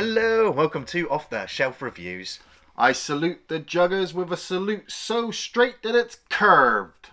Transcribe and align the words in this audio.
Hello, 0.00 0.48
welcome 0.48 0.84
to 0.84 1.10
Off 1.10 1.28
the 1.28 1.46
Shelf 1.46 1.82
Reviews. 1.82 2.38
I 2.76 2.92
salute 2.92 3.48
the 3.48 3.58
juggers 3.58 4.14
with 4.14 4.32
a 4.32 4.36
salute 4.36 4.92
so 4.92 5.32
straight 5.32 5.82
that 5.82 5.96
it's 5.96 6.20
curved. 6.30 7.08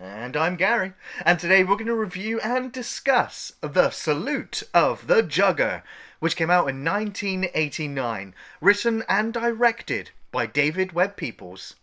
And 0.00 0.34
I'm 0.34 0.56
Gary, 0.56 0.94
and 1.22 1.38
today 1.38 1.62
we're 1.64 1.74
going 1.74 1.84
to 1.84 1.94
review 1.94 2.40
and 2.40 2.72
discuss 2.72 3.52
The 3.60 3.90
Salute 3.90 4.62
of 4.72 5.06
the 5.06 5.22
Jugger, 5.22 5.82
which 6.18 6.34
came 6.34 6.48
out 6.48 6.70
in 6.70 6.82
1989, 6.82 8.34
written 8.62 9.04
and 9.06 9.34
directed 9.34 10.12
by 10.32 10.46
David 10.46 10.94
Webb 10.94 11.18
Peoples. 11.18 11.74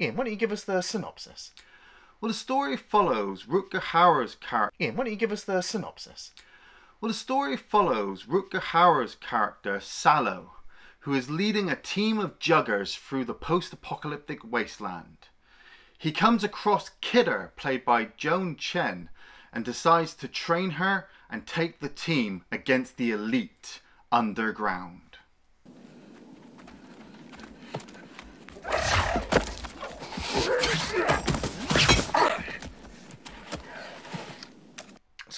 Ian, 0.00 0.14
why 0.14 0.22
don't 0.22 0.32
you 0.32 0.38
give 0.38 0.52
us 0.52 0.62
the 0.62 0.82
synopsis? 0.82 1.50
Well, 2.20 2.28
the 2.28 2.34
story 2.34 2.76
follows 2.76 3.46
Rutger 3.46 3.80
Hauer's 3.80 4.36
character. 4.36 4.76
Ian, 4.80 4.94
why 4.94 5.02
don't 5.02 5.14
you 5.14 5.18
give 5.18 5.32
us 5.32 5.42
the 5.42 5.60
synopsis? 5.62 6.30
Well, 7.00 7.08
the 7.08 7.14
story 7.14 7.56
follows 7.56 8.24
Rutger 8.24 8.60
Hauer's 8.60 9.14
character, 9.14 9.80
Sallow, 9.80 10.56
who 11.00 11.14
is 11.14 11.30
leading 11.30 11.70
a 11.70 11.76
team 11.76 12.18
of 12.18 12.38
juggers 12.38 12.94
through 12.94 13.24
the 13.24 13.32
post 13.32 13.72
apocalyptic 13.72 14.40
wasteland. 14.44 15.28
He 15.96 16.12
comes 16.12 16.44
across 16.44 16.90
Kidda, 17.00 17.56
played 17.56 17.86
by 17.86 18.08
Joan 18.18 18.56
Chen, 18.56 19.08
and 19.50 19.64
decides 19.64 20.12
to 20.16 20.28
train 20.28 20.72
her 20.72 21.08
and 21.30 21.46
take 21.46 21.80
the 21.80 21.88
team 21.88 22.44
against 22.52 22.98
the 22.98 23.12
elite 23.12 23.80
underground. 24.12 25.16
so 30.90 31.29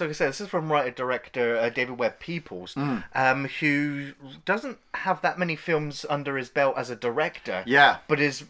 like 0.03 0.11
I 0.11 0.13
said, 0.13 0.29
this 0.29 0.41
is 0.41 0.49
from 0.49 0.71
writer 0.71 0.91
director 0.91 1.57
uh, 1.57 1.69
David 1.71 1.99
Webb 1.99 2.19
Peoples, 2.21 2.77
um, 2.77 3.49
who 3.61 4.13
doesn't 4.45 4.79
have 4.95 5.23
that 5.23 5.39
many 5.39 5.57
films 5.57 6.05
under 6.11 6.37
his 6.37 6.49
belt 6.51 6.75
as 6.77 6.91
a 6.91 6.97
director. 6.97 7.63
Yeah. 7.67 7.99
but 8.09 8.21
is 8.21 8.45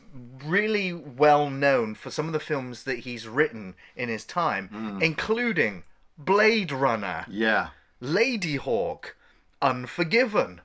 really 0.44 0.92
well 0.92 1.48
known 1.50 1.94
for 1.94 2.10
some 2.10 2.26
of 2.26 2.32
the 2.32 2.40
films 2.40 2.82
that 2.84 3.00
he's 3.00 3.28
written 3.28 3.74
in 3.96 4.08
his 4.08 4.24
time, 4.24 4.98
including 5.00 5.84
Blade 6.18 6.72
Runner, 6.72 7.24
Yeah. 7.28 7.68
Ladyhawke, 8.02 9.12
Unforgiven. 9.60 10.60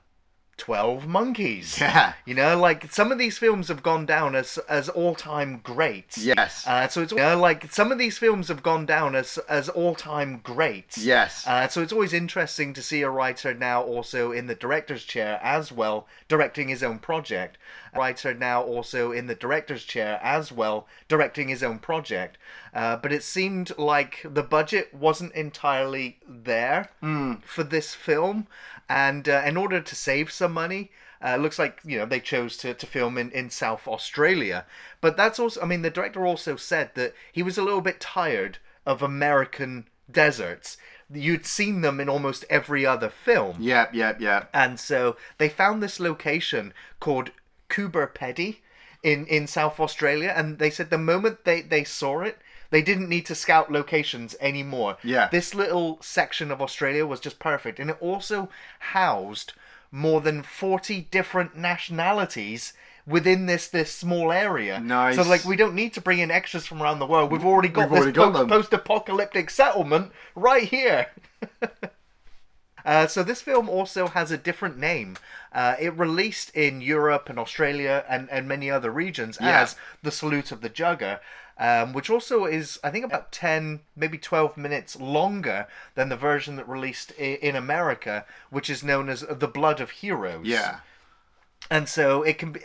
12 0.58 1.06
Monkeys. 1.06 1.80
Yeah. 1.80 2.12
You 2.26 2.34
know, 2.34 2.58
like 2.58 2.92
some 2.92 3.10
of 3.10 3.18
these 3.18 3.38
films 3.38 3.68
have 3.68 3.82
gone 3.82 4.04
down 4.04 4.34
as 4.34 4.58
as 4.68 4.88
all-time 4.88 5.60
greats. 5.62 6.18
Yes. 6.18 6.66
Uh, 6.66 6.88
so 6.88 7.02
it's 7.02 7.12
you 7.12 7.18
know, 7.18 7.38
like 7.38 7.72
some 7.72 7.90
of 7.90 7.98
these 7.98 8.18
films 8.18 8.48
have 8.48 8.62
gone 8.62 8.84
down 8.84 9.14
as 9.14 9.38
as 9.48 9.68
all-time 9.68 10.40
greats. 10.42 10.98
Yes. 10.98 11.46
Uh, 11.46 11.68
so 11.68 11.80
it's 11.80 11.92
always 11.92 12.12
interesting 12.12 12.74
to 12.74 12.82
see 12.82 13.02
a 13.02 13.10
writer 13.10 13.54
now 13.54 13.82
also 13.82 14.32
in 14.32 14.46
the 14.46 14.54
director's 14.54 15.04
chair 15.04 15.40
as 15.42 15.72
well, 15.72 16.06
directing 16.28 16.68
his 16.68 16.82
own 16.82 16.98
project. 16.98 17.56
Writer 17.94 18.34
now 18.34 18.62
also 18.62 19.12
in 19.12 19.26
the 19.26 19.34
director's 19.34 19.84
chair 19.84 20.18
as 20.22 20.50
well, 20.52 20.86
directing 21.08 21.48
his 21.48 21.62
own 21.62 21.78
project. 21.78 22.38
Uh, 22.74 22.96
but 22.96 23.12
it 23.12 23.22
seemed 23.22 23.76
like 23.78 24.20
the 24.24 24.42
budget 24.42 24.92
wasn't 24.94 25.32
entirely 25.34 26.18
there 26.28 26.90
for 27.44 27.64
this 27.64 27.94
film, 27.94 28.46
and 28.88 29.28
uh, 29.28 29.42
in 29.44 29.56
order 29.56 29.80
to 29.80 29.94
save 29.94 30.30
some 30.30 30.52
money. 30.52 30.90
Uh, 31.20 31.30
it 31.36 31.40
looks 31.40 31.58
like 31.58 31.80
you 31.84 31.98
know 31.98 32.06
they 32.06 32.20
chose 32.20 32.56
to, 32.56 32.72
to 32.72 32.86
film 32.86 33.18
in, 33.18 33.28
in 33.32 33.50
South 33.50 33.88
Australia, 33.88 34.64
but 35.00 35.16
that's 35.16 35.40
also 35.40 35.60
I 35.60 35.64
mean 35.64 35.82
the 35.82 35.90
director 35.90 36.24
also 36.24 36.54
said 36.54 36.92
that 36.94 37.12
he 37.32 37.42
was 37.42 37.58
a 37.58 37.62
little 37.64 37.80
bit 37.80 37.98
tired 37.98 38.58
of 38.86 39.02
American 39.02 39.88
deserts. 40.08 40.76
You'd 41.12 41.44
seen 41.44 41.80
them 41.80 41.98
in 41.98 42.08
almost 42.08 42.44
every 42.48 42.86
other 42.86 43.08
film, 43.08 43.56
Yep, 43.58 43.94
yep, 43.94 44.20
yep. 44.20 44.48
and 44.54 44.78
so 44.78 45.16
they 45.38 45.48
found 45.48 45.82
this 45.82 45.98
location 45.98 46.72
called 47.00 47.32
Coober 47.68 48.12
Pedy 48.12 48.56
in, 49.02 49.26
in 49.26 49.46
South 49.46 49.78
Australia, 49.80 50.32
and 50.34 50.58
they 50.58 50.70
said 50.70 50.90
the 50.90 50.98
moment 50.98 51.44
they, 51.44 51.60
they 51.60 51.84
saw 51.84 52.20
it, 52.20 52.38
they 52.70 52.82
didn't 52.82 53.08
need 53.08 53.24
to 53.26 53.34
scout 53.34 53.70
locations 53.72 54.34
anymore. 54.40 54.98
Yeah. 55.02 55.28
This 55.30 55.54
little 55.54 55.98
section 56.02 56.50
of 56.50 56.60
Australia 56.60 57.06
was 57.06 57.20
just 57.20 57.38
perfect, 57.38 57.78
and 57.78 57.90
it 57.90 57.96
also 58.00 58.48
housed 58.80 59.52
more 59.90 60.20
than 60.20 60.42
40 60.42 61.08
different 61.10 61.56
nationalities 61.56 62.74
within 63.06 63.46
this 63.46 63.68
this 63.68 63.90
small 63.90 64.30
area. 64.30 64.78
Nice. 64.80 65.16
So 65.16 65.22
like 65.22 65.44
we 65.46 65.56
don't 65.56 65.74
need 65.74 65.94
to 65.94 66.00
bring 66.02 66.18
in 66.18 66.30
extras 66.30 66.66
from 66.66 66.82
around 66.82 66.98
the 66.98 67.06
world. 67.06 67.32
We've 67.32 67.44
already 67.44 67.68
got 67.70 67.90
We've 67.90 68.04
this 68.04 68.16
already 68.16 68.32
got 68.32 68.34
post- 68.34 68.70
post-apocalyptic 68.70 69.48
settlement 69.48 70.12
right 70.34 70.64
here. 70.64 71.06
Uh, 72.88 73.06
so 73.06 73.22
this 73.22 73.42
film 73.42 73.68
also 73.68 74.02
has 74.08 74.30
a 74.30 74.38
different 74.38 74.78
name. 74.78 75.10
Uh, 75.52 75.74
it 75.78 75.92
released 75.98 76.48
in 76.56 76.80
Europe 76.80 77.28
and 77.28 77.38
Australia 77.38 78.02
and, 78.08 78.30
and 78.30 78.48
many 78.48 78.70
other 78.70 78.90
regions 78.90 79.36
Yeah. 79.40 79.60
as 79.62 79.76
The 80.02 80.10
Salute 80.10 80.52
of 80.52 80.62
the 80.62 80.70
Jugger, 80.70 81.20
um, 81.58 81.92
which 81.92 82.08
also 82.08 82.46
is, 82.46 82.78
I 82.82 82.88
think, 82.90 83.04
about 83.04 83.30
10, 83.30 83.80
maybe 83.94 84.16
12 84.16 84.56
minutes 84.56 84.96
longer 84.98 85.66
than 85.96 86.08
the 86.08 86.16
version 86.16 86.56
that 86.56 86.66
released 86.68 87.12
i- 87.18 87.38
in 87.48 87.54
America, 87.56 88.24
which 88.48 88.70
is 88.70 88.82
known 88.82 89.10
as 89.10 89.20
The 89.28 89.48
Blood 89.48 89.80
of 89.80 89.90
Heroes. 89.90 90.46
Yeah. 90.46 90.78
And 91.70 91.88
so 91.90 92.22
it 92.22 92.38
can 92.38 92.52
be. 92.52 92.60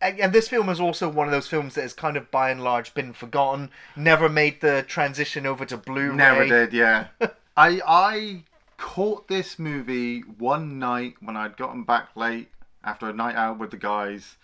And 0.00 0.32
this 0.32 0.48
film 0.48 0.68
is 0.70 0.80
also 0.80 1.08
one 1.08 1.26
of 1.26 1.32
those 1.32 1.48
films 1.48 1.74
that 1.74 1.82
has 1.82 1.92
kind 1.92 2.16
of 2.16 2.30
by 2.30 2.50
and 2.50 2.62
large 2.64 2.94
been 2.94 3.12
forgotten, 3.12 3.70
never 3.96 4.28
made 4.28 4.60
the 4.60 4.82
transition 4.96 5.44
over 5.44 5.64
to 5.66 5.76
Blu 5.76 6.10
ray. 6.10 6.16
Never 6.16 6.46
did, 6.46 6.72
yeah. 6.72 7.08
I 7.56 7.80
I 7.84 8.44
caught 8.78 9.28
this 9.28 9.58
movie 9.58 10.20
one 10.20 10.78
night 10.78 11.16
when 11.20 11.36
I'd 11.36 11.58
gotten 11.58 11.84
back 11.84 12.16
late 12.16 12.48
after 12.82 13.08
a 13.08 13.12
night 13.12 13.36
out 13.36 13.58
with 13.58 13.72
the 13.72 13.76
guys, 13.76 14.36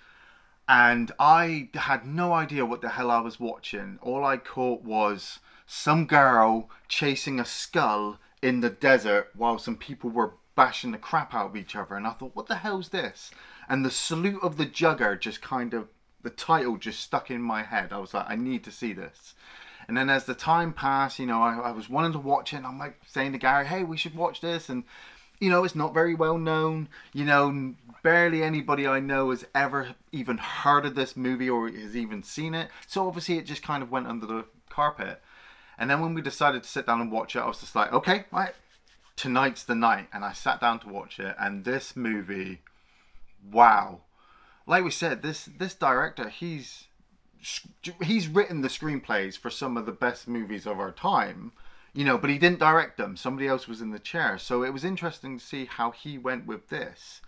and 0.69 1.11
I 1.19 1.71
had 1.75 2.07
no 2.07 2.33
idea 2.33 2.67
what 2.67 2.83
the 2.83 2.91
hell 2.91 3.11
I 3.11 3.21
was 3.21 3.41
watching. 3.41 3.99
All 4.03 4.25
I 4.25 4.37
caught 4.37 4.83
was 4.83 5.39
some 5.67 6.07
girl 6.07 6.69
chasing 6.89 7.41
a 7.41 7.45
skull 7.45 8.19
in 8.43 8.61
the 8.61 8.71
desert 8.71 9.31
while 9.35 9.59
some 9.59 9.77
people 9.77 10.11
were 10.11 10.35
bashing 10.55 10.93
the 10.93 10.99
crap 10.99 11.35
out 11.35 11.47
of 11.47 11.57
each 11.57 11.75
other, 11.75 11.95
and 11.95 12.07
I 12.07 12.11
thought, 12.11 12.37
what 12.37 12.47
the 12.47 12.57
hell's 12.57 12.91
this? 12.91 13.31
And 13.69 13.85
the 13.85 13.91
salute 13.91 14.43
of 14.43 14.57
the 14.57 14.67
jugger 14.67 15.19
just 15.19 15.41
kind 15.41 15.73
of 15.73 15.89
the 16.23 16.31
title 16.31 16.77
just 16.77 17.01
stuck 17.01 17.31
in 17.31 17.41
my 17.41 17.63
head. 17.63 17.93
I 17.93 17.99
was 17.99 18.15
like, 18.15 18.27
I 18.29 18.37
need 18.37 18.65
to 18.65 18.71
see 18.71 18.93
this. 18.93 19.35
And 19.89 19.97
then 19.97 20.11
as 20.11 20.25
the 20.25 20.35
time 20.35 20.73
passed, 20.73 21.19
you 21.19 21.27
know, 21.27 21.43
I, 21.43 21.57
I 21.57 21.71
was 21.73 21.89
wanting 21.89 22.13
to 22.13 22.19
watch 22.19 22.53
it, 22.53 22.57
and 22.57 22.67
I'm 22.67 22.79
like 22.79 23.01
saying 23.07 23.33
to 23.33 23.39
Gary, 23.39 23.67
hey, 23.67 23.85
we 23.85 23.97
should 23.97 24.15
watch 24.15 24.41
this. 24.41 24.69
And, 24.69 24.85
you 25.41 25.51
know, 25.51 25.65
it's 25.65 25.75
not 25.75 25.95
very 25.95 26.15
well 26.15 26.39
known. 26.39 26.89
You 27.13 27.25
know, 27.25 27.75
barely 28.03 28.43
anybody 28.43 28.87
I 28.87 29.01
know 29.01 29.31
has 29.31 29.45
ever 29.55 29.95
even 30.13 30.39
heard 30.39 30.87
of 30.87 30.95
this 30.95 31.17
movie 31.17 31.51
or 31.51 31.69
has 31.69 31.97
even 31.97 32.23
seen 32.23 32.55
it. 32.55 32.69
So 32.87 33.07
obviously 33.07 33.39
it 33.39 33.47
just 33.47 33.63
kind 33.63 33.83
of 33.83 33.91
went 33.91 34.07
under 34.07 34.27
the 34.27 34.45
carpet. 34.69 35.21
And 35.79 35.91
then 35.91 36.01
when 36.01 36.15
we 36.15 36.23
decided 36.23 36.63
to 36.63 36.69
sit 36.69 36.87
down 36.87 37.01
and 37.01 37.11
watch 37.11 37.35
it, 37.35 37.41
I 37.41 37.47
was 37.47 37.61
just 37.61 37.75
like, 37.75 37.93
okay, 37.93 38.25
right, 38.31 38.55
tonight's 39.17 39.65
the 39.65 39.75
night. 39.75 40.09
And 40.13 40.25
I 40.25 40.33
sat 40.33 40.61
down 40.61 40.79
to 40.81 40.89
watch 40.89 41.19
it, 41.19 41.35
and 41.39 41.65
this 41.65 41.97
movie, 41.97 42.61
wow. 43.51 44.01
Like 44.67 44.85
we 44.85 44.91
said, 44.91 45.23
this 45.23 45.45
this 45.45 45.75
director, 45.75 46.29
he's 46.29 46.87
he's 48.03 48.29
written 48.29 48.61
the 48.63 48.69
screenplays 48.69 49.37
for 49.39 49.51
some 49.51 49.77
of 49.77 49.87
the 49.87 49.93
best 49.93 50.27
movies 50.27 50.67
of 50.67 50.81
our 50.81 50.93
time 50.93 51.53
you 51.93 52.05
know 52.05 52.19
but 52.19 52.31
he 52.31 52.39
didn't 52.39 52.59
direct 52.59 52.97
them. 52.97 53.17
Somebody 53.17 53.47
else 53.47 53.69
was 53.69 53.81
in 53.81 53.91
the 53.91 53.99
chair. 53.99 54.37
So 54.37 54.65
it 54.65 54.73
was 54.73 54.85
interesting 54.85 55.39
to 55.39 55.45
see 55.45 55.65
how 55.67 55.93
he 55.93 56.19
went 56.19 56.45
with 56.47 56.69
this. 56.69 57.23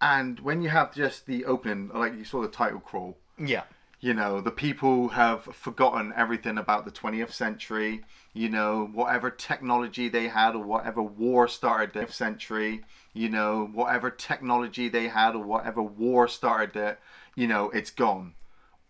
And 0.00 0.40
when 0.40 0.60
you 0.60 0.68
have 0.70 0.94
just 0.94 1.26
the 1.26 1.44
opening 1.44 1.90
like 1.94 2.14
you 2.16 2.24
saw 2.24 2.42
the 2.42 2.48
title 2.48 2.80
crawl 2.80 3.16
Yeah. 3.38 3.62
you 4.00 4.14
know 4.14 4.40
the 4.40 4.50
people 4.50 5.08
have 5.10 5.42
forgotten 5.44 6.12
everything 6.16 6.58
about 6.58 6.84
the 6.84 6.90
20th 6.90 7.32
century 7.32 8.04
you 8.32 8.48
know 8.48 8.86
whatever 8.92 9.30
technology 9.30 10.08
they 10.08 10.28
had 10.28 10.54
or 10.54 10.64
whatever 10.64 11.02
war 11.02 11.48
started 11.48 11.92
the 11.92 12.00
20th 12.00 12.12
century 12.12 12.84
you 13.12 13.28
know 13.28 13.68
whatever 13.72 14.10
technology 14.10 14.88
they 14.88 15.08
had 15.08 15.34
or 15.34 15.42
whatever 15.44 15.82
war 15.82 16.28
started 16.28 16.76
it 16.76 16.98
you 17.34 17.46
know 17.46 17.70
it's 17.70 17.90
gone 17.90 18.34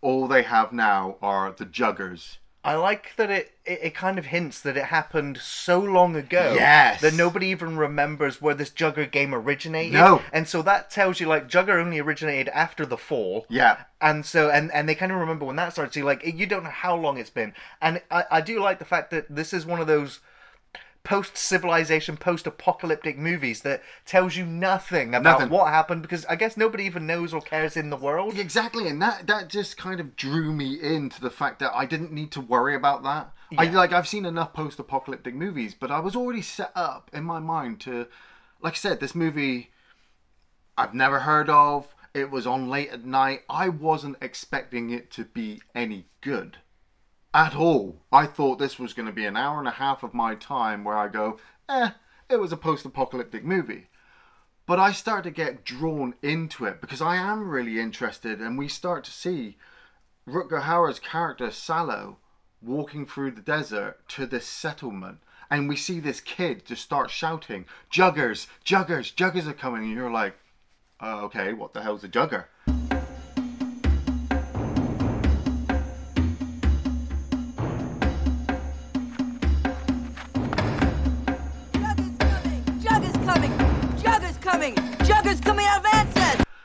all 0.00 0.29
they 0.29 0.43
have 0.43 0.73
now 0.73 1.17
are 1.23 1.53
the 1.53 1.67
juggers 1.67 2.39
I 2.65 2.75
like 2.75 3.15
that 3.17 3.31
it, 3.31 3.53
it, 3.65 3.79
it 3.85 3.95
kind 3.95 4.19
of 4.19 4.27
hints 4.27 4.61
that 4.61 4.77
it 4.77 4.87
happened 4.87 5.39
so 5.39 5.79
long 5.79 6.17
ago 6.17 6.55
Yes. 6.59 7.00
that 7.00 7.15
nobody 7.15 7.47
even 7.47 7.77
remembers 7.79 8.43
where 8.43 8.55
this 8.55 8.69
Jugger 8.69 9.11
game 9.11 9.33
originated. 9.35 9.93
No. 9.95 10.23
And 10.33 10.47
so 10.47 10.61
that 10.62 10.91
tells 10.91 11.21
you 11.21 11.27
like 11.29 11.49
Jugger 11.49 11.81
only 11.81 11.99
originated 12.00 12.49
after 12.49 12.85
the 12.85 12.99
fall. 12.99 13.47
yeah 13.49 13.85
And 14.00 14.27
so 14.27 14.50
and, 14.50 14.71
and 14.73 14.89
they 14.89 14.97
kind 14.97 15.12
of 15.12 15.19
remember 15.19 15.47
when 15.47 15.56
that 15.56 15.73
started. 15.73 15.95
So 15.95 16.05
like 16.05 16.23
you 16.27 16.47
don't 16.47 16.65
know 16.65 16.71
how 16.71 16.97
long 16.97 17.17
it's 17.17 17.31
been. 17.31 17.55
And 17.81 18.03
I, 18.11 18.25
I 18.31 18.41
do 18.41 18.61
like 18.61 18.81
the 18.81 18.85
fact 18.85 19.12
that 19.12 19.27
this 19.35 19.53
is 19.55 19.65
one 19.65 19.81
of 19.81 19.87
those 19.87 20.19
post 21.08 21.38
civilization, 21.38 22.19
post 22.19 22.46
apocalyptic 22.46 23.16
movies 23.16 23.62
that 23.62 23.82
tells 24.05 24.37
you 24.37 24.44
nothing 24.44 25.14
about 25.14 25.38
Nothing. 25.40 25.49
what 25.49 25.69
happened 25.72 26.02
because 26.02 26.26
I 26.26 26.37
guess 26.37 26.55
nobody 26.55 26.84
even 26.84 27.06
knows 27.06 27.32
or 27.32 27.40
cares 27.40 27.78
in 27.78 27.88
the 27.88 27.96
world. 27.96 28.38
Exactly, 28.38 28.87
and 28.88 29.00
that 29.00 29.26
that 29.26 29.49
just 29.49 29.78
kind 29.78 30.00
of 30.00 30.16
drew 30.16 30.52
me 30.52 30.78
into 30.78 31.19
the 31.22 31.31
fact 31.31 31.60
that 31.60 31.72
I 31.75 31.87
didn't 31.87 32.12
need 32.12 32.31
to 32.32 32.43
worry 32.43 32.75
about 32.75 33.02
that. 33.05 33.32
I 33.56 33.62
Yeah. 33.62 33.70
like 33.78 33.90
I've 33.94 34.06
seen 34.06 34.26
enough 34.26 34.52
post-apocalyptic 34.52 35.34
movies, 35.34 35.75
but 35.75 35.90
I 35.90 35.99
was 35.99 36.14
already 36.14 36.43
set 36.43 36.72
up 36.75 37.08
in 37.14 37.25
my 37.25 37.38
mind 37.40 37.81
to, 37.81 38.06
like 38.60 38.75
I 38.75 38.76
said, 38.76 39.00
this 39.00 39.14
movie. 39.14 39.70
I've 40.76 40.93
never 40.94 41.20
heard 41.20 41.49
of. 41.49 41.88
It 42.12 42.31
was 42.31 42.46
on 42.46 42.69
late 42.69 42.90
at 42.90 43.06
night. 43.06 43.44
I 43.49 43.70
wasn't 43.70 44.19
expecting 44.20 44.90
it 44.90 45.10
to 45.12 45.25
be 45.25 45.62
any 45.75 46.05
good 46.20 46.58
at 47.35 47.55
all. 47.55 48.03
I 48.13 48.27
thought 48.27 48.59
this 48.59 48.79
was 48.79 48.93
going 48.93 49.07
to 49.07 49.13
be 49.13 49.27
an 49.27 49.37
hour 49.37 49.59
and 49.59 49.69
a 49.69 49.73
half 49.73 50.03
of 50.03 50.15
my 50.15 50.35
time 50.35 50.85
where 50.85 50.97
I 50.97 51.09
go, 51.09 51.39
eh, 51.69 51.91
it 52.29 52.37
was 52.37 52.53
a 52.53 52.57
post 52.57 52.85
apocalyptic 52.85 53.45
movie. 53.45 53.87
But 54.67 54.79
I 54.79 54.93
start 54.93 55.25
to 55.25 55.31
get 55.31 55.65
drawn 55.65 56.15
into 56.23 56.67
it 56.67 56.81
because 56.81 57.01
I 57.01 57.17
am 57.17 57.49
really 57.49 57.81
interested, 57.81 58.41
and 58.41 58.59
we 58.59 58.69
start 58.69 59.03
to 59.05 59.11
see 59.11 59.57
Rutger 60.29 60.63
Hauer's 60.63 60.99
character, 60.99 61.51
Sallow, 61.51 62.19
walking 62.61 63.07
through 63.07 63.31
the 63.31 63.41
desert 63.41 63.97
to 64.09 64.27
this 64.27 64.47
settlement. 64.47 65.19
And 65.51 65.69
we 65.69 65.77
see 65.77 66.01
this 66.01 66.21
kid 66.21 66.67
just 66.67 66.83
start 66.83 67.11
shouting, 67.11 67.65
Juggers, 67.91 68.47
Juggers, 68.63 69.15
Juggers 69.15 69.47
are 69.47 69.55
coming. 69.55 69.85
And 69.85 69.93
you're 69.93 70.11
like, 70.11 70.35
uh, 71.01 71.23
okay, 71.23 71.55
what 71.55 71.73
the 71.73 71.81
hell's 71.81 72.05
a 72.05 72.09
Jugger? 72.09 72.45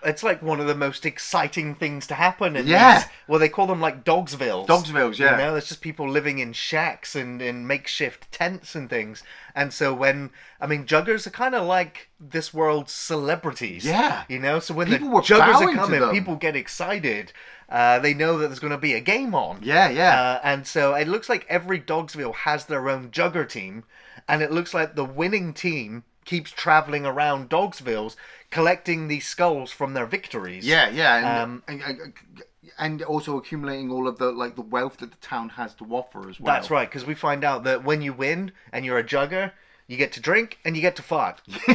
It's 0.05 0.23
like 0.23 0.41
one 0.41 0.59
of 0.59 0.67
the 0.67 0.75
most 0.75 1.05
exciting 1.05 1.75
things 1.75 2.07
to 2.07 2.15
happen. 2.15 2.55
In 2.55 2.67
Yeah. 2.67 2.99
these- 2.99 3.07
well, 3.27 3.39
they 3.39 3.49
call 3.49 3.67
them 3.67 3.79
like 3.81 4.03
Dogsvilles. 4.03 4.67
Dogsvilles, 4.67 5.17
yeah. 5.17 5.31
You 5.31 5.37
know, 5.37 5.51
there's 5.53 5.67
just 5.67 5.81
people 5.81 6.09
living 6.09 6.39
in 6.39 6.53
shacks 6.53 7.15
and 7.15 7.41
in 7.41 7.65
makeshift 7.67 8.31
tents 8.31 8.75
and 8.75 8.89
things. 8.89 9.23
And 9.55 9.73
so 9.73 9.93
when, 9.93 10.31
I 10.59 10.67
mean, 10.67 10.85
Juggers 10.85 11.25
are 11.27 11.31
kind 11.31 11.55
of 11.55 11.65
like 11.65 12.09
this 12.19 12.53
world's 12.53 12.91
celebrities. 12.91 13.85
Yeah. 13.85 14.23
You 14.27 14.39
know, 14.39 14.59
so 14.59 14.73
when 14.73 14.87
People 14.87 15.09
the 15.09 15.15
were 15.15 15.21
Juggers 15.21 15.61
are 15.61 15.73
coming, 15.75 16.09
people 16.11 16.35
get 16.35 16.55
excited. 16.55 17.31
Uh, 17.69 17.97
they 17.99 18.13
know 18.13 18.37
that 18.37 18.47
there's 18.47 18.59
going 18.59 18.71
to 18.71 18.77
be 18.77 18.93
a 18.93 18.99
game 18.99 19.33
on. 19.33 19.59
Yeah, 19.63 19.89
yeah. 19.89 20.21
Uh, 20.21 20.39
and 20.43 20.67
so 20.67 20.93
it 20.93 21.07
looks 21.07 21.29
like 21.29 21.45
every 21.49 21.79
Dogsville 21.79 22.35
has 22.35 22.65
their 22.65 22.87
own 22.89 23.09
Jugger 23.09 23.47
team, 23.49 23.83
and 24.27 24.41
it 24.41 24.51
looks 24.51 24.73
like 24.73 24.95
the 24.95 25.05
winning 25.05 25.53
team 25.53 26.03
keeps 26.25 26.51
traveling 26.51 27.05
around 27.05 27.49
Dogsvilles 27.49 28.15
collecting 28.49 29.07
these 29.07 29.25
skulls 29.27 29.71
from 29.71 29.93
their 29.93 30.05
victories. 30.05 30.65
Yeah, 30.65 30.89
yeah, 30.89 31.17
and, 31.17 31.25
Um, 31.25 31.63
and, 31.67 31.81
and- 31.81 32.13
and 32.79 33.03
also 33.03 33.37
accumulating 33.37 33.91
all 33.91 34.07
of 34.07 34.17
the 34.17 34.31
like 34.31 34.55
the 34.55 34.61
wealth 34.61 34.97
that 34.97 35.11
the 35.11 35.17
town 35.17 35.49
has 35.49 35.75
to 35.75 35.85
offer 35.85 36.27
as 36.29 36.39
well. 36.39 36.53
That's 36.55 36.71
right, 36.71 36.89
because 36.89 37.05
we 37.05 37.13
find 37.13 37.43
out 37.43 37.63
that 37.65 37.83
when 37.83 38.01
you 38.01 38.13
win 38.13 38.51
and 38.71 38.83
you're 38.83 38.97
a 38.97 39.03
Jugger, 39.03 39.51
you 39.85 39.95
get 39.97 40.11
to 40.13 40.19
drink 40.19 40.57
and 40.65 40.75
you 40.75 40.81
get 40.81 40.95
to 40.95 41.03
fart. 41.03 41.41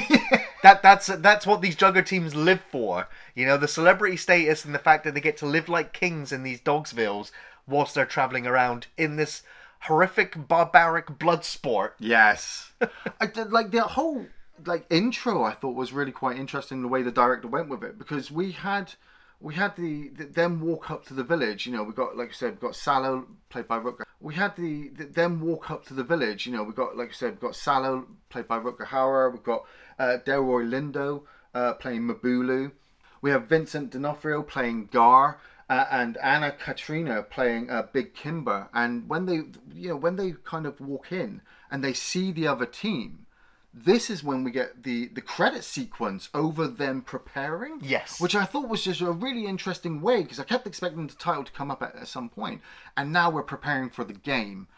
that 0.63 0.83
that's 0.83 1.07
that's 1.07 1.47
what 1.47 1.61
these 1.61 1.77
Jugger 1.77 2.05
teams 2.05 2.35
live 2.35 2.63
for. 2.71 3.09
You 3.35 3.47
know, 3.47 3.57
the 3.57 3.69
celebrity 3.69 4.17
status 4.17 4.65
and 4.65 4.75
the 4.75 4.79
fact 4.81 5.05
that 5.05 5.15
they 5.15 5.21
get 5.21 5.37
to 5.39 5.47
live 5.47 5.69
like 5.69 5.93
kings 5.93 6.33
in 6.33 6.43
these 6.43 6.61
Dogsvilles 6.61 7.31
whilst 7.67 7.95
they're 7.95 8.07
traveling 8.07 8.47
around 8.47 8.87
in 8.97 9.17
this 9.17 9.43
horrific 9.83 10.49
barbaric 10.49 11.19
blood 11.19 11.45
sport. 11.45 11.95
Yes, 12.01 12.73
I 13.21 13.31
like 13.51 13.71
the 13.71 13.83
whole 13.83 14.27
like 14.67 14.87
intro. 14.91 15.43
I 15.43 15.53
thought 15.53 15.75
was 15.75 15.93
really 15.93 16.13
quite 16.13 16.37
interesting 16.37 16.83
the 16.83 16.89
way 16.89 17.03
the 17.03 17.13
director 17.13 17.49
went 17.49 17.69
with 17.69 17.83
it 17.83 17.99
because 17.99 18.31
we 18.31 18.53
had 18.53 18.95
we 19.41 19.55
had 19.55 19.77
the, 19.77 20.09
the 20.09 20.25
them 20.25 20.61
walk 20.61 20.91
up 20.91 21.07
to 21.07 21.15
the 21.15 21.23
village. 21.23 21.67
You 21.67 21.73
know, 21.73 21.83
we 21.83 21.93
got 21.93 22.17
like 22.17 22.31
I 22.31 22.33
said, 22.33 22.55
we 22.55 22.69
got 22.69 22.77
Sallow 22.77 23.27
played 23.51 23.69
by 23.69 23.79
Rutger. 23.79 24.05
We 24.21 24.35
had 24.35 24.57
the, 24.57 24.89
the 24.89 25.05
them 25.05 25.41
walk 25.41 25.71
up 25.71 25.87
to 25.87 25.95
the 25.95 26.05
village. 26.05 26.47
You 26.47 26.53
know, 26.53 26.65
we 26.65 26.73
got 26.73 26.97
like 26.97 27.11
I 27.11 27.13
said, 27.13 27.35
we 27.35 27.49
got 27.49 27.57
Sallow 27.57 28.07
played 28.31 28.49
by 28.49 28.59
Rutger 28.59 28.87
Hauer. 28.87 29.33
We've 29.33 29.43
got 29.43 29.65
uh, 29.99 30.19
Delroy 30.27 30.69
Lindo 30.69 31.23
uh, 31.55 31.75
playing 31.75 32.03
Mabulu. 32.03 32.73
We 33.21 33.31
have 33.31 33.49
Vincent 33.49 33.91
D'Onofrio 33.91 34.43
playing 34.43 34.89
Gar. 34.93 35.39
Uh, 35.71 35.85
and 35.91 36.17
Anna 36.23 36.51
Katrina 36.51 37.23
playing 37.23 37.69
uh, 37.69 37.83
Big 37.93 38.15
Cimber, 38.15 38.69
and 38.73 39.07
when 39.07 39.27
they, 39.27 39.43
you 39.75 39.91
know, 39.91 39.97
when 39.97 40.17
they 40.17 40.33
kind 40.43 40.65
of 40.65 40.81
walk 40.81 41.13
in 41.13 41.43
and 41.71 41.85
they 41.85 41.93
see 41.93 42.33
the 42.33 42.47
other 42.47 42.65
team, 42.65 43.27
this 43.75 44.09
is 44.11 44.25
when 44.25 44.45
we 44.45 44.51
get 44.51 44.83
the 44.83 45.09
the 45.09 45.21
credit 45.21 45.63
sequence 45.63 46.29
over 46.35 46.67
them 46.67 47.03
preparing. 47.03 47.79
Yes. 47.83 48.21
which 48.21 48.35
I 48.35 48.45
thought 48.45 48.69
was 48.69 48.83
just 48.83 49.01
a 49.01 49.13
really 49.13 49.47
interesting 49.47 50.01
way 50.01 50.23
because 50.23 50.41
I 50.41 50.45
kept 50.45 50.67
expecting 50.67 51.07
the 51.07 51.15
title 51.15 51.45
to 51.45 51.53
come 51.53 51.71
up 51.71 51.83
at, 51.83 51.95
at 51.95 52.09
some 52.09 52.29
point, 52.29 52.61
and 52.97 53.13
now 53.13 53.31
we're 53.31 53.43
preparing 53.43 53.91
for 53.91 54.05
the 54.05 54.15
game, 54.15 54.69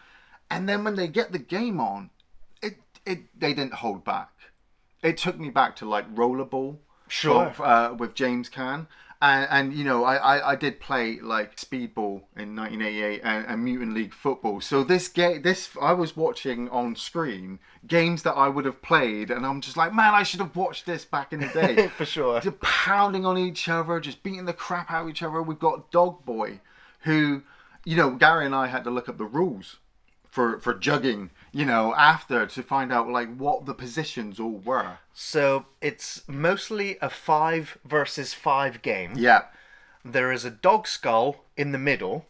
and 0.51 0.69
then 0.69 0.85
when 0.85 0.97
they 0.97 1.09
get 1.09 1.33
the 1.33 1.39
game 1.39 1.81
on, 1.81 2.11
it 2.63 2.79
it 3.07 3.21
they 3.39 3.55
didn't 3.55 3.75
hold 3.75 4.05
back. 4.05 4.31
It 5.03 5.17
took 5.17 5.39
me 5.39 5.49
back 5.51 5.77
to 5.77 5.89
like 5.89 6.13
Rollerball, 6.15 6.77
Sure. 7.09 7.51
from, 7.53 7.65
uh, 7.67 7.93
with 7.95 8.15
James 8.15 8.51
Caan. 8.51 8.87
And, 9.23 9.47
and 9.51 9.75
you 9.75 9.85
know 9.85 10.05
I, 10.05 10.17
I, 10.17 10.53
I 10.53 10.57
did 10.57 10.81
play 10.81 11.21
like 11.21 11.57
Speedball 11.57 12.23
in 12.37 12.57
1988 12.57 13.21
and, 13.23 13.47
and 13.47 13.65
Mutant 13.65 13.95
League 13.95 14.15
Football. 14.15 14.63
So 14.63 14.83
this 14.83 15.09
game 15.09 15.43
this 15.43 15.71
I 15.81 15.93
was 15.93 16.17
watching 16.17 16.69
on 16.71 16.97
screen 16.97 17.59
games 17.87 18.23
that 18.23 18.33
I 18.33 18.49
would 18.49 18.65
have 18.65 18.83
played, 18.83 19.31
and 19.31 19.45
I'm 19.45 19.61
just 19.61 19.77
like, 19.77 19.95
man, 19.95 20.15
I 20.15 20.23
should 20.23 20.41
have 20.41 20.57
watched 20.57 20.87
this 20.87 21.05
back 21.05 21.33
in 21.33 21.41
the 21.41 21.49
day. 21.49 21.89
For 21.97 22.05
sure. 22.05 22.41
Just 22.41 22.61
pounding 22.61 23.27
on 23.27 23.37
each 23.39 23.69
other, 23.69 24.01
just 24.01 24.23
beating 24.23 24.47
the 24.47 24.53
crap 24.53 24.91
out 24.91 25.05
of 25.05 25.11
each 25.11 25.23
other. 25.23 25.43
We've 25.43 25.59
got 25.59 25.91
Dog 25.91 26.25
Boy, 26.25 26.61
who, 27.01 27.43
you 27.85 27.97
know, 27.97 28.11
Gary 28.11 28.47
and 28.47 28.55
I 28.55 28.69
had 28.69 28.85
to 28.85 28.91
look 28.91 29.09
up 29.09 29.19
the 29.19 29.25
rules 29.25 29.77
for 30.31 30.59
for 30.61 30.75
jugging, 30.75 31.31
you 31.53 31.65
know, 31.67 31.95
after 31.97 32.47
to 32.47 32.63
find 32.63 32.93
out 32.93 33.09
like 33.09 33.35
what 33.37 33.67
the 33.67 33.75
positions 33.75 34.39
all 34.41 34.59
were. 34.59 34.99
So 35.13 35.67
it's 35.81 36.23
mostly 36.29 36.97
a 37.01 37.11
five 37.11 37.79
versus 37.85 38.35
five 38.35 38.83
game. 38.83 39.13
Yeah, 39.17 39.43
There 40.05 40.33
is 40.33 40.45
a 40.45 40.51
dog 40.51 40.87
skull 40.87 41.45
in 41.57 41.73
the 41.73 41.79
middle. 41.79 42.27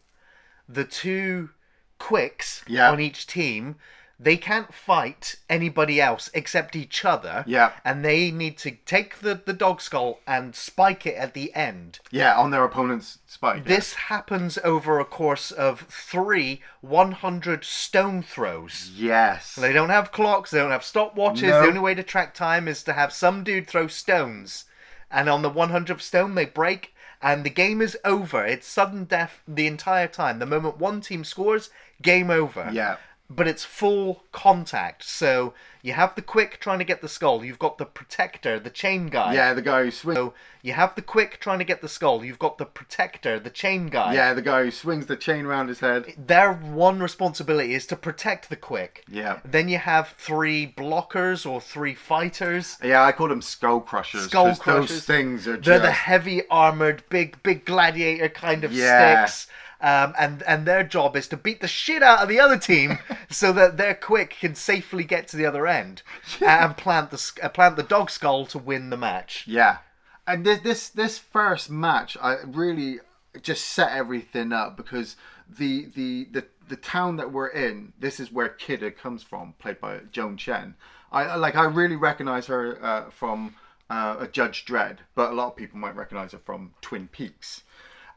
The 0.69 0.85
two 0.85 1.51
quicks 1.99 2.65
Yeah. 2.67 2.91
on 2.91 3.01
each 3.01 3.27
team. 3.27 3.77
They 4.23 4.37
can't 4.37 4.75
fight 4.75 5.37
anybody 5.49 5.99
else 5.99 6.29
except 6.35 6.77
each 6.77 7.07
other. 7.07 7.43
Yeah. 7.47 7.73
And 7.87 8.05
they 8.05 8.31
need 8.31 8.59
to 8.59 8.73
take 8.85 9.21
the, 9.21 9.41
the 9.43 9.55
dog 9.55 9.81
skull 9.81 10.21
and 10.27 10.55
spike 10.55 11.07
it 11.07 11.15
at 11.17 11.33
the 11.33 11.55
end. 11.55 12.01
yeah, 12.11 12.37
on 12.37 12.51
their 12.51 12.63
opponent's 12.63 13.19
spike. 13.27 13.63
yeah. 13.65 13.77
This 13.77 13.95
happens 13.95 14.59
over 14.63 15.01
a 15.01 15.07
course 15.07 15.51
of 15.51 15.87
three 15.89 16.61
100 16.83 17.65
stone 17.65 18.23
throws. 18.23 18.93
Yes. 18.95 19.55
They 19.55 19.73
don't 19.73 19.89
have 19.89 20.13
clocks, 20.13 20.51
they 20.51 20.59
don't 20.59 20.71
have 20.71 20.83
stopwatches. 20.83 21.43
No. 21.43 21.63
The 21.63 21.69
only 21.69 21.81
way 21.81 21.95
to 21.95 22.03
track 22.03 22.35
time 22.35 22.69
is 22.69 22.83
to 22.83 22.93
have 22.93 23.15
some 23.15 23.43
dude 23.43 23.67
throw 23.69 23.87
stones. 23.87 24.67
And 25.11 25.31
on 25.31 25.41
the 25.41 25.51
100th 25.51 26.03
stone, 26.03 26.35
they 26.35 26.45
break, 26.45 26.95
and 27.23 27.43
the 27.43 27.51
game 27.51 27.81
is 27.81 27.97
over. 28.05 28.45
It's 28.45 28.67
sudden 28.67 29.05
death 29.05 29.43
the 29.49 29.67
entire 29.67 30.07
time. 30.09 30.39
The 30.39 30.47
moment 30.47 30.79
one 30.79 31.01
team 31.01 31.25
scores, 31.25 31.71
game 32.03 32.31
over. 32.31 32.69
Yeah. 32.73 32.97
But 33.33 33.47
it's 33.47 33.65
full 33.65 34.25
contact. 34.33 35.05
So 35.05 35.55
you 35.83 35.93
have 35.93 36.17
the 36.17 36.21
quick 36.23 36.59
trying 36.59 36.81
to 36.81 36.85
get 36.85 37.01
the 37.01 37.09
skull. 37.09 37.45
You've 37.45 37.61
got 37.61 37.79
the 37.79 37.87
protector, 37.87 38.59
the 38.59 38.71
chain 38.71 39.07
guy. 39.07 39.35
Yeah, 39.35 39.55
the 39.55 39.63
guy 39.63 39.85
who 39.85 39.93
swings. 39.93 40.17
So 40.17 40.35
you 40.63 40.73
have 40.73 40.97
the 40.97 41.01
quick 41.03 41.39
trying 41.39 41.61
to 41.61 41.65
get 41.65 41.81
the 41.81 41.89
skull. 41.89 42.25
You've 42.25 42.41
got 42.41 42.59
the 42.59 42.67
protector, 42.67 43.39
the 43.39 43.49
chain 43.49 43.87
guy. 43.87 44.15
Yeah, 44.15 44.35
the 44.35 44.43
guy 44.43 44.65
who 44.65 44.73
swings 44.73 45.07
the 45.07 45.17
chain 45.17 45.47
around 45.47 45.69
his 45.69 45.79
head. 45.79 46.13
Their 46.19 46.53
one 46.53 46.99
responsibility 46.99 47.73
is 47.73 47.87
to 47.87 47.97
protect 47.97 48.51
the 48.51 48.57
quick. 48.57 49.05
Yeah. 49.09 49.39
Then 49.45 49.69
you 49.69 49.79
have 49.79 50.09
three 50.19 50.75
blockers 50.77 51.49
or 51.49 51.61
three 51.61 51.95
fighters. 51.95 52.79
Yeah, 52.83 53.05
I 53.05 53.13
call 53.13 53.29
them 53.29 53.43
skull 53.43 53.81
crushers. 53.81 54.25
Skull 54.25 54.57
crushers. 54.57 54.91
Those 54.91 55.05
things 55.05 55.47
are 55.47 55.53
They're 55.53 55.79
just. 55.79 55.83
the 55.83 55.93
heavy 55.93 56.43
armored, 56.51 57.05
big, 57.09 57.41
big 57.45 57.65
gladiator 57.65 58.29
kind 58.29 58.65
of 58.65 58.73
Yeah. 58.73 59.25
sticks. 59.25 59.47
Um, 59.83 60.15
and 60.19 60.43
and 60.43 60.67
their 60.67 60.85
job 60.85 61.17
is 61.17 61.27
to 61.29 61.39
beat 61.39 61.61
the 61.61 61.69
shit 61.69 62.03
out 62.03 62.23
of 62.23 62.29
the 62.29 62.39
other 62.39 62.59
team 62.59 62.99
so 63.31 63.51
that 63.53 63.79
their 63.79 63.95
quick 63.95 64.37
can 64.39 64.55
safely 64.55 65.05
get 65.05 65.27
to 65.29 65.37
the 65.39 65.47
other 65.47 65.67
end 65.67 66.03
and 66.45 66.77
plant 66.77 67.11
the 67.11 67.33
uh, 67.43 67.49
plant 67.49 67.77
the 67.77 67.83
dog 67.83 68.11
skull 68.11 68.45
to 68.47 68.59
win 68.59 68.91
the 68.91 68.99
match. 68.99 69.45
Yeah, 69.47 69.79
and 70.27 70.45
this 70.45 70.61
this 70.61 70.89
this 70.91 71.19
first 71.19 71.71
match, 71.71 72.17
I 72.21 72.37
really 72.47 73.01
just 73.43 73.67
set 73.67 73.93
everything 73.93 74.53
up 74.53 74.77
because 74.77 75.17
the 75.49 75.87
the 75.95 76.29
the 76.31 76.45
the 76.69 76.77
town 76.77 77.17
that 77.17 77.33
we're 77.33 77.49
in, 77.49 77.93
this 77.99 78.21
is 78.21 78.31
where 78.31 78.49
Kidda 78.49 78.97
comes 78.97 79.23
from, 79.23 79.55
played 79.59 79.81
by 79.81 80.01
Joan 80.13 80.37
Chen. 80.37 80.75
I 81.13 81.35
like 81.37 81.57
I 81.57 81.65
really 81.65 81.97
recognize 81.97 82.47
her 82.47 82.79
uh, 82.85 83.11
from 83.11 83.57
uh, 83.91 84.17
a 84.21 84.29
Judge 84.29 84.65
Dredd, 84.65 84.99
but 85.15 85.31
a 85.31 85.35
lot 85.35 85.49
of 85.49 85.57
people 85.57 85.79
might 85.79 85.97
recognize 85.97 86.33
her 86.33 86.39
from 86.39 86.73
Twin 86.81 87.09
Peaks. 87.09 87.65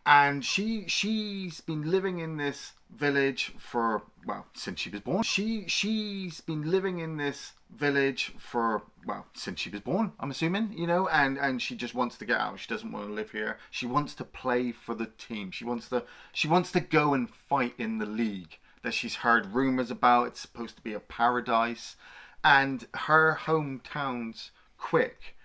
And 0.05 0.43
she 0.43 0.85
she's 0.87 1.61
been 1.61 1.89
living 1.89 2.19
in 2.19 2.37
this 2.37 2.73
village 2.89 3.53
for 3.57 4.03
well 4.25 4.45
since 4.53 4.81
she 4.81 4.89
was 4.89 5.01
born. 5.01 5.23
She 5.23 5.65
she's 5.67 6.41
been 6.41 6.69
living 6.69 6.99
in 6.99 7.17
this 7.17 7.53
village 7.73 8.33
for 8.37 8.83
well 9.05 9.27
since 9.33 9.61
she 9.61 9.69
was 9.69 9.81
born. 9.81 10.11
I'm 10.19 10.31
assuming 10.31 10.73
you 10.77 10.87
know, 10.87 11.07
and 11.07 11.37
and 11.37 11.61
she 11.61 11.75
just 11.75 11.95
wants 11.95 12.17
to 12.17 12.25
get 12.25 12.39
out. 12.39 12.59
She 12.59 12.67
doesn't 12.67 12.91
want 12.91 13.07
to 13.07 13.13
live 13.13 13.31
here. 13.31 13.57
She 13.71 13.85
wants 13.85 14.13
to 14.15 14.25
play 14.25 14.71
for 14.73 14.93
the 14.93 15.09
team. 15.17 15.51
She 15.51 15.63
wants 15.63 15.87
to 15.89 16.03
she 16.33 16.47
wants 16.47 16.71
to 16.73 16.81
go 16.81 17.13
and 17.13 17.29
fight 17.29 17.73
in 17.77 17.99
the 17.99 18.05
league 18.05 18.57
that 18.81 18.93
she's 18.93 19.15
heard 19.15 19.53
rumors 19.53 19.89
about. 19.89 20.27
It's 20.27 20.41
supposed 20.41 20.75
to 20.75 20.81
be 20.81 20.93
a 20.93 20.99
paradise, 20.99 21.95
and 22.43 22.85
her 22.93 23.39
hometown's 23.45 24.51
quick 24.77 25.37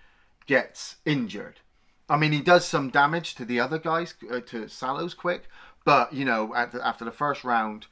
gets 0.47 0.97
injured. 1.05 1.61
I 2.09 2.17
mean, 2.17 2.33
he 2.33 2.41
does 2.41 2.67
some 2.67 2.91
damage 2.91 3.35
to 3.35 3.45
the 3.45 3.61
other 3.61 3.79
guys, 3.79 4.15
uh, 4.31 4.41
to 4.41 4.69
Sallows 4.69 5.17
quick, 5.17 5.49
but 5.85 6.13
you 6.13 6.25
know, 6.25 6.55
at 6.55 6.73
the, 6.73 6.87
after 6.87 7.05
the 7.05 7.11
first 7.11 7.45
round, 7.45 7.87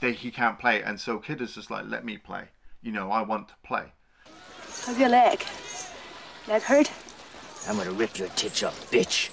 they, 0.00 0.12
he 0.12 0.30
can't 0.30 0.58
play, 0.58 0.82
and 0.82 1.00
so 1.00 1.18
Kid 1.18 1.40
is 1.40 1.54
just 1.54 1.70
like, 1.70 1.84
let 1.86 2.04
me 2.04 2.18
play. 2.18 2.48
You 2.82 2.92
know, 2.92 3.10
I 3.10 3.22
want 3.22 3.48
to 3.48 3.54
play. 3.64 3.92
How's 4.84 4.98
your 4.98 5.08
leg? 5.08 5.44
Leg 6.48 6.62
hurt? 6.62 6.90
I'm 7.68 7.76
gonna 7.76 7.92
rip 7.92 8.18
your 8.18 8.28
tits 8.28 8.62
up, 8.62 8.74
bitch. 8.90 9.30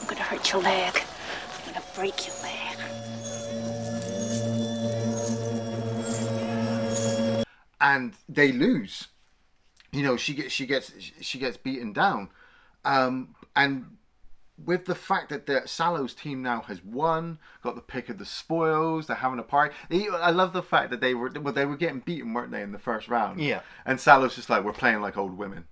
I'm 0.00 0.08
gonna 0.08 0.22
hurt 0.22 0.52
your 0.52 0.62
leg. 0.62 1.02
I'm 1.58 1.72
gonna 1.72 1.84
break 1.94 2.26
your 2.26 2.36
leg. 2.42 2.64
and 7.84 8.14
they 8.28 8.50
lose. 8.50 9.08
You 9.92 10.02
know, 10.02 10.16
she 10.16 10.34
gets 10.34 10.52
she 10.52 10.66
gets 10.66 10.92
she 11.20 11.38
gets 11.38 11.56
beaten 11.56 11.92
down, 11.92 12.30
um, 12.84 13.34
and 13.56 13.86
with 14.64 14.84
the 14.84 14.94
fact 14.94 15.30
that 15.30 15.46
the 15.46 15.62
Sallows 15.66 16.14
team 16.14 16.40
now 16.40 16.60
has 16.62 16.84
won, 16.84 17.38
got 17.62 17.74
the 17.74 17.80
pick 17.80 18.08
of 18.08 18.18
the 18.18 18.24
spoils, 18.24 19.06
they're 19.08 19.16
having 19.16 19.38
a 19.40 19.42
party. 19.42 19.74
They- 19.88 20.08
I 20.08 20.30
love 20.30 20.52
the 20.52 20.62
fact 20.62 20.90
that 20.90 21.00
they 21.00 21.12
were 21.14 21.30
well, 21.40 21.52
they 21.52 21.66
were 21.66 21.76
getting 21.76 22.00
beaten, 22.00 22.32
weren't 22.32 22.52
they, 22.52 22.62
in 22.62 22.70
the 22.72 22.78
first 22.78 23.08
round? 23.08 23.40
Yeah. 23.40 23.60
And 23.84 23.98
Sallows 23.98 24.34
just 24.36 24.48
like 24.50 24.62
we're 24.64 24.72
playing 24.72 25.00
like 25.00 25.16
old 25.16 25.36
women. 25.36 25.64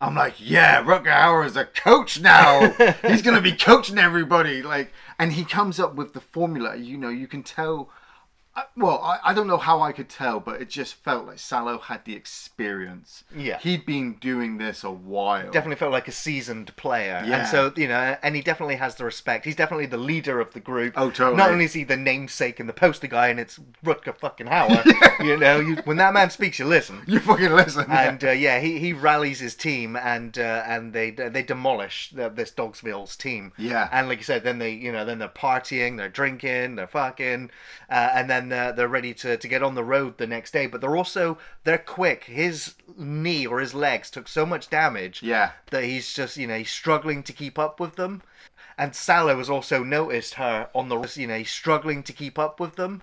I'm 0.00 0.14
like, 0.14 0.34
yeah, 0.38 0.82
Rutger 0.82 1.06
Hauer 1.06 1.46
is 1.46 1.56
a 1.56 1.64
coach 1.64 2.20
now. 2.20 2.68
He's 3.06 3.22
gonna 3.22 3.40
be 3.40 3.52
coaching 3.52 3.96
everybody, 3.96 4.62
like, 4.62 4.92
and 5.18 5.32
he 5.32 5.44
comes 5.44 5.80
up 5.80 5.94
with 5.94 6.12
the 6.12 6.20
formula. 6.20 6.76
You 6.76 6.98
know, 6.98 7.08
you 7.08 7.26
can 7.26 7.42
tell. 7.42 7.90
I- 8.56 8.64
Well, 8.76 9.00
I, 9.02 9.18
I 9.30 9.34
don't 9.34 9.46
know 9.46 9.58
how 9.58 9.82
I 9.82 9.92
could 9.92 10.08
tell, 10.08 10.40
but 10.40 10.60
it 10.62 10.68
just 10.70 10.94
felt 10.94 11.26
like 11.26 11.38
Sallow 11.38 11.78
had 11.78 12.04
the 12.06 12.14
experience. 12.14 13.24
Yeah. 13.36 13.58
he'd 13.58 13.84
been 13.84 14.14
doing 14.14 14.56
this 14.58 14.82
a 14.82 14.90
while. 14.90 15.50
definitely 15.50 15.76
felt 15.76 15.92
like 15.92 16.08
a 16.08 16.12
seasoned 16.12 16.74
player. 16.76 17.22
Yeah. 17.26 17.40
And 17.40 17.48
so, 17.48 17.72
you 17.76 17.86
know, 17.88 18.16
and 18.22 18.34
he 18.34 18.40
definitely 18.42 18.76
has 18.76 18.94
the 18.94 19.04
respect. 19.04 19.44
He's 19.44 19.56
definitely 19.56 19.86
the 19.86 19.98
leader 19.98 20.40
of 20.40 20.54
the 20.54 20.60
group. 20.60 20.94
Oh, 20.96 21.10
totally. 21.10 21.36
Not 21.36 21.50
only 21.50 21.66
is 21.66 21.74
he 21.74 21.84
the 21.84 21.96
namesake 21.98 22.58
and 22.58 22.68
the 22.68 22.72
poster 22.72 23.06
guy, 23.06 23.28
and 23.28 23.38
it's 23.38 23.58
Rutger 23.84 24.16
fucking 24.16 24.46
Hauer. 24.46 24.84
You 25.26 25.36
know, 25.38 25.60
you, 25.60 25.76
when 25.84 25.96
that 25.96 26.12
man 26.12 26.28
speaks, 26.30 26.58
you 26.58 26.66
listen. 26.66 27.00
You 27.06 27.20
fucking 27.20 27.50
listen. 27.50 27.86
And 27.90 28.22
uh, 28.22 28.30
yeah, 28.32 28.60
he, 28.60 28.78
he 28.78 28.92
rallies 28.92 29.40
his 29.40 29.54
team, 29.54 29.96
and 29.96 30.38
uh, 30.38 30.62
and 30.66 30.92
they 30.92 31.10
they 31.10 31.42
demolish 31.42 32.10
the, 32.10 32.28
this 32.28 32.50
Dogsville's 32.50 33.16
team. 33.16 33.52
Yeah. 33.56 33.88
And 33.90 34.08
like 34.08 34.18
you 34.18 34.24
said, 34.24 34.44
then 34.44 34.58
they 34.58 34.72
you 34.72 34.92
know 34.92 35.04
then 35.06 35.18
they're 35.18 35.28
partying, 35.28 35.96
they're 35.96 36.10
drinking, 36.10 36.76
they're 36.76 36.86
fucking, 36.86 37.50
uh, 37.90 38.10
and 38.14 38.28
then 38.28 38.45
uh, 38.52 38.72
they're 38.72 38.88
ready 38.88 39.14
to, 39.14 39.36
to 39.36 39.48
get 39.48 39.62
on 39.62 39.74
the 39.74 39.84
road 39.84 40.18
the 40.18 40.26
next 40.26 40.52
day. 40.52 40.66
But 40.66 40.80
they're 40.80 40.96
also 40.96 41.38
they're 41.64 41.78
quick. 41.78 42.24
His 42.24 42.74
knee 42.96 43.46
or 43.46 43.60
his 43.60 43.74
legs 43.74 44.10
took 44.10 44.28
so 44.28 44.46
much 44.46 44.70
damage. 44.70 45.22
Yeah. 45.22 45.52
That 45.70 45.84
he's 45.84 46.12
just 46.14 46.36
you 46.36 46.46
know 46.46 46.58
he's 46.58 46.70
struggling 46.70 47.22
to 47.24 47.32
keep 47.32 47.58
up 47.58 47.80
with 47.80 47.96
them. 47.96 48.22
And 48.78 48.94
Sallow 48.94 49.38
has 49.38 49.48
also 49.48 49.82
noticed 49.82 50.34
her 50.34 50.68
on 50.74 50.88
the 50.88 51.00
you 51.16 51.26
know 51.26 51.38
he's 51.38 51.50
struggling 51.50 52.02
to 52.04 52.12
keep 52.12 52.38
up 52.38 52.60
with 52.60 52.76
them. 52.76 53.02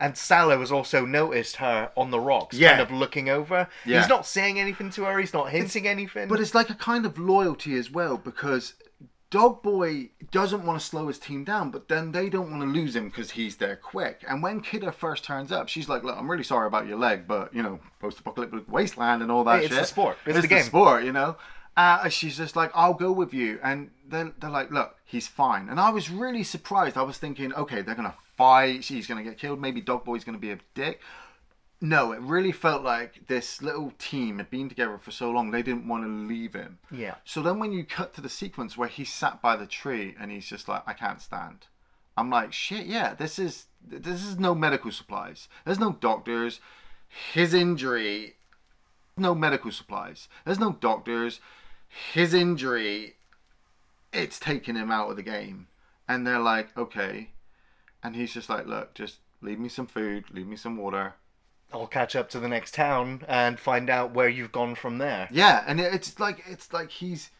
And 0.00 0.16
Sallow 0.16 0.60
has 0.60 0.70
also 0.70 1.04
noticed 1.04 1.56
her 1.56 1.90
on 1.96 2.12
the 2.12 2.20
rocks, 2.20 2.56
Yeah. 2.56 2.70
kind 2.76 2.82
of 2.82 2.92
looking 2.92 3.28
over. 3.28 3.66
Yeah. 3.84 3.98
He's 3.98 4.08
not 4.08 4.26
saying 4.26 4.60
anything 4.60 4.90
to 4.90 5.04
her. 5.04 5.18
He's 5.18 5.32
not 5.34 5.50
hinting 5.50 5.88
anything. 5.88 6.28
But 6.28 6.38
it's 6.38 6.54
like 6.54 6.70
a 6.70 6.74
kind 6.74 7.04
of 7.04 7.18
loyalty 7.18 7.76
as 7.76 7.90
well 7.90 8.16
because 8.16 8.74
Dog 9.30 9.62
Boy 9.62 10.08
doesn't 10.30 10.64
want 10.64 10.80
to 10.80 10.84
slow 10.86 11.08
his 11.08 11.18
team 11.18 11.44
down, 11.44 11.70
but 11.70 11.88
then 11.88 12.12
they 12.12 12.30
don't 12.30 12.50
want 12.50 12.62
to 12.62 12.68
lose 12.68 12.96
him 12.96 13.08
because 13.08 13.32
he's 13.32 13.56
there 13.56 13.76
quick. 13.76 14.24
And 14.26 14.42
when 14.42 14.62
Kidda 14.62 14.94
first 14.94 15.22
turns 15.24 15.52
up, 15.52 15.68
she's 15.68 15.88
like, 15.88 16.02
"Look, 16.02 16.16
I'm 16.16 16.30
really 16.30 16.42
sorry 16.44 16.66
about 16.66 16.86
your 16.86 16.96
leg, 16.98 17.26
but 17.28 17.54
you 17.54 17.62
know, 17.62 17.78
post-apocalyptic 18.00 18.64
wasteland 18.72 19.20
and 19.22 19.30
all 19.30 19.44
that 19.44 19.58
Hey, 19.58 19.66
it's 19.66 19.74
shit. 19.74 19.82
the 19.82 19.86
sport. 19.86 20.16
It's 20.24 20.40
the 20.40 20.48
game." 20.48 20.62
sport, 20.64 21.04
you 21.04 21.12
know." 21.12 21.36
Uh, 21.76 22.08
she's 22.08 22.36
just 22.36 22.56
like, 22.56 22.70
"I'll 22.74 22.94
go 22.94 23.12
with 23.12 23.32
you," 23.34 23.60
and 23.62 23.90
they're, 24.08 24.32
they're 24.40 24.50
like, 24.50 24.70
"Look, 24.70 24.96
he's 25.04 25.28
fine." 25.28 25.68
And 25.68 25.78
I 25.78 25.90
was 25.90 26.10
really 26.10 26.42
surprised. 26.42 26.96
I 26.96 27.02
was 27.02 27.18
thinking, 27.18 27.52
okay, 27.54 27.82
they're 27.82 27.94
gonna 27.94 28.16
fight. 28.36 28.82
She's 28.82 29.06
gonna 29.06 29.22
get 29.22 29.38
killed. 29.38 29.60
Maybe 29.60 29.80
Dog 29.80 30.04
Boy's 30.04 30.24
gonna 30.24 30.38
be 30.38 30.50
a 30.52 30.58
dick. 30.74 31.00
No, 31.80 32.10
it 32.12 32.20
really 32.20 32.50
felt 32.50 32.82
like 32.82 33.28
this 33.28 33.62
little 33.62 33.92
team 33.98 34.38
had 34.38 34.50
been 34.50 34.68
together 34.68 34.98
for 34.98 35.12
so 35.12 35.30
long 35.30 35.50
they 35.50 35.62
didn't 35.62 35.86
want 35.86 36.02
to 36.04 36.08
leave 36.08 36.54
him. 36.54 36.78
Yeah. 36.90 37.14
So 37.24 37.40
then 37.40 37.60
when 37.60 37.72
you 37.72 37.84
cut 37.84 38.14
to 38.14 38.20
the 38.20 38.28
sequence 38.28 38.76
where 38.76 38.88
he's 38.88 39.12
sat 39.12 39.40
by 39.40 39.54
the 39.54 39.66
tree 39.66 40.16
and 40.18 40.32
he's 40.32 40.46
just 40.46 40.68
like, 40.68 40.82
I 40.86 40.92
can't 40.92 41.22
stand. 41.22 41.66
I'm 42.16 42.30
like, 42.30 42.52
shit, 42.52 42.86
yeah, 42.86 43.14
this 43.14 43.38
is 43.38 43.66
this 43.86 44.24
is 44.24 44.38
no 44.40 44.54
medical 44.54 44.90
supplies. 44.90 45.48
There's 45.64 45.78
no 45.78 45.92
doctors. 45.92 46.60
His 47.32 47.54
injury 47.54 48.34
no 49.16 49.34
medical 49.34 49.70
supplies. 49.70 50.28
There's 50.44 50.60
no 50.60 50.72
doctors. 50.72 51.40
His 52.12 52.34
injury 52.34 53.14
it's 54.12 54.38
taken 54.38 54.74
him 54.74 54.90
out 54.90 55.10
of 55.10 55.16
the 55.16 55.22
game. 55.22 55.68
And 56.08 56.26
they're 56.26 56.38
like, 56.38 56.76
okay. 56.76 57.30
And 58.02 58.16
he's 58.16 58.32
just 58.32 58.48
like, 58.48 58.66
look, 58.66 58.94
just 58.94 59.18
leave 59.40 59.58
me 59.60 59.68
some 59.68 59.86
food, 59.86 60.24
leave 60.32 60.46
me 60.46 60.56
some 60.56 60.76
water. 60.76 61.14
I'll 61.72 61.86
catch 61.86 62.16
up 62.16 62.30
to 62.30 62.40
the 62.40 62.48
next 62.48 62.74
town 62.74 63.24
and 63.28 63.58
find 63.60 63.90
out 63.90 64.14
where 64.14 64.28
you've 64.28 64.52
gone 64.52 64.74
from 64.74 64.98
there. 64.98 65.28
Yeah, 65.30 65.64
and 65.66 65.80
it's 65.80 66.18
like 66.18 66.42
it's 66.48 66.72
like 66.72 66.90
he's 66.90 67.30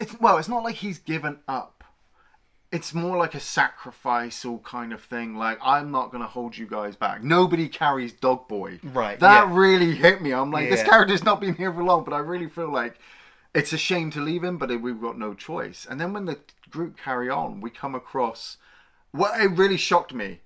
it's 0.00 0.18
well, 0.20 0.38
it's 0.38 0.48
not 0.48 0.62
like 0.64 0.76
he's 0.76 0.98
given 0.98 1.38
up. 1.48 1.72
It's 2.72 2.92
more 2.92 3.16
like 3.16 3.34
a 3.34 3.40
sacrificial 3.40 4.58
kind 4.60 4.92
of 4.92 5.02
thing. 5.02 5.36
Like 5.36 5.58
I'm 5.62 5.90
not 5.90 6.12
gonna 6.12 6.26
hold 6.26 6.56
you 6.56 6.66
guys 6.66 6.94
back. 6.96 7.22
Nobody 7.22 7.68
carries 7.68 8.12
Dog 8.12 8.48
Boy. 8.48 8.80
Right, 8.82 9.18
That 9.18 9.48
yeah. 9.48 9.56
really 9.56 9.94
hit 9.94 10.20
me. 10.22 10.32
I'm 10.32 10.50
like, 10.50 10.68
this 10.70 10.80
Yeah. 10.80 10.88
character's 10.88 11.24
not 11.24 11.40
been 11.40 11.54
here 11.54 11.72
for 11.72 11.82
long, 11.82 12.04
but 12.04 12.14
I 12.14 12.18
really 12.18 12.48
feel 12.48 12.70
like 12.70 12.98
it's 13.54 13.72
a 13.72 13.78
shame 13.78 14.10
to 14.12 14.20
leave 14.20 14.44
him, 14.44 14.58
but 14.58 14.68
we've 14.80 15.00
got 15.00 15.18
no 15.18 15.32
choice. 15.32 15.86
And 15.88 16.00
then 16.00 16.12
when 16.12 16.26
the 16.26 16.38
group 16.70 16.96
carry 16.98 17.30
on, 17.30 17.60
we 17.60 17.70
come 17.70 17.94
across 17.94 18.58
what 19.12 19.40
it 19.40 19.50
really 19.52 19.78
shocked 19.78 20.12
me. 20.12 20.40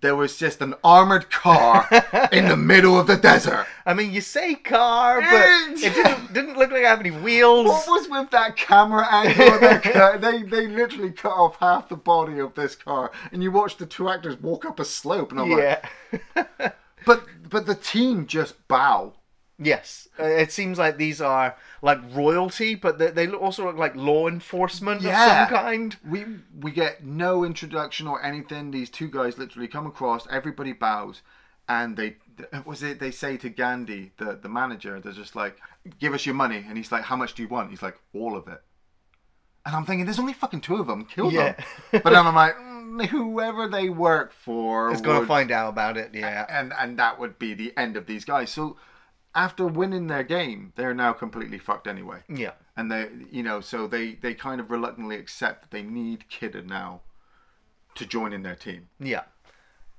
There 0.00 0.14
was 0.14 0.36
just 0.36 0.60
an 0.62 0.74
armored 0.84 1.28
car 1.28 1.88
in 2.30 2.46
the 2.46 2.56
middle 2.72 2.98
of 3.00 3.08
the 3.08 3.16
desert. 3.16 3.66
I 3.84 3.94
mean, 3.94 4.12
you 4.12 4.20
say 4.20 4.54
car, 4.54 5.20
but 5.20 5.48
it 5.82 5.92
didn't, 5.94 6.32
didn't 6.32 6.56
look 6.56 6.70
like 6.70 6.82
it 6.82 6.86
had 6.86 7.00
any 7.00 7.10
wheels. 7.10 7.66
What 7.66 7.88
was 7.88 8.08
with 8.08 8.30
that 8.30 8.56
camera 8.56 9.06
angle? 9.10 9.58
They, 9.58 10.18
they 10.18 10.42
they 10.44 10.66
literally 10.68 11.10
cut 11.10 11.32
off 11.32 11.56
half 11.58 11.88
the 11.88 11.96
body 11.96 12.38
of 12.38 12.54
this 12.54 12.76
car, 12.76 13.10
and 13.32 13.42
you 13.42 13.50
watch 13.50 13.76
the 13.76 13.86
two 13.86 14.08
actors 14.08 14.40
walk 14.40 14.64
up 14.64 14.78
a 14.78 14.84
slope, 14.84 15.32
and 15.32 15.40
I'm 15.40 15.50
like, 15.50 15.82
Yeah. 16.12 16.70
but 17.04 17.24
but 17.50 17.66
the 17.66 17.74
team 17.74 18.26
just 18.26 18.54
bow. 18.68 19.14
Yes. 19.58 20.08
Uh, 20.18 20.24
It 20.24 20.52
seems 20.52 20.78
like 20.78 20.96
these 20.96 21.20
are 21.20 21.56
like 21.82 21.98
royalty, 22.12 22.74
but 22.74 22.98
they, 22.98 23.10
they 23.10 23.28
also 23.28 23.64
look 23.66 23.76
like 23.76 23.94
law 23.96 24.28
enforcement 24.28 25.02
Yeah. 25.02 25.42
of 25.44 25.48
some 25.50 25.58
kind. 25.58 25.96
We 26.08 26.24
we 26.60 26.70
get 26.70 27.04
no 27.04 27.44
introduction 27.44 28.06
or 28.06 28.22
anything. 28.24 28.70
These 28.70 28.90
two 28.90 29.08
guys 29.08 29.38
literally 29.38 29.68
come 29.68 29.86
across. 29.86 30.26
Everybody 30.30 30.72
bows, 30.72 31.22
and 31.68 31.96
they 31.96 32.16
was 32.64 32.82
it 32.82 33.00
they 33.00 33.10
say 33.10 33.36
to 33.38 33.48
Gandhi, 33.48 34.12
the 34.18 34.38
the 34.40 34.48
manager, 34.48 35.00
they're 35.00 35.12
just 35.12 35.34
like, 35.36 35.58
"Give 35.98 36.14
us 36.14 36.24
your 36.26 36.34
money," 36.34 36.64
and 36.68 36.76
he's 36.76 36.92
like, 36.92 37.04
"How 37.04 37.16
much 37.16 37.34
do 37.34 37.42
you 37.42 37.48
want?" 37.48 37.70
He's 37.70 37.82
like, 37.82 37.98
"All 38.12 38.36
of 38.36 38.46
it." 38.48 38.62
And 39.66 39.76
I'm 39.76 39.84
thinking, 39.84 40.06
there's 40.06 40.18
only 40.20 40.32
fucking 40.32 40.62
two 40.62 40.76
of 40.76 40.86
them. 40.86 41.04
Kill 41.04 41.30
Yeah. 41.30 41.52
them. 41.52 41.64
But 42.02 42.12
then 42.14 42.26
I'm 42.26 42.34
like, 42.34 42.56
mm, 42.56 43.04
whoever 43.06 43.68
they 43.68 43.90
work 43.90 44.32
for 44.32 44.90
It's 44.90 45.02
going 45.02 45.20
to 45.20 45.26
find 45.26 45.50
out 45.50 45.68
about 45.68 45.96
it, 45.98 46.14
yeah. 46.14 46.46
and 46.48 46.72
and 46.72 46.98
that 46.98 47.18
would 47.20 47.38
be 47.38 47.52
the 47.54 47.76
end 47.76 47.96
of 47.96 48.06
these 48.06 48.24
guys. 48.24 48.50
So 48.50 48.76
after 49.34 49.66
winning 49.66 50.06
their 50.06 50.22
game, 50.22 50.72
they're 50.76 50.94
now 50.94 51.12
completely 51.12 51.58
fucked 51.58 51.86
anyway. 51.86 52.20
Yeah. 52.28 52.52
And 52.76 52.90
they, 52.90 53.08
you 53.30 53.42
know, 53.42 53.60
so 53.60 53.86
they 53.86 54.14
they 54.14 54.34
kind 54.34 54.60
of 54.60 54.70
reluctantly 54.70 55.16
accept 55.16 55.62
that 55.62 55.70
they 55.70 55.82
need 55.82 56.24
Kidda 56.30 56.64
now 56.66 57.00
to 57.94 58.06
join 58.06 58.32
in 58.32 58.42
their 58.42 58.54
team. 58.54 58.88
Yeah. 59.00 59.22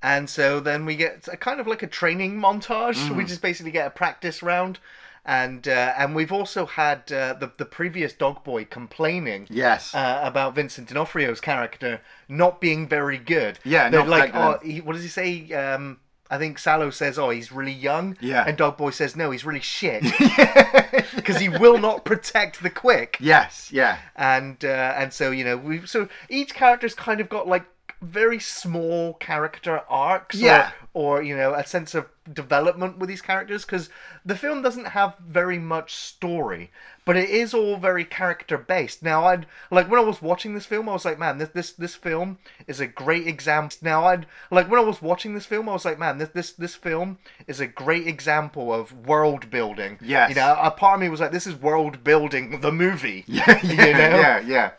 And 0.02 0.30
so 0.30 0.60
then 0.60 0.86
we 0.86 0.96
get 0.96 1.28
a 1.32 1.36
kind 1.38 1.60
of 1.60 1.68
like 1.68 1.84
a 1.84 1.88
training 1.88 2.40
montage. 2.40 2.96
Mm. 3.10 3.18
We 3.18 3.26
just 3.26 3.42
basically 3.42 3.72
get 3.72 3.88
a 3.88 3.90
practice 3.92 4.42
round. 4.42 4.80
And 5.26 5.68
uh, 5.68 5.94
and 5.98 6.16
we've 6.16 6.32
also 6.32 6.66
had 6.66 7.12
uh, 7.12 7.34
the 7.34 7.52
the 7.58 7.66
previous 7.66 8.14
dog 8.14 8.44
boy 8.44 8.66
complaining 8.66 9.48
Yes. 9.50 9.94
uh, 9.94 10.22
about 10.24 10.56
Vincent 10.56 10.88
D'Onofrio's 10.88 11.42
character 11.42 12.02
not 12.30 12.62
being 12.62 12.88
very 12.88 13.18
good. 13.18 13.60
Yeah, 13.66 13.90
They're 13.90 14.00
not 14.00 14.10
like 14.10 14.34
oh, 14.34 14.60
he, 14.64 14.80
what 14.80 14.94
does 14.94 15.04
he 15.04 15.10
say? 15.10 15.52
Um, 15.52 16.00
I 16.30 16.38
think 16.38 16.60
Sallow 16.60 16.90
says, 16.92 17.18
"Oh, 17.18 17.30
he's 17.32 17.52
really 17.52 17.72
young." 17.72 18.18
Yeah. 18.22 18.44
And 18.46 18.58
Dog 18.58 18.78
Boy 18.78 18.92
says, 18.92 19.16
"No, 19.16 19.32
he's 19.32 19.46
really 19.46 19.62
shit," 19.62 20.04
because 21.16 21.38
he 21.40 21.50
will 21.50 21.78
not 21.78 22.06
protect 22.06 22.62
the 22.62 22.70
quick 22.70 23.18
yes. 23.20 23.72
Yeah. 23.72 23.98
and 24.16 24.64
uh, 24.64 24.94
and 24.96 25.12
so 25.14 25.32
you 25.32 25.44
know 25.44 25.58
we 25.58 25.86
so 25.86 26.08
each 26.30 26.54
character's 26.54 26.94
kind 26.94 27.20
of 27.20 27.30
got 27.30 27.48
like 27.48 27.66
very 28.02 28.40
small 28.40 29.14
character 29.16 29.82
arcs 29.90 30.36
Yeah. 30.36 30.72
or, 30.94 31.18
or 31.20 31.22
you 31.24 31.36
know 31.36 31.54
a 31.54 31.66
sense 31.66 31.94
of 31.94 32.08
development 32.34 32.98
with 32.98 33.10
these 33.10 33.22
characters 33.22 33.66
because 33.66 33.90
the 34.26 34.36
film 34.36 34.62
doesn't 34.62 34.90
have 34.90 35.16
very 35.20 35.58
much 35.60 35.96
story 35.96 36.72
but 37.04 37.18
it 37.18 37.30
is 37.30 37.54
all 37.54 37.76
very 37.78 38.06
character 38.06 38.58
based 38.58 39.02
now 39.04 39.26
i'd 39.26 39.46
like 39.72 39.90
when 39.90 40.00
i 40.00 40.04
was 40.04 40.22
watching 40.22 40.54
this 40.54 40.66
film 40.68 40.88
i 40.88 40.94
was 40.94 41.06
like 41.06 41.18
man 41.20 41.40
this 41.40 41.50
this, 41.50 41.72
this 41.72 41.96
film 41.96 42.38
is 42.68 42.80
a 42.80 42.88
great 42.88 43.28
example 43.28 43.78
now 43.82 44.06
i'd 44.06 44.26
like 44.52 44.70
when 44.70 44.80
i 44.80 44.84
was 44.84 45.02
watching 45.02 45.34
this 45.34 45.46
film 45.48 45.68
i 45.68 45.74
was 45.74 45.86
like 45.86 45.98
man 46.00 46.20
this 46.20 46.30
this, 46.30 46.52
this 46.54 46.76
film 46.76 47.18
is 47.48 47.60
a 47.60 47.68
great 47.68 48.08
example 48.08 48.72
of 48.74 49.08
world 49.08 49.50
building 49.50 49.98
yeah 50.02 50.30
you 50.30 50.36
know 50.36 50.56
a 50.62 50.70
part 50.72 50.96
of 50.96 51.02
me 51.02 51.10
was 51.10 51.20
like 51.20 51.32
this 51.32 51.48
is 51.48 51.56
world 51.56 52.04
building 52.04 52.62
the 52.62 52.72
movie 52.72 53.24
yeah, 53.28 53.60
you 53.66 53.76
know? 53.76 54.20
yeah, 54.20 54.40
yeah. 54.40 54.72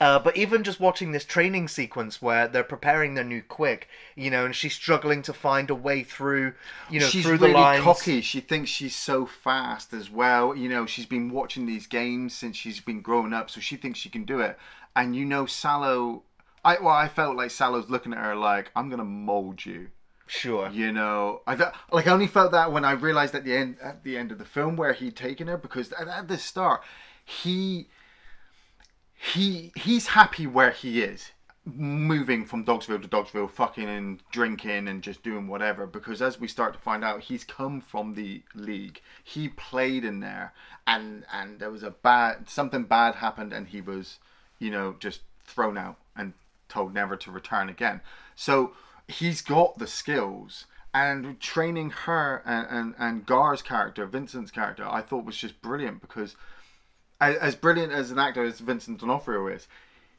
Uh, 0.00 0.18
but 0.18 0.36
even 0.36 0.62
just 0.62 0.78
watching 0.78 1.12
this 1.12 1.24
training 1.24 1.66
sequence 1.66 2.22
where 2.22 2.46
they're 2.46 2.62
preparing 2.62 3.14
their 3.14 3.24
new 3.24 3.42
quick, 3.42 3.88
you 4.14 4.30
know, 4.30 4.44
and 4.44 4.54
she's 4.54 4.74
struggling 4.74 5.22
to 5.22 5.32
find 5.32 5.70
a 5.70 5.74
way 5.74 6.04
through, 6.04 6.52
you 6.90 7.00
know, 7.00 7.06
she's 7.06 7.24
through 7.24 7.32
really 7.32 7.52
the 7.52 7.58
lines. 7.58 7.82
cocky. 7.82 8.20
She 8.20 8.40
thinks 8.40 8.70
she's 8.70 8.94
so 8.94 9.26
fast 9.26 9.92
as 9.92 10.10
well. 10.10 10.54
You 10.54 10.68
know, 10.68 10.86
she's 10.86 11.06
been 11.06 11.30
watching 11.30 11.66
these 11.66 11.86
games 11.86 12.34
since 12.34 12.56
she's 12.56 12.80
been 12.80 13.00
growing 13.00 13.32
up, 13.32 13.50
so 13.50 13.60
she 13.60 13.76
thinks 13.76 13.98
she 13.98 14.10
can 14.10 14.24
do 14.24 14.40
it. 14.40 14.58
And 14.94 15.16
you 15.16 15.24
know, 15.24 15.46
Sallow. 15.46 16.22
I 16.64 16.78
well, 16.80 16.88
I 16.88 17.08
felt 17.08 17.36
like 17.36 17.50
Sallow's 17.50 17.88
looking 17.88 18.12
at 18.12 18.18
her 18.18 18.36
like, 18.36 18.70
"I'm 18.76 18.90
gonna 18.90 19.04
mold 19.04 19.64
you." 19.64 19.88
Sure. 20.26 20.68
You 20.68 20.92
know, 20.92 21.40
I 21.46 21.56
th- 21.56 21.70
like 21.90 22.06
I 22.06 22.12
only 22.12 22.26
felt 22.26 22.52
that 22.52 22.70
when 22.70 22.84
I 22.84 22.92
realized 22.92 23.34
at 23.34 23.44
the 23.44 23.56
end 23.56 23.76
at 23.82 24.04
the 24.04 24.18
end 24.18 24.30
of 24.30 24.38
the 24.38 24.44
film 24.44 24.76
where 24.76 24.92
he'd 24.92 25.16
taken 25.16 25.46
her 25.46 25.56
because 25.56 25.90
at, 25.92 26.06
at 26.06 26.28
the 26.28 26.36
start 26.36 26.82
he 27.24 27.88
he 29.38 29.72
he's 29.76 30.08
happy 30.08 30.46
where 30.46 30.72
he 30.72 31.00
is 31.00 31.30
moving 31.64 32.44
from 32.46 32.64
Dogsville 32.64 33.02
to 33.02 33.08
Dogsville 33.08 33.50
fucking 33.50 33.88
and 33.88 34.22
drinking 34.32 34.88
and 34.88 35.02
just 35.02 35.22
doing 35.22 35.46
whatever 35.46 35.86
because 35.86 36.22
as 36.22 36.40
we 36.40 36.48
start 36.48 36.72
to 36.72 36.78
find 36.78 37.04
out 37.04 37.20
he's 37.22 37.44
come 37.44 37.80
from 37.80 38.14
the 38.14 38.42
league. 38.54 39.00
He 39.22 39.48
played 39.48 40.04
in 40.04 40.20
there 40.20 40.54
and 40.86 41.24
and 41.32 41.60
there 41.60 41.70
was 41.70 41.82
a 41.82 41.90
bad 41.90 42.48
something 42.48 42.84
bad 42.84 43.16
happened 43.16 43.52
and 43.52 43.68
he 43.68 43.80
was 43.80 44.18
you 44.58 44.70
know 44.70 44.96
just 44.98 45.20
thrown 45.44 45.78
out 45.78 45.98
and 46.16 46.32
told 46.68 46.92
never 46.92 47.16
to 47.16 47.30
return 47.30 47.68
again. 47.68 48.00
So 48.34 48.72
he's 49.06 49.40
got 49.40 49.78
the 49.78 49.86
skills 49.86 50.66
and 50.92 51.38
training 51.38 51.90
her 51.90 52.42
and, 52.44 52.66
and, 52.70 52.94
and 52.98 53.26
Gar's 53.26 53.62
character, 53.62 54.06
Vincent's 54.06 54.50
character, 54.50 54.86
I 54.88 55.02
thought 55.02 55.24
was 55.24 55.36
just 55.36 55.60
brilliant 55.60 56.00
because 56.00 56.34
as, 57.20 57.36
as 57.36 57.54
brilliant 57.54 57.92
as 57.92 58.10
an 58.10 58.18
actor 58.18 58.44
as 58.44 58.60
Vincent 58.60 59.00
D'Onofrio 59.00 59.46
is, 59.48 59.66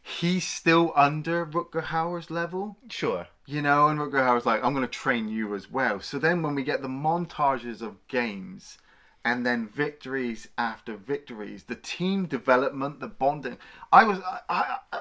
he's 0.01 0.47
still 0.47 0.91
under 0.95 1.45
Rutger 1.45 1.83
Hauer's 1.85 2.31
level, 2.31 2.77
Sure. 2.89 3.27
you 3.45 3.61
know, 3.61 3.87
and 3.87 3.99
Rutger 3.99 4.25
Hauer's 4.25 4.45
like, 4.45 4.63
I'm 4.63 4.73
going 4.73 4.85
to 4.85 4.91
train 4.91 5.27
you 5.27 5.55
as 5.55 5.69
well. 5.69 5.99
So 5.99 6.17
then 6.19 6.41
when 6.41 6.55
we 6.55 6.63
get 6.63 6.81
the 6.81 6.87
montages 6.87 7.81
of 7.81 8.05
games 8.07 8.77
and 9.25 9.45
then 9.45 9.67
victories 9.67 10.47
after 10.57 10.95
victories, 10.95 11.63
the 11.63 11.75
team 11.75 12.25
development, 12.25 12.99
the 12.99 13.07
bonding, 13.07 13.57
I 13.91 14.03
was, 14.05 14.19
I, 14.49 14.77
I, 14.91 14.99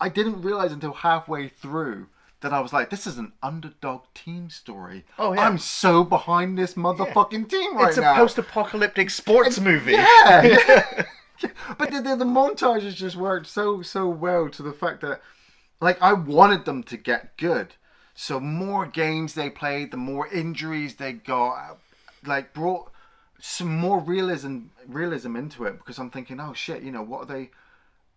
I 0.00 0.08
didn't 0.08 0.42
realize 0.42 0.72
until 0.72 0.92
halfway 0.92 1.48
through 1.48 2.08
that 2.40 2.52
I 2.52 2.60
was 2.60 2.74
like, 2.74 2.90
this 2.90 3.06
is 3.06 3.16
an 3.16 3.32
underdog 3.42 4.02
team 4.12 4.50
story. 4.50 5.04
Oh, 5.18 5.32
yeah. 5.32 5.46
I'm 5.46 5.56
so 5.56 6.04
behind 6.04 6.58
this 6.58 6.74
motherfucking 6.74 7.48
team 7.48 7.74
right 7.74 7.82
now. 7.84 7.88
it's 7.88 7.96
a 7.96 8.00
now. 8.02 8.14
post-apocalyptic 8.16 9.08
sports 9.08 9.58
movie. 9.60 9.92
Yeah. 9.92 11.04
but 11.78 11.90
the, 11.90 12.00
the, 12.00 12.16
the 12.16 12.24
montages 12.24 12.94
just 12.94 13.16
worked 13.16 13.46
so 13.46 13.82
so 13.82 14.08
well 14.08 14.48
to 14.50 14.62
the 14.62 14.72
fact 14.72 15.00
that 15.00 15.20
like 15.80 16.00
I 16.00 16.12
wanted 16.12 16.64
them 16.64 16.82
to 16.84 16.96
get 16.96 17.36
good. 17.36 17.74
So 18.14 18.38
more 18.38 18.86
games 18.86 19.34
they 19.34 19.50
played, 19.50 19.90
the 19.90 19.96
more 19.96 20.28
injuries 20.28 20.96
they 20.96 21.12
got, 21.12 21.78
like 22.24 22.54
brought 22.54 22.90
some 23.40 23.76
more 23.76 23.98
realism 24.00 24.66
realism 24.86 25.36
into 25.36 25.64
it 25.64 25.78
because 25.78 25.98
I'm 25.98 26.10
thinking, 26.10 26.40
oh 26.40 26.52
shit, 26.54 26.82
you 26.82 26.92
know 26.92 27.02
what 27.02 27.22
are 27.22 27.34
they? 27.34 27.50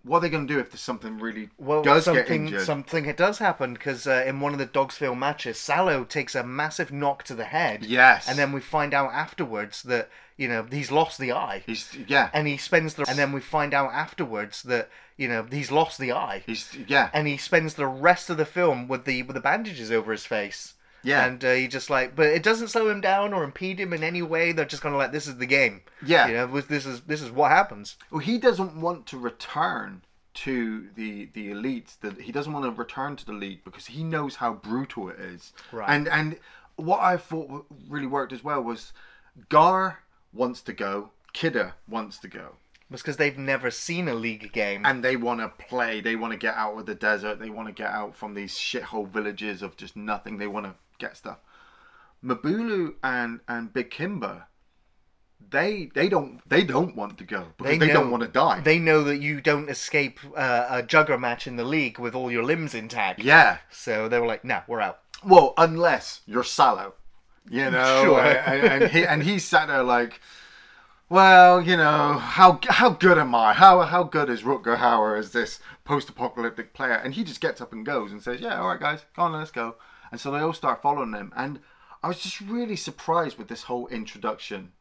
What 0.04 0.20
are 0.20 0.22
they 0.22 0.30
going 0.30 0.48
to 0.48 0.54
do 0.54 0.60
if 0.60 0.72
there's 0.72 0.80
something 0.80 1.18
really 1.20 1.50
Well, 1.58 1.82
does 1.82 2.06
get 2.06 2.16
something 2.16 2.46
injured? 2.46 2.62
something 2.62 3.06
it 3.08 3.18
does 3.18 3.40
happen 3.40 3.74
because 3.74 4.08
uh, 4.08 4.24
in 4.26 4.40
one 4.40 4.54
of 4.54 4.60
the 4.60 4.68
Dogsville 4.68 5.18
matches, 5.18 5.60
Sallow 5.60 6.06
takes 6.06 6.34
a 6.34 6.44
massive 6.44 6.94
knock 6.94 7.24
to 7.24 7.36
the 7.36 7.44
head. 7.46 7.84
Yes. 7.84 8.30
and 8.30 8.38
then 8.38 8.54
we 8.54 8.62
find 8.62 8.94
out 8.94 9.12
afterwards 9.12 9.84
that 9.84 10.10
you 10.38 10.48
know 10.48 10.66
he's 10.72 10.92
lost 10.92 11.20
the 11.20 11.32
eye. 11.32 11.64
He's 11.66 11.96
yeah. 12.08 12.30
and 12.34 12.48
he 12.48 12.58
spends 12.58 12.94
the 12.94 13.10
and 13.10 13.18
then 13.18 13.32
we 13.32 13.42
find 13.42 13.74
out 13.74 13.92
afterwards 13.92 14.64
that 14.64 14.90
you 15.18 15.28
know 15.28 15.46
he's 15.52 15.72
lost 15.72 16.00
the 16.00 16.12
eye. 16.12 16.44
He's 16.46 16.78
yeah. 16.88 17.10
and 17.14 17.28
he 17.28 17.38
spends 17.38 17.74
the 17.74 17.88
rest 17.88 18.30
of 18.30 18.38
the 18.38 18.46
film 18.46 18.88
with 18.88 19.06
the 19.06 19.24
with 19.24 19.34
the 19.34 19.42
bandages 19.42 19.92
over 19.92 20.12
his 20.12 20.26
face. 20.26 20.76
Yeah. 21.04 21.26
and 21.26 21.44
uh, 21.46 21.54
he 21.54 21.68
just 21.68 21.90
like, 21.90 22.16
but 22.16 22.28
it 22.28 22.44
doesn't 22.44 22.68
slow 22.68 22.90
him 22.90 23.02
down 23.02 23.34
or 23.34 23.44
impede 23.44 23.80
him 23.80 23.94
in 23.94 24.04
any 24.04 24.22
way. 24.22 24.52
They're 24.52 24.66
just 24.66 24.82
kind 24.82 24.94
of 24.94 25.00
like, 25.00 25.14
this 25.14 25.28
is 25.28 25.38
the 25.38 25.46
game. 25.46 25.82
Yeah. 26.06 26.28
you 26.28 26.34
know, 26.34 26.62
this 26.62 26.86
is 26.86 27.02
this 27.02 27.22
is 27.22 27.32
what 27.32 27.52
happens. 27.52 27.96
Well, 28.12 28.20
he 28.20 28.38
doesn't 28.38 28.80
want 28.80 29.06
to 29.08 29.18
return 29.18 30.04
to 30.36 30.88
the 30.96 31.30
the 31.34 31.50
elites. 31.50 32.00
That 32.02 32.22
he 32.22 32.32
doesn't 32.32 32.52
want 32.52 32.66
to 32.66 32.72
return 32.72 33.16
to 33.16 33.26
the 33.26 33.34
league 33.34 33.64
because 33.64 33.88
he 33.88 34.04
knows 34.04 34.36
how 34.36 34.54
brutal 34.54 35.10
it 35.10 35.20
is. 35.20 35.54
Right. 35.72 35.90
And 35.90 36.08
and 36.08 36.40
what 36.76 37.00
I 37.00 37.18
thought 37.18 37.66
really 37.88 38.08
worked 38.08 38.34
as 38.34 38.44
well 38.44 38.62
was 38.62 38.94
Gar 39.50 40.00
wants 40.38 40.62
to 40.62 40.74
go, 40.74 41.10
Kidda 41.34 41.74
wants 41.88 42.18
to 42.20 42.28
go, 42.28 42.56
It's 42.92 43.02
because 43.02 43.18
they've 43.18 43.38
never 43.38 43.70
seen 43.72 44.08
a 44.08 44.14
league 44.14 44.52
game. 44.54 44.86
and 44.86 45.04
they 45.04 45.16
want 45.16 45.40
to 45.42 45.50
play. 45.66 46.00
They 46.02 46.16
want 46.16 46.32
to 46.34 46.38
get 46.38 46.56
out 46.56 46.78
of 46.80 46.86
the 46.86 46.96
desert. 46.96 47.40
They 47.40 47.50
want 47.50 47.68
to 47.68 47.74
get 47.74 47.92
out 47.92 48.16
from 48.16 48.34
these 48.34 48.54
shithole 48.56 49.08
villages 49.08 49.62
of 49.62 49.76
just 49.78 49.96
nothing. 49.96 50.38
They 50.38 50.48
want 50.48 50.66
to 50.68 50.76
get 51.00 51.18
stuff. 51.18 51.38
Mabulu 52.24 52.96
and 53.04 53.40
and 53.48 53.72
Big 53.74 53.92
Cimber. 53.92 54.44
They 55.50 55.92
they 55.94 56.10
don't 56.10 56.42
they 56.50 56.64
don't 56.64 56.96
want 56.96 57.18
to 57.20 57.24
go 57.24 57.48
because 57.58 57.78
they, 57.80 57.88
know- 57.88 57.94
don't 57.94 58.12
want 58.12 58.24
to 58.24 58.30
die. 58.30 58.60
They 58.62 58.80
know 58.80 59.04
that 59.04 59.18
you 59.18 59.40
don't 59.40 59.70
escape 59.70 60.20
uh, 60.36 60.68
a 60.70 60.84
jugger 60.84 61.20
match 61.20 61.46
in 61.48 61.56
the 61.58 61.64
league 61.64 62.00
with 62.00 62.16
all 62.16 62.32
your 62.32 62.44
limbs 62.44 62.74
intact. 62.74 63.20
yeah, 63.20 63.60
So 63.72 64.10
they 64.10 64.20
were 64.20 64.26
like, 64.28 64.44
nah, 64.44 64.62
we're 64.68 64.82
out. 64.82 65.00
Well, 65.24 65.54
unless 65.58 66.22
you're 66.26 66.44
Sallow, 66.44 66.96
you 67.50 67.70
know, 67.72 68.04
Sure. 68.04 68.22
and, 68.22 68.84
and 68.84 68.92
he 68.92 69.06
and 69.06 69.24
he 69.24 69.40
sat 69.40 69.68
there 69.68 69.84
like, 69.84 70.20
well, 71.10 71.62
you 71.62 71.78
know, 71.78 72.14
how 72.14 72.60
how 72.70 72.90
good 72.90 73.18
am 73.18 73.34
I? 73.34 73.54
How 73.54 73.82
how 73.82 74.04
good 74.04 74.30
is 74.30 74.42
Rutger 74.44 74.78
Hauer 74.78 75.18
as 75.18 75.32
this 75.32 75.60
post-apocalyptic 75.86 76.74
player? 76.74 76.94
And 76.94 77.14
he 77.14 77.24
just 77.24 77.42
gets 77.42 77.62
up 77.62 77.72
and 77.72 77.86
goes 77.86 78.12
and 78.12 78.22
says, 78.22 78.42
yeah, 78.42 78.60
all 78.60 78.68
right, 78.68 78.80
guys, 78.80 79.06
go 79.16 79.24
on, 79.24 79.34
let's 79.34 79.52
go. 79.52 79.76
And 80.12 80.20
so 80.20 80.32
they 80.32 80.40
all 80.40 80.54
start 80.54 80.82
following 80.82 81.14
him, 81.14 81.34
and 81.36 81.60
I 82.04 82.08
was 82.10 82.20
just 82.20 82.40
really 82.42 82.76
surprised 82.76 83.38
with 83.38 83.48
this 83.48 83.64
whole 83.64 83.88
introduction 83.88 84.72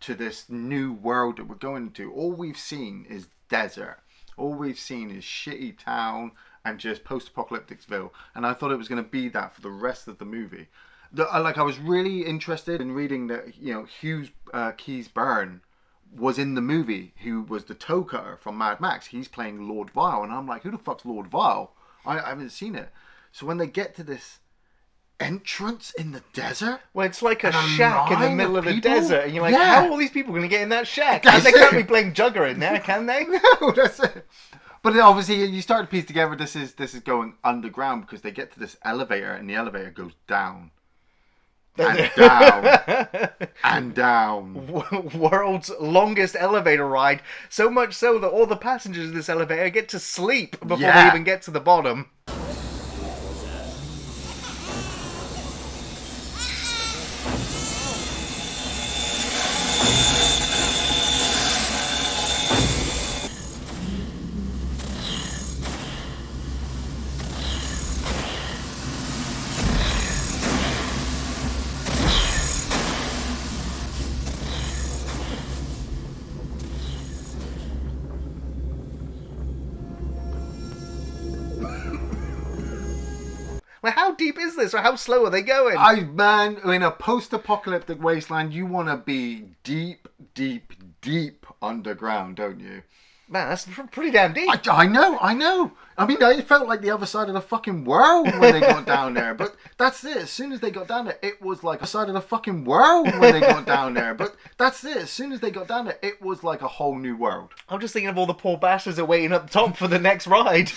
to 0.00 0.14
this 0.14 0.48
new 0.48 0.92
world 0.92 1.38
that 1.38 1.48
we're 1.48 1.56
going 1.56 1.84
into. 1.88 2.12
All 2.12 2.30
we've 2.30 2.58
seen 2.58 3.04
is 3.08 3.28
desert. 3.48 3.98
All 4.36 4.54
we've 4.54 4.78
seen 4.78 5.10
is 5.10 5.24
shitty 5.24 5.78
town 5.78 6.30
and 6.64 6.78
just 6.78 7.02
post-apocalypticville. 7.02 8.10
And 8.34 8.46
I 8.46 8.52
thought 8.52 8.70
it 8.70 8.78
was 8.78 8.86
going 8.86 9.02
to 9.02 9.08
be 9.10 9.28
that 9.30 9.54
for 9.56 9.60
the 9.60 9.70
rest 9.70 10.06
of 10.06 10.18
the 10.18 10.24
movie. 10.24 10.68
The, 11.12 11.24
I- 11.24 11.38
like 11.38 11.58
I 11.58 11.62
was 11.62 11.78
really 11.78 12.22
interested 12.26 12.80
in 12.80 12.92
reading 12.92 13.26
that 13.28 13.56
you 13.58 13.72
know 13.72 13.84
Hughes 13.84 14.30
uh, 14.52 14.72
Keays-Byrne 14.72 15.62
was 16.14 16.38
in 16.38 16.54
the 16.54 16.60
movie. 16.60 17.14
Who 17.22 17.42
was 17.42 17.64
the 17.64 17.74
Toecutter 17.74 18.36
from 18.38 18.58
Mad 18.58 18.80
Max? 18.80 19.06
He's 19.06 19.28
playing 19.28 19.68
Lord 19.68 19.90
Vile, 19.90 20.22
and 20.22 20.32
I'm 20.32 20.46
like, 20.46 20.62
who 20.62 20.70
the 20.70 20.78
fuck's 20.78 21.04
Lord 21.04 21.26
Vile? 21.28 21.72
I, 22.06 22.18
I 22.18 22.28
haven't 22.30 22.50
seen 22.50 22.74
it. 22.74 22.90
So 23.32 23.46
when 23.46 23.58
they 23.58 23.66
get 23.66 23.94
to 23.96 24.02
this 24.02 24.38
entrance 25.20 25.92
in 25.98 26.12
the 26.12 26.22
desert, 26.32 26.80
Well, 26.94 27.06
it's 27.06 27.22
like 27.22 27.42
a 27.44 27.52
shack 27.52 28.10
in 28.12 28.20
the 28.20 28.30
middle 28.30 28.56
of 28.56 28.64
the 28.64 28.80
desert, 28.80 29.24
and 29.24 29.34
you're 29.34 29.42
like, 29.42 29.52
Yeah. 29.54 29.74
how 29.74 29.86
are 29.86 29.90
all 29.90 29.96
these 29.96 30.10
people 30.10 30.32
going 30.32 30.42
to 30.42 30.48
get 30.48 30.62
in 30.62 30.68
that 30.70 30.86
shack? 30.86 31.22
That's 31.24 31.44
they 31.44 31.52
can't 31.52 31.72
be 31.74 31.84
playing 31.84 32.14
jugger 32.14 32.48
in 32.50 32.60
there, 32.60 32.78
can 32.80 33.06
they? 33.06 33.24
no, 33.60 33.72
that's 33.72 33.98
it. 34.00 34.26
But 34.82 34.96
obviously, 34.98 35.44
you 35.44 35.60
start 35.60 35.86
to 35.86 35.90
piece 35.90 36.04
together. 36.04 36.36
This 36.36 36.54
is 36.54 36.74
this 36.74 36.94
is 36.94 37.00
going 37.00 37.34
underground 37.42 38.02
because 38.02 38.22
they 38.22 38.30
get 38.30 38.52
to 38.52 38.60
this 38.60 38.76
elevator, 38.84 39.32
and 39.32 39.50
the 39.50 39.54
elevator 39.54 39.90
goes 39.90 40.12
down 40.28 40.70
and 41.86 42.10
down 42.16 43.28
and 43.64 43.94
down. 43.94 45.12
World's 45.14 45.70
longest 45.80 46.36
elevator 46.38 46.86
ride, 46.86 47.22
so 47.48 47.70
much 47.70 47.94
so 47.94 48.18
that 48.18 48.28
all 48.28 48.46
the 48.46 48.56
passengers 48.56 49.08
in 49.08 49.14
this 49.14 49.28
elevator 49.28 49.68
get 49.70 49.88
to 49.90 49.98
sleep 49.98 50.58
before 50.60 50.78
Yeah. 50.78 51.02
they 51.04 51.08
even 51.08 51.24
get 51.24 51.42
to 51.42 51.50
the 51.50 51.60
bottom. 51.60 52.10
How 83.92 84.14
deep 84.14 84.38
is 84.38 84.56
this, 84.56 84.74
or 84.74 84.78
how 84.78 84.96
slow 84.96 85.24
are 85.24 85.30
they 85.30 85.42
going? 85.42 85.76
I 85.78 86.00
man, 86.00 86.58
in 86.64 86.82
a 86.82 86.90
post-apocalyptic 86.90 88.02
wasteland, 88.02 88.52
you 88.52 88.66
want 88.66 88.88
to 88.88 88.96
be 88.96 89.44
deep, 89.62 90.08
deep, 90.34 90.72
deep 91.00 91.46
underground, 91.62 92.36
don't 92.36 92.60
you? 92.60 92.82
Man, 93.30 93.50
that's 93.50 93.66
pretty 93.90 94.10
damn 94.10 94.32
deep. 94.32 94.48
I, 94.48 94.84
I 94.84 94.86
know, 94.86 95.18
I 95.20 95.34
know. 95.34 95.72
I 95.98 96.06
mean, 96.06 96.16
it 96.20 96.48
felt 96.48 96.66
like 96.66 96.80
the 96.80 96.90
other 96.90 97.04
side 97.04 97.28
of 97.28 97.34
the 97.34 97.42
fucking 97.42 97.84
world 97.84 98.26
when 98.38 98.54
they 98.54 98.60
got 98.60 98.86
down 98.86 99.12
there. 99.12 99.34
But 99.34 99.54
that's 99.76 100.02
it. 100.02 100.16
As 100.16 100.30
soon 100.30 100.52
as 100.52 100.60
they 100.60 100.70
got 100.70 100.88
down 100.88 101.04
there, 101.04 101.18
it 101.22 101.42
was 101.42 101.62
like 101.62 101.82
a 101.82 101.86
side 101.86 102.08
of 102.08 102.14
the 102.14 102.22
fucking 102.22 102.64
world 102.64 103.06
when 103.18 103.32
they 103.34 103.40
got 103.40 103.66
down 103.66 103.92
there. 103.92 104.14
But 104.14 104.34
that's 104.56 104.82
it. 104.84 104.96
As 104.96 105.10
soon 105.10 105.32
as 105.32 105.40
they 105.40 105.50
got 105.50 105.68
down 105.68 105.84
there, 105.84 105.98
it 106.00 106.22
was 106.22 106.42
like 106.42 106.62
a 106.62 106.68
whole 106.68 106.96
new 106.96 107.16
world. 107.16 107.50
I'm 107.68 107.80
just 107.80 107.92
thinking 107.92 108.08
of 108.08 108.16
all 108.16 108.24
the 108.24 108.32
poor 108.32 108.56
bastards 108.56 108.96
that 108.96 109.02
are 109.02 109.06
waiting 109.06 109.32
up 109.32 109.50
top 109.50 109.76
for 109.76 109.88
the 109.88 109.98
next 109.98 110.26
ride. 110.26 110.72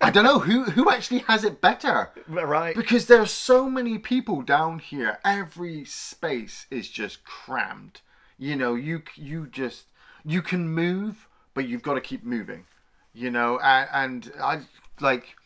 I 0.00 0.10
don't 0.10 0.24
know 0.24 0.40
who 0.40 0.64
who 0.64 0.90
actually 0.90 1.20
has 1.20 1.44
it 1.44 1.60
better. 1.60 2.10
right. 2.28 2.74
Because 2.76 3.06
there 3.06 3.20
are 3.20 3.26
so 3.26 3.68
many 3.68 3.98
people 3.98 4.42
down 4.42 4.78
here. 4.78 5.18
Every 5.24 5.84
space 5.84 6.66
is 6.70 6.88
just 6.88 7.24
crammed. 7.24 8.00
You 8.38 8.56
know, 8.56 8.74
you 8.74 9.02
you 9.14 9.46
just 9.46 9.86
you 10.24 10.42
can 10.42 10.68
move, 10.68 11.28
but 11.54 11.68
you've 11.68 11.82
got 11.82 11.94
to 11.94 12.00
keep 12.00 12.24
moving. 12.24 12.64
You 13.14 13.30
know, 13.30 13.58
and, 13.60 13.88
and 13.92 14.32
I 14.42 14.60
like 15.00 15.36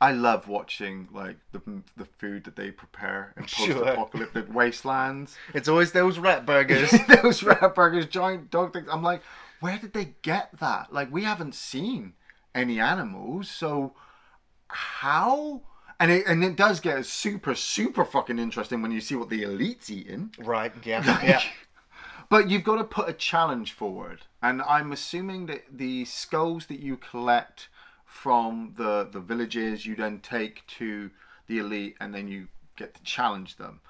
I 0.00 0.12
love 0.12 0.48
watching 0.48 1.08
like 1.12 1.36
the 1.52 1.60
the 1.96 2.04
food 2.04 2.44
that 2.44 2.56
they 2.56 2.70
prepare 2.70 3.32
in 3.36 3.44
post-apocalyptic 3.50 4.52
wastelands. 4.52 5.36
It's 5.54 5.68
always 5.68 5.92
those 5.92 6.18
rat 6.18 6.44
burgers. 6.46 6.92
Those 7.22 7.42
rat 7.42 7.74
burgers, 7.74 8.06
giant 8.06 8.50
dog 8.50 8.72
things. 8.72 8.88
I'm 8.90 9.02
like, 9.02 9.22
where 9.60 9.78
did 9.78 9.92
they 9.92 10.14
get 10.22 10.58
that? 10.60 10.92
Like, 10.92 11.10
we 11.12 11.24
haven't 11.24 11.54
seen 11.54 12.14
any 12.54 12.80
animals, 12.80 13.50
so 13.50 13.94
how? 14.68 15.62
And 16.00 16.10
it 16.10 16.26
and 16.26 16.42
it 16.44 16.56
does 16.56 16.80
get 16.80 17.04
super 17.06 17.54
super 17.54 18.04
fucking 18.04 18.38
interesting 18.38 18.82
when 18.82 18.92
you 18.92 19.00
see 19.00 19.14
what 19.14 19.30
the 19.30 19.42
elite's 19.42 19.90
eating. 19.90 20.34
right, 20.38 20.72
yeah. 20.84 21.22
yeah. 21.24 21.42
But 22.28 22.48
you've 22.50 22.64
got 22.64 22.76
to 22.76 22.84
put 22.84 23.08
a 23.08 23.12
challenge 23.12 23.72
forward, 23.72 24.22
and 24.42 24.62
I'm 24.62 24.92
assuming 24.92 25.46
that 25.46 25.64
the 25.70 26.04
skulls 26.04 26.66
that 26.66 26.80
you 26.80 26.96
collect 26.96 27.68
from 28.04 28.74
the 28.76 29.08
the 29.10 29.20
villages, 29.20 29.86
you 29.86 29.94
then 29.94 30.20
take 30.20 30.66
to 30.78 31.10
the 31.46 31.58
elite, 31.58 31.96
and 32.00 32.14
then 32.14 32.28
you 32.28 32.48
get 32.76 32.94
to 32.94 33.02
challenge 33.02 33.56
them. 33.56 33.80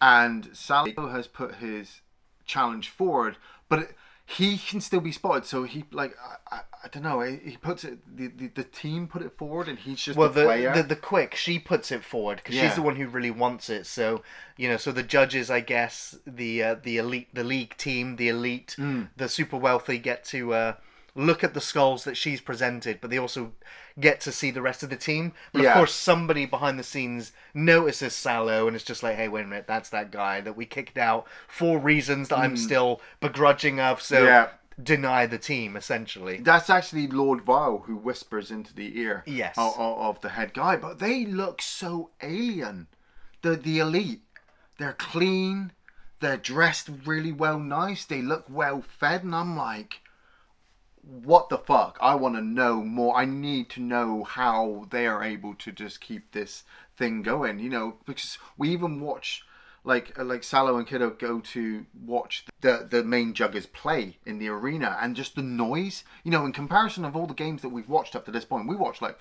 And 0.00 0.50
Sallow 0.52 1.08
has 1.08 1.26
put 1.26 1.56
his 1.56 2.02
challenge 2.44 2.88
forward, 2.88 3.36
but 3.68 3.78
it, 3.80 3.96
he 4.30 4.58
can 4.58 4.80
still 4.82 5.00
be 5.00 5.10
spotted. 5.10 5.46
So 5.46 5.62
he 5.64 5.84
like 5.90 6.14
I, 6.22 6.56
I, 6.56 6.60
I 6.84 6.88
don't 6.88 7.02
know. 7.02 7.20
He 7.20 7.36
he 7.50 7.56
puts 7.56 7.82
it. 7.82 7.98
The, 8.14 8.26
the 8.28 8.48
the 8.48 8.64
team 8.64 9.06
put 9.08 9.22
it 9.22 9.32
forward, 9.38 9.68
and 9.68 9.78
he's 9.78 10.00
just 10.00 10.18
Well, 10.18 10.28
the 10.28 10.40
the, 10.40 10.46
player. 10.46 10.74
the 10.74 10.82
the 10.82 10.96
quick 10.96 11.34
she 11.34 11.58
puts 11.58 11.90
it 11.90 12.04
forward 12.04 12.36
because 12.36 12.54
Yeah. 12.54 12.66
she's 12.68 12.76
the 12.76 12.82
one 12.82 12.96
who 12.96 13.08
really 13.08 13.30
wants 13.30 13.70
it. 13.70 13.86
So 13.86 14.22
you 14.58 14.68
know, 14.68 14.76
so 14.76 14.92
the 14.92 15.02
judges, 15.02 15.50
I 15.50 15.60
guess, 15.60 16.18
the 16.26 16.62
uh, 16.62 16.76
the 16.82 16.98
elite, 16.98 17.28
the 17.32 17.44
league 17.44 17.76
team, 17.78 18.16
the 18.16 18.28
elite, 18.28 18.76
Mm. 18.78 19.08
the 19.16 19.28
super 19.30 19.56
wealthy 19.56 19.98
get 19.98 20.24
to 20.26 20.52
uh, 20.52 20.74
look 21.14 21.42
at 21.42 21.54
the 21.54 21.60
skulls 21.60 22.04
that 22.04 22.16
she's 22.16 22.40
presented, 22.40 23.00
but 23.00 23.10
they 23.10 23.18
also 23.18 23.52
get 23.98 24.20
to 24.20 24.30
see 24.32 24.50
the 24.50 24.62
rest 24.62 24.82
of 24.82 24.90
the 24.90 24.96
team. 24.96 25.32
But 25.52 25.62
Yeah. 25.62 25.70
of 25.70 25.74
course, 25.76 25.94
somebody 25.94 26.46
behind 26.46 26.78
the 26.78 26.84
scenes 26.84 27.32
notices 27.54 28.14
Sallow 28.14 28.66
and 28.68 28.76
it's 28.76 28.84
just 28.84 29.02
like, 29.02 29.16
hey, 29.16 29.26
wait 29.28 29.44
a 29.44 29.48
minute, 29.48 29.66
that's 29.66 29.88
that 29.90 30.12
guy 30.12 30.40
that 30.40 30.56
we 30.56 30.64
kicked 30.66 30.96
out 30.98 31.26
for 31.48 31.78
reasons 31.78 32.28
that 32.28 32.38
I'm 32.38 32.56
still 32.56 33.00
begrudging 33.20 33.80
of. 33.80 34.00
So 34.00 34.22
Mm. 34.22 34.26
Yeah. 34.26 34.48
deny 34.80 35.26
the 35.26 35.38
team 35.38 35.76
essentially. 35.76 36.38
That's 36.38 36.70
actually 36.70 37.08
Lord 37.08 37.42
Vile 37.42 37.78
who 37.86 37.96
whispers 37.96 38.52
into 38.52 38.72
the 38.72 38.96
ear 39.00 39.24
Yes. 39.26 39.54
of, 39.58 39.74
of, 39.76 39.98
of 39.98 40.20
the 40.20 40.28
head 40.28 40.54
guy. 40.54 40.76
But 40.76 41.00
they 41.00 41.24
look 41.26 41.60
so 41.60 42.10
alien. 42.22 42.86
The 43.42 43.56
the 43.56 43.80
elite, 43.80 44.22
they're 44.78 44.92
clean, 44.92 45.72
they're 46.20 46.36
dressed 46.36 46.88
really 47.04 47.32
well, 47.32 47.58
nice. 47.58 48.04
They 48.04 48.22
look 48.22 48.44
well 48.48 48.82
fed, 48.82 49.24
and 49.24 49.34
I'm 49.34 49.56
like, 49.56 50.00
what 51.08 51.48
the 51.48 51.58
fuck? 51.58 51.98
I 52.00 52.14
want 52.14 52.34
to 52.34 52.42
know 52.42 52.82
more. 52.82 53.16
I 53.16 53.24
need 53.24 53.70
to 53.70 53.80
know 53.80 54.24
how 54.24 54.86
they 54.90 55.06
are 55.06 55.22
able 55.22 55.54
to 55.54 55.72
just 55.72 56.00
keep 56.00 56.32
this 56.32 56.64
thing 56.96 57.22
going. 57.22 57.58
You 57.58 57.70
know, 57.70 57.96
because 58.04 58.38
we 58.58 58.70
even 58.70 59.00
watch 59.00 59.42
like 59.84 60.18
uh, 60.18 60.24
like 60.24 60.44
Sallow 60.44 60.76
and 60.76 60.86
Kiddo 60.86 61.10
go 61.10 61.40
to 61.40 61.86
watch 62.04 62.44
the 62.60 62.86
the 62.88 63.02
main 63.02 63.32
juggers 63.32 63.70
play 63.72 64.18
in 64.26 64.38
the 64.38 64.48
arena, 64.48 64.98
and 65.00 65.16
just 65.16 65.34
the 65.34 65.42
noise. 65.42 66.04
You 66.24 66.30
know, 66.30 66.44
in 66.44 66.52
comparison 66.52 67.04
of 67.04 67.16
all 67.16 67.26
the 67.26 67.34
games 67.34 67.62
that 67.62 67.70
we've 67.70 67.88
watched 67.88 68.14
up 68.14 68.26
to 68.26 68.30
this 68.30 68.44
point, 68.44 68.68
we 68.68 68.76
watched 68.76 69.00
like 69.00 69.18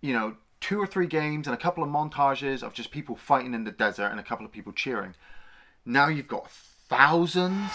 you 0.00 0.12
know 0.12 0.36
two 0.60 0.80
or 0.80 0.86
three 0.86 1.06
games 1.06 1.46
and 1.46 1.54
a 1.54 1.58
couple 1.58 1.82
of 1.82 1.90
montages 1.90 2.62
of 2.62 2.72
just 2.72 2.90
people 2.90 3.16
fighting 3.16 3.52
in 3.52 3.64
the 3.64 3.72
desert 3.72 4.06
and 4.06 4.20
a 4.20 4.22
couple 4.22 4.46
of 4.46 4.52
people 4.52 4.72
cheering. 4.72 5.14
Now 5.84 6.08
you've 6.08 6.28
got 6.28 6.50
thousands. 6.50 7.70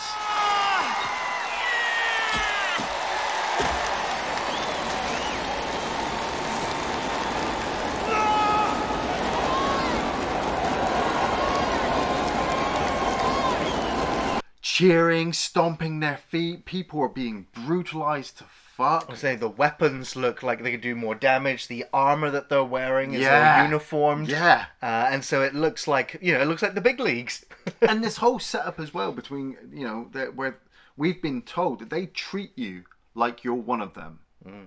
Cheering, 14.82 15.34
stomping 15.34 16.00
their 16.00 16.18
feet. 16.18 16.66
People 16.66 17.02
are 17.02 17.08
being 17.10 17.48
brutalized 17.54 18.40
to 18.40 18.44
fuck. 18.46 19.08
I 19.10 19.16
say 19.16 19.36
the 19.36 19.48
weapons 19.50 20.16
look 20.16 20.42
like 20.42 20.64
they 20.64 20.72
could 20.72 20.82
do 20.82 20.96
more 20.96 21.14
damage. 21.16 21.68
The 21.68 21.86
armor 21.94 22.32
that 22.32 22.50
they're 22.50 22.64
wearing 22.64 23.14
is 23.14 23.22
Yeah. 23.22 23.58
all 23.58 23.64
uniformed. 23.66 24.28
Yeah. 24.30 24.66
Uh, 24.82 25.08
and 25.12 25.24
so 25.24 25.44
it 25.44 25.54
looks 25.54 25.88
like 25.88 26.18
you 26.22 26.34
know 26.34 26.42
it 26.42 26.48
looks 26.48 26.62
like 26.62 26.74
the 26.74 26.82
big 26.82 27.00
leagues. 27.00 27.46
and 27.82 28.04
this 28.04 28.18
whole 28.18 28.40
setup 28.40 28.80
as 28.80 28.94
well 28.94 29.12
between 29.12 29.58
you 29.72 29.84
know 29.86 30.10
that 30.14 30.36
where 30.36 30.58
we've 30.98 31.22
been 31.22 31.42
told 31.44 31.80
that 31.80 31.90
they 31.90 32.08
treat 32.08 32.58
you 32.58 32.84
like 33.14 33.44
you're 33.44 33.54
one 33.54 33.82
of 33.82 33.94
them, 33.94 34.20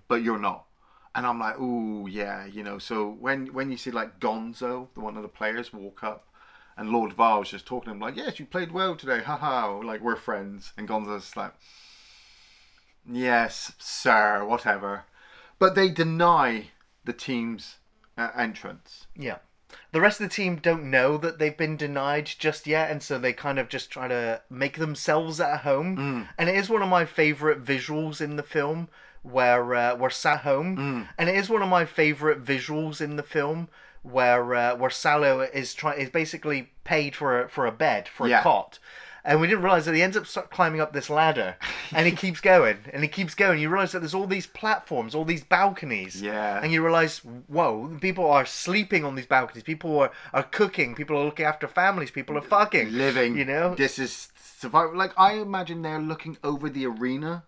but 0.09 0.23
you're 0.23 0.39
not. 0.39 0.67
And 1.17 1.25
I'm 1.27 1.39
like, 1.39 1.59
ooh, 1.61 2.09
yeah, 2.09 2.45
you 2.45 2.63
know. 2.63 2.79
So 2.79 3.09
when 3.09 3.47
when 3.53 3.71
you 3.71 3.77
see 3.77 3.91
like 3.91 4.21
Gonzo, 4.21 4.89
the 4.95 5.01
one 5.01 5.17
of 5.17 5.23
the 5.23 5.29
players, 5.29 5.73
walk 5.73 6.03
up, 6.05 6.29
and 6.77 6.91
Lord 6.91 7.13
Vile's 7.13 7.51
just 7.51 7.67
talking 7.67 7.87
to 7.87 7.91
him 7.93 8.01
like, 8.01 8.17
yes, 8.17 8.39
you 8.39 8.47
played 8.47 8.73
well 8.73 8.97
today, 8.97 9.21
haha, 9.23 9.79
like 9.79 10.01
we're 10.01 10.17
friends, 10.17 10.73
and 10.77 10.89
Gonzo's 10.89 11.37
like, 11.37 11.53
yes, 13.11 13.73
sir, 13.79 14.45
whatever. 14.45 15.05
But 15.59 15.75
they 15.75 15.89
deny 15.89 16.69
the 17.05 17.13
team's 17.13 17.77
uh, 18.17 18.31
entrance. 18.37 19.07
yeah. 19.17 19.39
The 19.91 20.01
rest 20.01 20.21
of 20.21 20.29
the 20.29 20.35
team 20.35 20.57
don't 20.57 20.89
know 20.89 21.17
that 21.19 21.39
they've 21.41 21.57
been 21.57 21.77
denied 21.77 22.27
just 22.27 22.65
yet, 22.67 22.91
and 22.93 23.03
so 23.03 23.19
they 23.19 23.33
kind 23.33 23.59
of 23.59 23.69
just 23.69 23.91
try 23.91 24.07
to 24.07 24.41
make 24.49 24.79
themselves 24.79 25.41
at 25.41 25.61
home. 25.61 26.29
And 26.39 26.49
it 26.49 26.55
is 26.55 26.69
one 26.71 26.83
of 26.83 26.89
my 26.89 27.05
favorite 27.05 27.65
visuals 27.65 28.21
in 28.21 28.37
the 28.37 28.45
film 28.45 28.89
where 29.23 29.75
uh, 29.75 29.97
we're 29.97 30.11
sat 30.11 30.41
home, 30.41 31.09
and 31.19 31.29
it 31.29 31.35
is 31.35 31.49
one 31.49 31.63
of 31.63 31.69
my 31.69 31.85
favorite 31.85 32.45
visuals 32.45 33.01
in 33.01 33.17
the 33.17 33.23
film 33.25 33.69
where 34.05 34.55
uh, 34.55 34.77
where 34.77 34.91
Sallow 34.91 35.41
is 35.41 35.75
trying 35.75 36.01
is 36.01 36.11
basically 36.11 36.71
paid 36.85 37.17
for 37.17 37.43
a, 37.43 37.49
for 37.49 37.67
a 37.67 37.73
bed 37.73 38.07
for 38.09 38.27
a 38.29 38.41
cot. 38.43 38.79
And 39.27 39.41
we 39.41 39.47
didn't 39.47 39.63
realize 39.65 39.87
that 39.87 39.95
he 39.95 40.03
ends 40.03 40.19
up 40.19 40.51
climbing 40.51 40.83
up 40.83 40.93
this 40.93 41.09
ladder, 41.09 41.57
and 41.93 42.05
he 42.07 42.13
keeps 42.25 42.41
going, 42.41 42.77
and 42.93 43.03
he 43.03 43.09
keeps 43.09 43.35
going. 43.35 43.59
You 43.59 43.71
realize 43.71 43.93
that 43.93 44.01
there's 44.01 44.13
all 44.13 44.27
these 44.27 44.47
platforms, 44.47 45.15
all 45.15 45.25
these 45.25 45.43
balconies, 45.43 46.21
Yeah. 46.21 46.61
and 46.63 46.71
you 46.71 46.83
realize, 46.85 47.21
whoa, 47.49 47.97
people 48.03 48.31
are 48.31 48.45
sleeping 48.45 49.03
on 49.03 49.15
these 49.15 49.25
balconies. 49.27 49.63
People 49.65 49.99
are, 49.99 50.13
are 50.35 50.43
cooking. 50.43 50.95
People 50.95 51.17
are 51.17 51.25
looking 51.25 51.47
after 51.47 51.67
families. 51.67 52.11
People 52.11 52.37
are 52.37 52.43
fucking 52.43 52.93
living. 52.93 53.39
You 53.39 53.47
know, 53.47 53.75
this 53.75 53.99
is 53.99 54.29
survival. 54.37 54.95
Like 54.95 55.13
I 55.17 55.35
imagine 55.39 55.81
they're 55.81 55.99
looking 55.99 56.37
over 56.45 56.69
the 56.69 56.85
arena, 56.85 57.45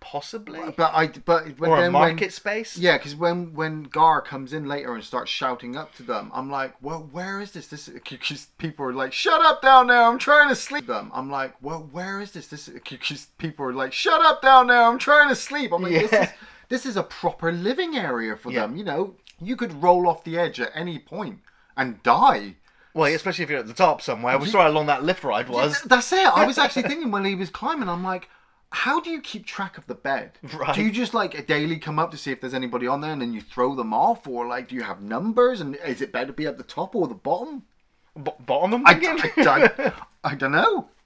possibly 0.00 0.60
but 0.76 0.92
I 0.94 1.08
but 1.08 1.58
when, 1.58 1.70
or 1.70 1.78
a 1.78 1.82
then 1.82 1.92
market 1.92 2.20
when, 2.20 2.30
space. 2.30 2.76
Yeah, 2.78 2.96
because 2.98 3.14
when 3.14 3.54
when 3.54 3.84
Gar 3.84 4.20
comes 4.22 4.52
in 4.52 4.66
later 4.66 4.94
and 4.94 5.02
starts 5.04 5.30
shouting 5.30 5.76
up 5.76 5.94
to 5.96 6.02
them, 6.02 6.30
I'm 6.34 6.50
like, 6.50 6.74
well, 6.82 7.08
where 7.12 7.40
is 7.40 7.52
this? 7.52 7.68
This 7.68 7.88
because 7.88 8.46
people 8.58 8.84
are 8.86 8.92
like, 8.92 9.12
shut 9.12 9.40
up 9.44 9.62
down 9.62 9.86
there, 9.88 10.02
I'm 10.02 10.18
trying 10.18 10.48
to 10.48 10.56
sleep. 10.56 10.86
Them, 10.86 11.10
I'm 11.14 11.30
like, 11.30 11.54
well, 11.62 11.88
where 11.92 12.20
is 12.20 12.32
this? 12.32 12.48
This 12.48 12.68
because 12.68 13.26
people 13.38 13.64
are 13.66 13.72
like, 13.72 13.92
shut 13.92 14.20
up 14.24 14.42
down 14.42 14.66
there, 14.68 14.82
I'm 14.82 14.98
trying 14.98 15.28
to 15.28 15.36
sleep. 15.36 15.72
I'm 15.72 15.82
like, 15.82 15.92
this 15.92 16.12
is 16.12 16.28
this 16.68 16.86
is 16.86 16.96
a 16.96 17.02
proper 17.02 17.52
living 17.52 17.96
area 17.96 18.36
for 18.36 18.50
Yeah. 18.52 18.62
them. 18.62 18.76
You 18.76 18.84
know, 18.84 19.14
you 19.40 19.56
could 19.56 19.82
roll 19.82 20.08
off 20.08 20.24
the 20.24 20.38
edge 20.38 20.60
at 20.60 20.70
any 20.74 20.98
point 20.98 21.40
and 21.76 22.02
die. 22.02 22.56
Well, 22.94 23.12
especially 23.12 23.42
if 23.42 23.50
you're 23.50 23.58
at 23.58 23.66
the 23.66 23.72
top 23.74 24.00
somewhere. 24.02 24.38
We 24.38 24.46
saw 24.46 24.62
how 24.62 24.68
long 24.68 24.86
that 24.86 25.02
lift 25.02 25.24
ride 25.24 25.48
was. 25.48 25.72
Th- 25.72 25.84
That's 25.88 26.12
it. 26.12 26.28
I 26.28 26.46
was 26.46 26.58
actually 26.58 26.82
thinking 26.88 27.10
when 27.10 27.24
he 27.24 27.34
was 27.34 27.50
climbing, 27.50 27.88
I'm 27.88 28.04
like, 28.04 28.28
how 28.74 29.00
do 29.00 29.08
you 29.10 29.20
keep 29.20 29.46
track 29.46 29.78
of 29.78 29.86
the 29.86 29.94
bed? 29.94 30.32
Right. 30.52 30.74
Do 30.74 30.82
you 30.82 30.90
just 30.90 31.14
like 31.14 31.46
daily 31.46 31.78
come 31.78 31.98
up 31.98 32.10
to 32.10 32.16
see 32.16 32.32
if 32.32 32.40
there's 32.40 32.54
anybody 32.54 32.86
on 32.86 33.00
there 33.00 33.12
and 33.12 33.22
then 33.22 33.32
you 33.32 33.40
throw 33.40 33.74
them 33.74 33.94
off, 33.94 34.26
or 34.26 34.46
like 34.46 34.68
do 34.68 34.74
you 34.74 34.82
have 34.82 35.00
numbers 35.00 35.60
and 35.60 35.76
is 35.76 36.00
it 36.00 36.12
better 36.12 36.26
to 36.26 36.32
be 36.32 36.46
at 36.46 36.58
the 36.58 36.64
top 36.64 36.94
or 36.94 37.06
the 37.08 37.14
bottom? 37.14 37.62
B- 38.22 38.30
bottom, 38.40 38.74
I'm 38.74 38.86
I, 38.86 38.94
thinking. 38.94 39.46
I, 39.48 39.70
I, 39.78 39.92
I 40.32 40.34
don't 40.34 40.52
know. 40.52 40.88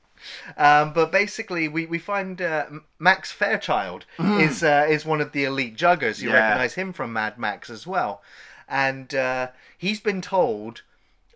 Um, 0.57 0.93
but 0.93 1.13
basically, 1.13 1.69
we, 1.69 1.87
we 1.87 2.01
find 2.01 2.43
uh, 2.43 2.67
Max 2.99 3.31
Fairchild 3.31 4.05
is 4.19 4.65
uh, 4.65 4.85
is 4.91 5.05
one 5.07 5.21
of 5.21 5.31
the 5.31 5.45
elite 5.45 5.77
juggers. 5.77 6.21
You 6.21 6.31
Mm. 6.31 6.33
Yeah. 6.33 6.41
recognise 6.49 6.75
him 6.75 6.93
from 6.93 7.13
Mad 7.13 7.39
Max 7.39 7.71
as 7.71 7.87
well. 7.87 8.21
and 8.69 9.15
uh, 9.15 9.49
he's 9.79 10.01
been 10.01 10.21
told 10.21 10.83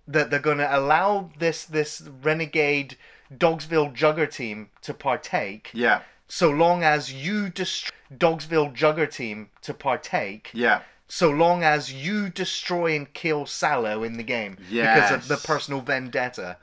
that 0.08 0.30
they're 0.30 0.40
going 0.40 0.58
to 0.58 0.76
allow 0.76 1.30
this 1.38 1.64
this 1.64 2.02
renegade 2.24 2.96
Dogsville 3.32 3.94
Jugger 3.94 4.28
team 4.28 4.70
to 4.82 4.92
partake. 4.92 5.70
Yeah. 5.72 6.00
So 6.34 6.48
long 6.48 6.82
as 6.82 7.12
you 7.12 7.50
destroy 7.50 7.94
Dogsville 8.10 8.74
Jugger 8.74 9.06
team 9.06 9.50
to 9.60 9.74
partake. 9.74 10.50
Yeah. 10.54 10.80
So 11.06 11.28
long 11.28 11.62
as 11.62 11.92
you 11.92 12.30
destroy 12.30 12.96
and 12.96 13.12
kill 13.12 13.44
Sallow 13.44 14.02
in 14.02 14.16
the 14.16 14.22
game 14.22 14.56
because 14.70 15.10
of 15.10 15.28
the 15.28 15.36
personal 15.36 15.82
vendetta. 15.82 16.56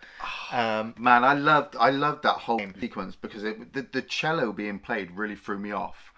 Um, 0.51 0.95
Man, 0.97 1.23
I 1.23 1.35
loved 1.35 1.75
I 1.79 1.91
loved 1.91 2.23
that 2.23 2.37
whole 2.37 2.59
sequence 2.79 3.15
because 3.15 3.43
it, 3.43 3.73
the 3.73 3.83
the 3.83 4.01
cello 4.01 4.51
being 4.51 4.79
played 4.79 5.11
really 5.11 5.35
threw 5.35 5.59
me 5.59 5.71
off, 5.71 6.13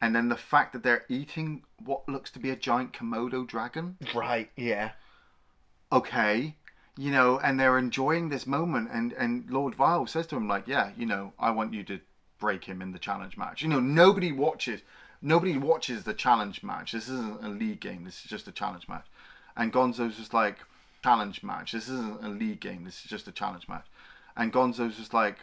and 0.00 0.14
then 0.14 0.28
the 0.28 0.36
fact 0.36 0.72
that 0.72 0.84
they're 0.84 1.04
eating 1.08 1.64
what 1.84 2.08
looks 2.08 2.30
to 2.30 2.38
be 2.38 2.50
a 2.50 2.56
giant 2.56 2.92
Komodo 2.92 3.44
dragon. 3.44 3.96
right. 4.14 4.48
Yeah. 4.56 4.92
Okay, 5.90 6.54
you 6.96 7.10
know, 7.10 7.40
and 7.40 7.58
they're 7.58 7.78
enjoying 7.78 8.28
this 8.28 8.46
moment, 8.46 8.90
and 8.92 9.12
and 9.14 9.50
Lord 9.50 9.74
Vile 9.74 10.06
says 10.06 10.28
to 10.28 10.36
him 10.36 10.46
like, 10.46 10.68
yeah, 10.68 10.92
you 10.96 11.04
know, 11.04 11.32
I 11.36 11.50
want 11.50 11.74
you 11.74 11.82
to 11.82 11.98
break 12.42 12.64
him 12.64 12.82
in 12.82 12.90
the 12.90 12.98
challenge 12.98 13.36
match. 13.36 13.62
You 13.62 13.68
know, 13.68 13.78
nobody 13.78 14.32
watches 14.32 14.80
nobody 15.22 15.56
watches 15.56 16.02
the 16.02 16.12
challenge 16.12 16.64
match. 16.64 16.90
This 16.90 17.08
isn't 17.08 17.40
a 17.44 17.48
league 17.48 17.78
game. 17.78 18.02
This 18.04 18.16
is 18.24 18.28
just 18.34 18.48
a 18.48 18.52
challenge 18.52 18.88
match. 18.88 19.06
And 19.56 19.72
Gonzo's 19.72 20.16
just 20.16 20.34
like 20.34 20.56
challenge 21.04 21.44
match. 21.44 21.70
This 21.70 21.88
isn't 21.88 22.20
a 22.24 22.28
league 22.28 22.58
game. 22.58 22.82
This 22.84 22.96
is 23.04 23.08
just 23.08 23.28
a 23.28 23.32
challenge 23.32 23.68
match. 23.68 23.86
And 24.36 24.52
Gonzo's 24.52 24.96
just 24.96 25.14
like, 25.14 25.36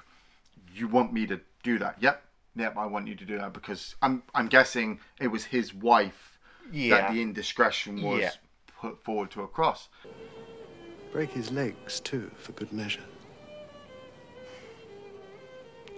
you 0.76 0.90
want 0.90 1.14
me 1.14 1.26
to 1.28 1.40
do 1.64 1.80
that? 1.80 1.96
Yep, 2.02 2.22
yep. 2.58 2.76
I 2.76 2.86
want 2.86 3.08
you 3.08 3.16
to 3.16 3.26
do 3.26 3.38
that 3.38 3.54
because 3.54 3.96
I'm 4.02 4.24
I'm 4.36 4.48
guessing 4.50 5.00
it 5.22 5.28
was 5.36 5.46
his 5.46 5.74
wife 5.74 6.38
Yeah. 6.70 6.90
that 6.96 7.14
the 7.14 7.22
indiscretion 7.22 8.02
was 8.02 8.20
Yeah. 8.24 8.32
put 8.82 9.02
forward 9.06 9.32
to 9.32 9.44
a 9.44 9.48
cross. 9.48 9.88
Break 11.14 11.32
his 11.32 11.50
legs, 11.50 12.02
too, 12.02 12.32
for 12.38 12.52
good 12.52 12.74
measure. 12.74 13.06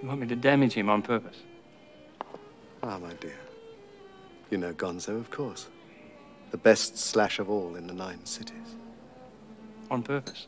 You 0.01 0.07
want 0.07 0.21
me 0.21 0.27
to 0.27 0.35
damage 0.35 0.73
him 0.73 0.89
on 0.89 1.03
purpose? 1.03 1.37
Ah, 2.81 2.97
my 2.97 3.13
dear. 3.13 3.37
You 4.49 4.57
know 4.57 4.73
Gonzo, 4.73 5.17
of 5.17 5.29
course. 5.29 5.67
The 6.49 6.57
best 6.57 6.97
slash 6.97 7.37
of 7.37 7.49
all 7.49 7.75
in 7.75 7.85
the 7.85 7.93
nine 7.93 8.25
cities. 8.25 8.75
On 9.91 10.01
purpose? 10.01 10.47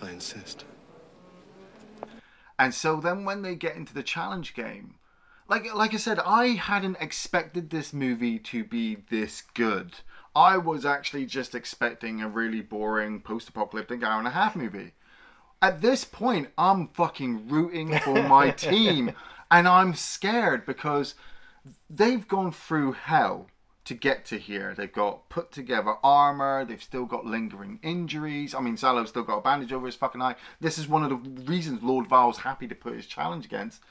I 0.00 0.10
insist. 0.10 0.64
And 2.58 2.72
so 2.72 3.00
then 3.00 3.24
when 3.24 3.42
they 3.42 3.56
get 3.56 3.76
into 3.76 3.94
the 3.94 4.02
challenge 4.02 4.54
game, 4.54 4.94
like 5.48 5.74
like 5.74 5.92
I 5.92 5.96
said, 5.96 6.20
I 6.20 6.48
hadn't 6.48 6.98
expected 7.00 7.70
this 7.70 7.92
movie 7.92 8.38
to 8.40 8.62
be 8.62 8.98
this 9.10 9.42
good. 9.54 9.94
I 10.36 10.56
was 10.56 10.84
actually 10.84 11.26
just 11.26 11.54
expecting 11.54 12.20
a 12.20 12.28
really 12.28 12.60
boring 12.60 13.20
post-apocalyptic 13.20 14.02
hour 14.04 14.18
and 14.18 14.28
a 14.28 14.32
half 14.32 14.54
movie. 14.54 14.92
At 15.60 15.80
this 15.80 16.04
point, 16.04 16.48
I'm 16.56 16.88
fucking 16.88 17.48
rooting 17.48 17.98
for 17.98 18.22
my 18.22 18.50
team, 18.70 19.12
and 19.50 19.66
I'm 19.66 19.94
scared 19.94 20.64
because 20.64 21.14
they've 21.90 22.26
gone 22.26 22.52
through 22.52 22.92
hell 22.92 23.48
to 23.88 23.94
get 23.94 24.26
to 24.26 24.38
here. 24.38 24.74
They've 24.76 24.92
got 24.92 25.28
put 25.30 25.50
together 25.50 25.94
armor. 26.04 26.64
They've 26.64 26.82
still 26.82 27.06
got 27.06 27.24
lingering 27.24 27.80
injuries. 27.82 28.54
I 28.54 28.60
mean, 28.60 28.76
Sallow's 28.76 29.08
still 29.08 29.22
got 29.22 29.38
a 29.38 29.40
bandage 29.40 29.72
over 29.72 29.86
his 29.86 29.94
fucking 29.94 30.20
eye. 30.20 30.36
This 30.60 30.78
is 30.78 30.86
one 30.86 31.02
of 31.02 31.10
the 31.10 31.42
reasons 31.42 31.82
Lord 31.82 32.06
Vile's 32.06 32.38
happy 32.38 32.68
to 32.68 32.74
put 32.74 32.94
his 32.94 33.06
challenge 33.06 33.46
against 33.46 33.82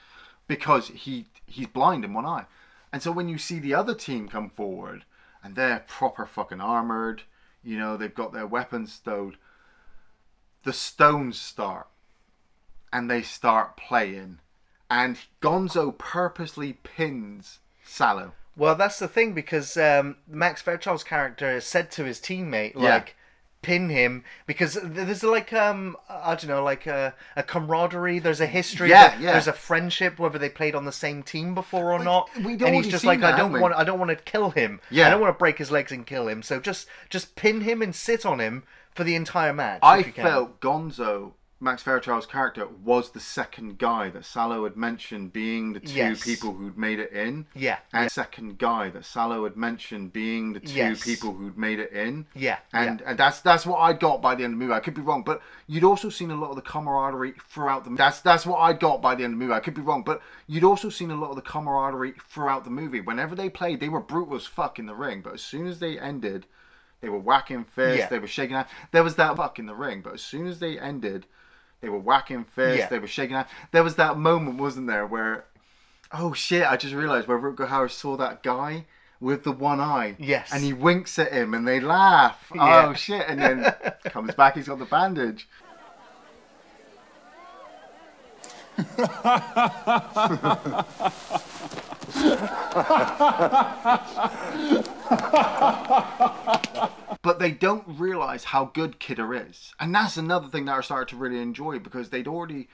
because 0.47 0.89
he 0.89 1.25
he's 1.47 1.67
blind 1.67 2.05
in 2.05 2.13
one 2.13 2.25
eye. 2.25 2.45
And 2.93 3.01
so 3.01 3.11
when 3.11 3.27
you 3.27 3.37
see 3.37 3.59
the 3.59 3.73
other 3.73 3.95
team 3.95 4.29
come 4.29 4.51
forward 4.51 5.03
and 5.43 5.55
they're 5.55 5.83
proper 5.87 6.25
fucking 6.25 6.61
armored, 6.61 7.23
you 7.63 7.77
know, 7.77 7.97
they've 7.97 8.13
got 8.13 8.33
their 8.33 8.47
weapons 8.47 8.93
stowed. 8.93 9.37
The 10.67 10.73
stones 10.73 11.39
start 11.39 11.87
and 12.91 13.09
they 13.09 13.21
start 13.21 13.77
playing 13.77 14.39
and 14.91 15.17
Gonzo 15.41 15.97
purposely 15.97 16.73
pins 16.73 17.59
Sallow. 17.85 18.33
Well, 18.57 18.75
that's 18.75 18.99
the 18.99 19.07
thing 19.07 19.31
because 19.31 19.77
um, 19.77 20.17
Max 20.27 20.61
Fairchild's 20.61 21.05
character 21.05 21.61
said 21.61 21.89
to 21.91 22.03
his 22.03 22.19
teammate, 22.19 22.73
Yeah. 22.75 22.95
like, 22.95 23.15
pin 23.61 23.89
him 23.89 24.23
because 24.45 24.73
th- 24.73 24.83
there's 24.85 25.23
like 25.23 25.51
um 25.51 25.97
I 26.09 26.35
don't 26.35 26.47
know 26.47 26.63
like 26.63 26.85
a, 26.85 27.15
a 27.35 27.43
camaraderie. 27.43 28.19
There's 28.19 28.39
a 28.41 28.45
history. 28.45 28.89
Yeah, 28.89 29.17
yeah. 29.19 29.31
There's 29.31 29.47
a 29.47 29.53
friendship 29.53 30.19
whether 30.19 30.37
they 30.37 30.49
played 30.49 30.75
on 30.75 30.83
the 30.85 30.91
same 30.91 31.23
team 31.23 31.55
before 31.55 31.93
or 31.93 31.99
We- 31.99 32.05
not. 32.05 32.29
we'd 32.43 32.61
and 32.61 32.75
he's 32.75 32.87
just 32.87 33.05
like, 33.05 33.21
that, 33.21 33.33
I 33.33 33.37
don't 33.37 33.51
we? 33.53 33.59
want, 33.61 33.73
I 33.75 33.83
don't 33.85 33.99
want 33.99 34.09
to 34.09 34.15
kill 34.17 34.49
him. 34.51 34.79
Yeah. 34.91 35.07
I 35.07 35.09
don't 35.11 35.21
want 35.21 35.33
to 35.33 35.39
break 35.39 35.57
his 35.59 35.71
legs 35.71 35.91
and 35.93 36.05
kill 36.05 36.27
him. 36.27 36.43
So 36.43 36.59
just 36.59 36.87
just 37.09 37.35
pin 37.35 37.61
him 37.61 37.81
and 37.81 37.95
sit 37.95 38.25
on 38.25 38.39
him 38.39 38.63
for 38.97 39.03
the 39.05 39.15
entire 39.15 39.53
match. 39.53 39.79
I 39.83 39.99
if 39.99 40.07
you 40.07 40.11
can. 40.13 40.23
felt 40.25 40.59
Gonzo, 40.59 41.33
Max 41.59 41.81
Fairchild's 41.83 42.25
character, 42.27 42.67
was 42.67 43.11
the 43.11 43.19
second 43.19 43.77
guy 43.79 44.09
that 44.09 44.25
Sallow 44.25 44.63
had 44.63 44.75
mentioned 44.77 45.33
being 45.33 45.73
the 45.73 45.79
two 45.79 45.93
Yes. 45.93 46.23
people 46.23 46.53
who'd 46.53 46.77
made 46.77 46.99
it 46.99 47.11
in. 47.11 47.45
Yeah, 47.55 47.77
And 47.93 48.11
second 48.11 48.57
guy 48.59 48.89
that 48.91 49.05
Sallow 49.05 49.43
had 49.43 49.55
mentioned 49.57 50.13
being 50.13 50.53
the 50.53 50.59
two 50.59 50.73
Yes. 50.73 51.03
people 51.03 51.33
who'd 51.33 51.57
made 51.57 51.79
it 51.79 51.91
in. 51.91 52.25
Yeah, 52.35 52.57
And 52.73 53.01
and 53.01 53.17
that's 53.17 53.41
that's 53.41 53.65
what 53.65 53.77
I 53.79 53.93
got 53.93 54.21
by 54.21 54.35
the 54.35 54.43
end 54.43 54.53
of 54.53 54.59
the 54.59 54.65
movie. 54.65 54.75
I 54.75 54.79
could 54.79 54.93
be 54.93 55.01
wrong, 55.01 55.23
but 55.23 55.41
you'd 55.67 55.83
also 55.83 56.09
seen 56.09 56.29
a 56.31 56.35
lot 56.35 56.49
of 56.51 56.55
the 56.57 56.61
camaraderie 56.63 57.33
throughout 57.49 57.83
the 57.85 57.91
that's 57.95 58.21
that's 58.21 58.45
what 58.45 58.57
I 58.59 58.73
got 58.73 59.01
by 59.01 59.15
the 59.15 59.23
end 59.23 59.33
of 59.33 59.39
the 59.39 59.45
movie. 59.45 59.55
I 59.55 59.59
could 59.59 59.73
be 59.75 59.81
wrong, 59.81 60.03
but 60.03 60.21
you'd 60.47 60.63
also 60.63 60.89
seen 60.89 61.09
a 61.11 61.15
lot 61.15 61.29
of 61.31 61.35
the 61.35 61.41
camaraderie 61.43 62.13
throughout 62.29 62.63
the 62.65 62.71
movie. 62.71 63.01
Whenever 63.01 63.35
they 63.35 63.49
played, 63.49 63.79
they 63.79 63.89
were 63.89 63.99
brutal 64.01 64.35
as 64.35 64.45
fuck 64.47 64.77
in 64.79 64.85
the 64.87 64.95
ring, 64.95 65.21
but 65.21 65.33
as 65.33 65.41
soon 65.41 65.65
as 65.67 65.79
they 65.79 65.97
ended, 65.99 66.45
they 67.01 67.09
were 67.09 67.19
whacking 67.19 67.63
fists, 67.63 67.99
Yeah. 67.99 68.09
they 68.09 68.19
were 68.19 68.27
shaking 68.27 68.55
hands. 68.55 68.69
There 68.91 69.03
was 69.03 69.15
that 69.15 69.35
fuck 69.37 69.59
in 69.59 69.65
the 69.65 69.75
ring, 69.75 70.01
but 70.01 70.13
as 70.13 70.21
soon 70.21 70.47
as 70.47 70.59
they 70.59 70.79
ended, 70.79 71.25
they 71.81 71.89
were 71.89 71.99
whacking 71.99 72.45
fists, 72.45 72.79
Yeah. 72.79 72.89
they 72.89 72.99
were 72.99 73.07
shaking 73.07 73.35
hands. 73.35 73.49
There 73.71 73.83
was 73.83 73.95
that 73.95 74.17
moment, 74.17 74.59
wasn't 74.59 74.87
there, 74.87 75.05
where 75.05 75.45
oh 76.11 76.33
shit, 76.33 76.65
I 76.65 76.77
just 76.77 76.93
realised 76.95 77.27
where 77.27 77.37
Rutger 77.37 77.67
Hauer 77.67 77.91
saw 77.91 78.15
that 78.17 78.41
guy 78.41 78.85
with 79.19 79.43
the 79.43 79.51
one 79.51 79.79
eye. 79.79 80.15
Yes. 80.19 80.49
And 80.53 80.63
he 80.63 80.73
winks 80.73 81.17
at 81.19 81.33
him 81.33 81.53
and 81.53 81.67
they 81.67 81.79
laugh. 81.79 82.51
Yeah. 82.55 82.87
Oh 82.89 82.93
shit, 82.93 83.25
and 83.27 83.39
then 83.41 83.75
comes 84.05 84.33
back, 84.35 84.55
he's 84.55 84.67
got 84.67 84.79
the 84.79 84.85
bandage. 84.85 85.47
but 97.21 97.39
they 97.39 97.51
don't 97.51 97.83
realize 97.87 98.45
how 98.45 98.65
good 98.65 98.99
Kidda 98.99 99.49
is. 99.49 99.73
And 99.79 99.93
that's 99.93 100.17
another 100.17 100.47
thing 100.47 100.65
that 100.65 100.77
I 100.77 100.81
started 100.81 101.09
to 101.09 101.15
really 101.17 101.39
enjoy 101.41 101.79
because 101.79 102.09
they'd 102.09 102.27
already, 102.27 102.67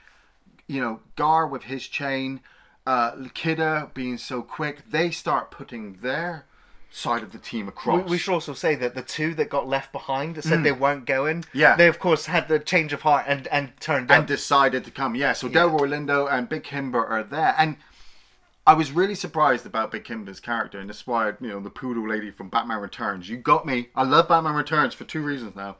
you 0.66 0.80
know, 0.80 1.00
Gar 1.16 1.46
with 1.46 1.64
his 1.64 1.86
chain, 1.86 2.40
uh, 2.86 3.12
Kidda 3.34 3.92
being 3.94 4.18
so 4.18 4.42
quick, 4.42 4.90
they 4.90 5.10
start 5.10 5.50
putting 5.50 5.94
their 6.02 6.44
side 6.90 7.24
of 7.24 7.32
the 7.32 7.38
team 7.38 7.66
across. 7.66 8.08
we 8.08 8.16
should 8.18 8.32
also 8.32 8.54
say 8.54 8.76
that 8.76 8.94
the 8.94 9.02
two 9.02 9.34
that 9.34 9.50
got 9.50 9.66
left 9.66 9.90
behind 9.90 10.36
that 10.36 10.44
said 10.44 10.62
they 10.62 10.70
weren't 10.70 11.06
going, 11.06 11.42
Mm. 11.42 11.46
Yeah. 11.52 11.74
they 11.74 11.88
of 11.88 11.98
course 11.98 12.26
had 12.26 12.46
the 12.46 12.60
change 12.60 12.92
of 12.92 13.02
heart 13.02 13.24
and 13.26 13.48
and 13.48 13.72
turned 13.80 14.12
and 14.12 14.20
up. 14.22 14.26
decided 14.28 14.84
to 14.84 14.92
come. 14.92 15.16
Yeah, 15.16 15.32
so 15.32 15.48
Delroy 15.48 15.88
Lindo 15.88 16.30
and 16.30 16.48
Big 16.48 16.62
Cimber 16.62 17.04
are 17.10 17.24
there, 17.24 17.52
and 17.58 17.78
I 18.66 18.72
was 18.72 18.92
really 18.92 19.14
surprised 19.14 19.66
about 19.66 19.92
Big 19.92 20.04
Cimber's 20.04 20.40
character, 20.40 20.78
and 20.78 20.88
that's 20.88 21.06
why 21.06 21.28
you 21.40 21.48
know 21.48 21.60
the 21.60 21.70
poodle 21.70 22.08
lady 22.08 22.30
from 22.30 22.48
Batman 22.48 22.80
Returns. 22.80 23.28
You 23.28 23.36
got 23.36 23.66
me. 23.66 23.88
I 23.94 24.04
love 24.04 24.28
Batman 24.28 24.54
Returns 24.54 24.94
for 24.94 25.04
two 25.04 25.22
reasons 25.22 25.54
now. 25.54 25.76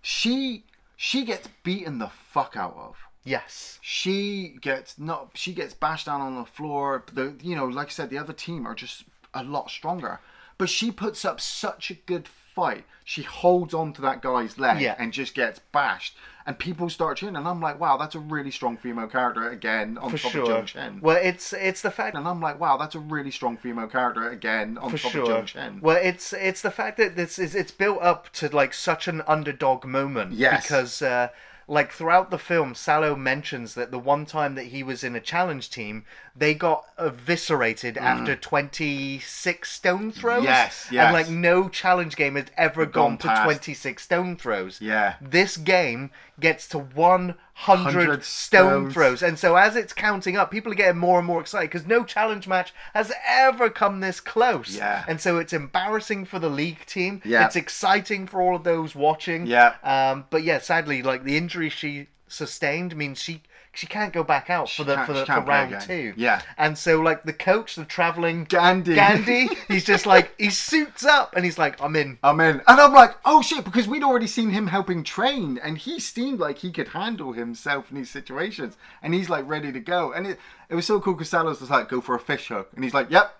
She 0.00 0.64
she 0.96 1.24
gets 1.24 1.48
beaten 1.64 1.98
the 1.98 2.08
fuck 2.08 2.56
out 2.56 2.76
of. 2.76 2.96
yes. 3.24 3.78
She 3.82 4.56
gets 4.60 4.98
not. 4.98 5.30
She 5.34 5.52
gets 5.52 5.74
bashed 5.74 6.06
down 6.06 6.20
on 6.20 6.36
the 6.36 6.44
floor. 6.44 7.04
The 7.12 7.34
you 7.42 7.56
know, 7.56 7.66
like 7.66 7.88
I 7.88 7.90
said, 7.90 8.10
the 8.10 8.18
other 8.18 8.32
team 8.32 8.66
are 8.66 8.74
just 8.74 9.04
a 9.34 9.42
lot 9.42 9.70
stronger. 9.70 10.20
But 10.56 10.68
she 10.68 10.90
puts 10.92 11.24
up 11.24 11.40
such 11.40 11.90
a 11.90 11.94
good 11.94 12.28
fight. 12.54 12.84
She 13.04 13.22
holds 13.22 13.74
on 13.74 13.92
to 13.94 14.02
that 14.02 14.22
guy's 14.22 14.58
leg 14.58 14.80
Yeah. 14.80 14.94
and 14.98 15.12
just 15.12 15.34
gets 15.34 15.58
bashed. 15.58 16.16
And 16.46 16.58
people 16.58 16.88
start 16.88 17.18
cheering, 17.18 17.36
and 17.36 17.46
I'm 17.46 17.60
like, 17.60 17.78
wow, 17.78 17.96
that's 17.96 18.14
a 18.14 18.18
really 18.18 18.50
strong 18.50 18.76
female 18.76 19.06
character 19.06 19.48
again 19.50 19.98
on 19.98 20.10
For 20.10 20.18
top 20.18 20.32
sure. 20.32 20.42
of 20.42 20.48
Joan 20.48 20.66
Chen. 20.66 20.98
Well, 21.00 21.18
it's 21.22 21.52
it's 21.52 21.82
the 21.82 21.90
fact 21.90 22.16
and 22.16 22.26
I'm 22.26 22.40
like, 22.40 22.58
wow, 22.58 22.76
that's 22.76 22.94
a 22.94 22.98
really 23.00 23.30
strong 23.30 23.56
female 23.56 23.86
character 23.88 24.28
again 24.28 24.78
on 24.78 24.90
for 24.90 24.98
top 24.98 25.12
sure. 25.12 25.22
of 25.22 25.28
Joan 25.28 25.46
Chen. 25.46 25.80
Well, 25.82 25.98
it's 26.02 26.32
it's 26.32 26.62
the 26.62 26.70
fact 26.70 26.96
that 26.96 27.14
this 27.14 27.38
is 27.38 27.54
it's 27.54 27.70
built 27.72 28.00
up 28.02 28.30
to 28.34 28.48
like 28.48 28.72
such 28.74 29.06
an 29.06 29.22
underdog 29.26 29.84
moment. 29.84 30.32
Yes. 30.32 30.62
Because 30.62 31.02
uh, 31.02 31.28
like 31.68 31.92
throughout 31.92 32.30
the 32.32 32.38
film, 32.38 32.74
Sallow 32.74 33.14
mentions 33.14 33.74
that 33.74 33.90
the 33.92 33.98
one 33.98 34.26
time 34.26 34.56
that 34.56 34.64
he 34.66 34.82
was 34.82 35.04
in 35.04 35.14
a 35.14 35.20
challenge 35.20 35.70
team, 35.70 36.04
they 36.36 36.54
got 36.54 36.84
eviscerated 36.98 37.96
after 37.98 38.36
twenty 38.36 39.18
six 39.18 39.70
stone 39.72 40.12
throws. 40.12 40.42
Mm. 40.42 40.44
Yes, 40.44 40.88
And 40.92 41.12
like 41.12 41.28
no 41.28 41.68
challenge 41.68 42.16
game 42.16 42.36
has 42.36 42.46
ever 42.56 42.86
Gone 42.86 43.16
gone, 43.16 43.36
to 43.36 43.42
twenty 43.44 43.74
six 43.74 44.04
stone 44.04 44.36
throws. 44.36 44.80
Yeah. 44.80 45.14
This 45.20 45.56
game 45.56 46.10
gets 46.38 46.68
to 46.68 46.78
one 46.78 47.34
hundred 47.52 47.94
100 48.08 48.24
stone 48.24 48.90
stones. 48.90 48.94
throws. 48.94 49.22
And 49.22 49.38
so 49.38 49.56
as 49.56 49.76
it's 49.76 49.92
counting 49.92 50.36
up, 50.36 50.50
people 50.50 50.72
are 50.72 50.76
getting 50.76 50.98
more 50.98 51.18
and 51.18 51.26
more 51.26 51.40
excited 51.40 51.70
because 51.70 51.86
no 51.86 52.04
challenge 52.04 52.48
match 52.48 52.72
has 52.94 53.12
ever 53.28 53.68
come 53.68 54.00
this 54.00 54.20
close. 54.20 54.74
Yeah. 54.76 55.04
And 55.06 55.20
so 55.20 55.38
it's 55.38 55.52
embarrassing 55.52 56.24
for 56.24 56.38
the 56.38 56.48
league 56.48 56.86
team. 56.86 57.20
Yeah. 57.24 57.44
It's 57.44 57.56
exciting 57.56 58.26
for 58.26 58.40
all 58.40 58.56
of 58.56 58.64
those 58.64 58.94
watching. 58.94 59.46
Yeah. 59.46 59.74
Um, 59.82 60.24
but 60.30 60.42
yeah, 60.42 60.58
sadly, 60.58 61.02
like 61.02 61.24
the 61.24 61.36
injury 61.36 61.68
she 61.68 62.08
sustained 62.28 62.96
means 62.96 63.20
she 63.20 63.42
she 63.72 63.86
can't 63.86 64.12
go 64.12 64.24
back 64.24 64.50
out 64.50 64.68
for 64.68 64.82
the 64.84 64.98
for 65.04 65.12
the 65.12 65.24
for 65.24 65.40
round 65.40 65.80
two. 65.80 66.12
Yeah. 66.16 66.42
And 66.58 66.76
so 66.76 67.00
like 67.00 67.22
the 67.22 67.32
coach, 67.32 67.76
the 67.76 67.84
traveling 67.84 68.44
Gandhi. 68.44 68.94
Gandhi, 68.94 69.48
he's 69.68 69.84
just 69.84 70.06
like 70.06 70.34
he 70.38 70.50
suits 70.50 71.04
up 71.04 71.34
and 71.36 71.44
he's 71.44 71.58
like, 71.58 71.80
I'm 71.80 71.94
in. 71.94 72.18
I'm 72.22 72.40
in. 72.40 72.56
And 72.66 72.80
I'm 72.80 72.92
like, 72.92 73.14
oh 73.24 73.42
shit, 73.42 73.64
because 73.64 73.86
we'd 73.86 74.02
already 74.02 74.26
seen 74.26 74.50
him 74.50 74.66
helping 74.66 75.04
train 75.04 75.58
and 75.62 75.78
he 75.78 76.00
seemed 76.00 76.40
like 76.40 76.58
he 76.58 76.72
could 76.72 76.88
handle 76.88 77.32
himself 77.32 77.90
in 77.90 77.96
these 77.96 78.10
situations. 78.10 78.76
And 79.02 79.14
he's 79.14 79.30
like 79.30 79.48
ready 79.48 79.70
to 79.72 79.80
go. 79.80 80.12
And 80.12 80.26
it, 80.26 80.38
it 80.68 80.74
was 80.74 80.86
so 80.86 81.00
cool 81.00 81.14
because 81.14 81.30
Sallow's 81.30 81.60
was 81.60 81.70
like, 81.70 81.88
go 81.88 82.00
for 82.00 82.14
a 82.14 82.20
fish 82.20 82.48
hook. 82.48 82.70
And 82.74 82.82
he's 82.82 82.94
like, 82.94 83.10
yep. 83.10 83.36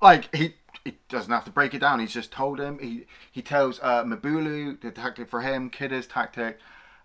Like 0.00 0.34
he 0.34 0.54
he 0.84 0.96
doesn't 1.08 1.32
have 1.32 1.44
to 1.44 1.50
break 1.50 1.74
it 1.74 1.80
down. 1.80 2.00
He's 2.00 2.14
just 2.14 2.30
told 2.30 2.60
him. 2.60 2.78
He 2.78 3.06
he 3.30 3.42
tells 3.42 3.80
uh, 3.82 4.04
Mabulu 4.04 4.80
the 4.80 4.90
tactic 4.90 5.28
for 5.28 5.40
him, 5.40 5.68
Kidda's 5.68 6.06
tactic, 6.06 6.58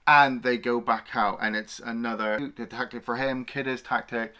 and 0.08 0.44
they 0.44 0.58
go 0.58 0.82
back 0.82 1.08
out. 1.14 1.40
And 1.42 1.56
it's 1.56 1.80
another 1.80 2.52
tactic 2.70 3.04
for 3.04 3.16
him, 3.16 3.46
Kidda's 3.46 3.82
tactic, 3.82 4.34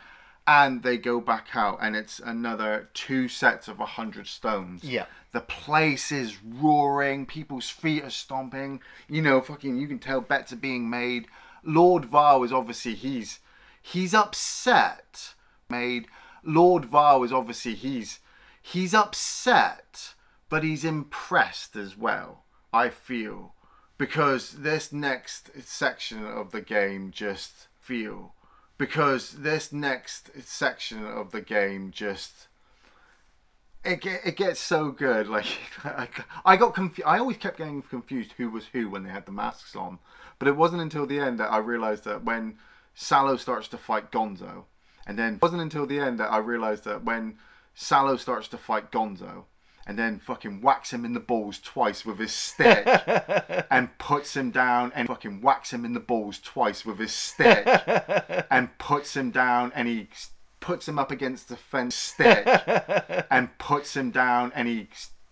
and 0.48 0.84
they 0.84 0.98
go 0.98 1.22
back 1.22 1.48
out. 1.54 1.80
And 1.82 1.96
it's 1.96 2.20
another 2.20 2.90
two 2.94 3.28
sets 3.28 3.68
of 3.68 3.80
a 3.80 3.86
hundred 3.86 4.28
stones. 4.28 4.84
Yeah. 4.84 5.06
The 5.32 5.42
place 5.42 6.12
is 6.12 6.44
roaring. 6.44 7.26
People's 7.26 7.70
feet 7.70 8.04
are 8.04 8.10
stomping. 8.10 8.82
You 9.08 9.22
know, 9.22 9.42
fucking. 9.42 9.78
You 9.78 9.88
can 9.88 10.00
tell 10.00 10.22
bets 10.22 10.52
are 10.52 10.58
being 10.58 10.90
made. 10.90 11.28
Lord 11.64 12.06
Vile 12.06 12.44
is 12.44 12.52
obviously 12.52 12.96
he's 12.96 13.40
he's 13.82 14.14
upset. 14.14 15.36
Made. 15.70 16.08
Lord 16.44 16.86
Vile 16.86 17.24
is 17.24 17.32
obviously 17.32 17.76
he's 17.76 18.20
he's 18.62 18.94
upset, 18.94 20.16
but 20.50 20.64
he's 20.64 20.84
impressed 20.84 21.76
as 21.76 21.98
well. 21.98 22.44
I 22.74 22.90
feel 22.90 23.54
because 24.02 24.54
this 24.54 24.92
next 24.92 25.52
section 25.64 26.26
of 26.26 26.50
the 26.50 26.60
game 26.60 27.12
just 27.12 27.68
feel 27.80 28.34
because 28.80 29.34
this 29.34 29.72
next 29.72 30.32
section 30.44 31.06
of 31.06 31.30
the 31.30 31.40
game 31.40 31.92
just 31.92 32.48
it, 33.86 34.02
get, 34.02 34.22
it 34.26 34.38
gets 34.38 34.60
so 34.60 34.90
good. 34.90 35.28
Like 35.28 35.46
I, 36.46 36.58
got 36.58 36.74
confused. 36.74 37.08
I 37.08 37.20
always 37.20 37.38
kept 37.38 37.60
getting 37.60 37.84
confused 37.84 38.34
who 38.38 38.50
was 38.50 38.66
who 38.74 38.90
when 38.90 39.04
they 39.04 39.12
had 39.12 39.28
the 39.28 39.32
masks 39.32 39.76
on. 39.76 40.00
But 40.40 40.48
it 40.48 40.58
wasn't 40.58 40.82
until 40.82 41.06
the 41.06 41.20
end 41.20 41.40
that 41.40 41.52
I 41.52 41.60
realized 41.60 42.06
that 42.06 42.24
when 42.24 42.58
Sallow 42.96 43.38
starts 43.38 43.68
to 43.68 43.78
fight 43.78 44.12
Gonzo, 44.12 44.64
and 45.06 45.20
then 45.20 45.36
it 45.36 45.44
wasn't 45.44 45.62
until 45.62 45.86
the 45.86 46.00
end 46.00 46.20
that 46.20 46.32
I 46.32 46.40
realized 46.40 46.86
that 46.86 47.04
when 47.04 47.38
Sallow 47.76 48.16
starts 48.16 48.48
to 48.48 48.58
fight 48.58 48.92
Gonzo, 48.92 49.44
and 49.88 49.98
then 49.98 50.20
fucking 50.20 50.62
whacks 50.62 50.94
him 50.94 51.06
in 51.06 51.14
the 51.14 51.20
balls 51.20 51.60
twice 51.60 52.06
with 52.06 52.20
his 52.20 52.32
stick, 52.32 52.86
and 53.72 53.98
puts 53.98 54.36
him 54.36 54.52
down, 54.52 54.92
and 54.96 55.08
fucking 55.08 55.42
whacks 55.42 55.74
him 55.74 55.86
in 55.86 55.94
the 55.94 56.00
balls 56.00 56.40
twice 56.40 56.86
with 56.86 57.00
his 57.00 57.12
stick, 57.12 57.66
and 58.52 58.78
puts 58.78 59.16
him 59.16 59.32
down, 59.32 59.72
and 59.76 59.88
he 59.88 60.08
puts 60.60 60.88
him 60.88 61.00
up 61.00 61.12
against 61.12 61.50
the 61.50 61.58
fence 61.58 61.96
stick, 61.96 62.48
and 63.32 63.58
puts 63.58 63.96
him 63.96 64.12
down, 64.12 64.52
and 64.56 64.68
he 64.68 64.88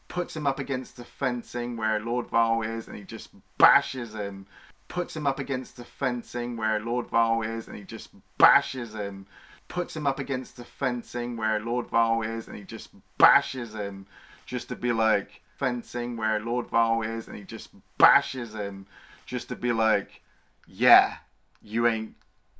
puts 0.07 0.35
him 0.35 0.47
up 0.47 0.59
against 0.59 0.97
the 0.97 1.05
fencing 1.05 1.77
where 1.77 1.99
Lord 1.99 2.27
Vile 2.27 2.63
is, 2.63 2.87
and 2.87 2.97
he 2.97 3.03
just 3.03 3.29
bashes 3.57 4.13
him. 4.13 4.47
Puts 4.87 5.15
him 5.15 5.27
up 5.27 5.37
against 5.37 5.77
the 5.77 5.85
fencing 5.85 6.57
where 6.57 6.79
Lord 6.79 7.07
Vile 7.07 7.43
is, 7.43 7.67
and 7.67 7.77
he 7.77 7.83
just 7.83 8.09
bashes 8.39 8.95
him. 8.95 9.27
Puts 9.67 9.95
him 9.95 10.07
up 10.07 10.17
against 10.17 10.57
the 10.57 10.65
fencing 10.65 11.37
where 11.37 11.59
Lord 11.59 11.87
Vile 11.87 12.23
is, 12.23 12.47
and 12.47 12.57
he 12.57 12.63
just 12.63 12.89
bashes 13.19 13.75
him. 13.75 14.07
Just 14.49 14.69
to 14.69 14.75
be 14.75 14.91
like 14.91 15.43
fencing 15.57 16.17
where 16.17 16.39
Lord 16.39 16.69
Vile 16.69 17.03
is, 17.03 17.27
and 17.27 17.37
he 17.37 17.43
just 17.43 17.69
bashes 17.99 18.55
him. 18.55 18.87
Just 19.27 19.47
to 19.49 19.55
be 19.55 19.71
like, 19.71 20.23
yeah, 20.67 21.17
you 21.61 21.85
ain't 21.85 22.15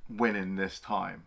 winning 0.08 0.56
this 0.56 0.80
time. 0.80 1.24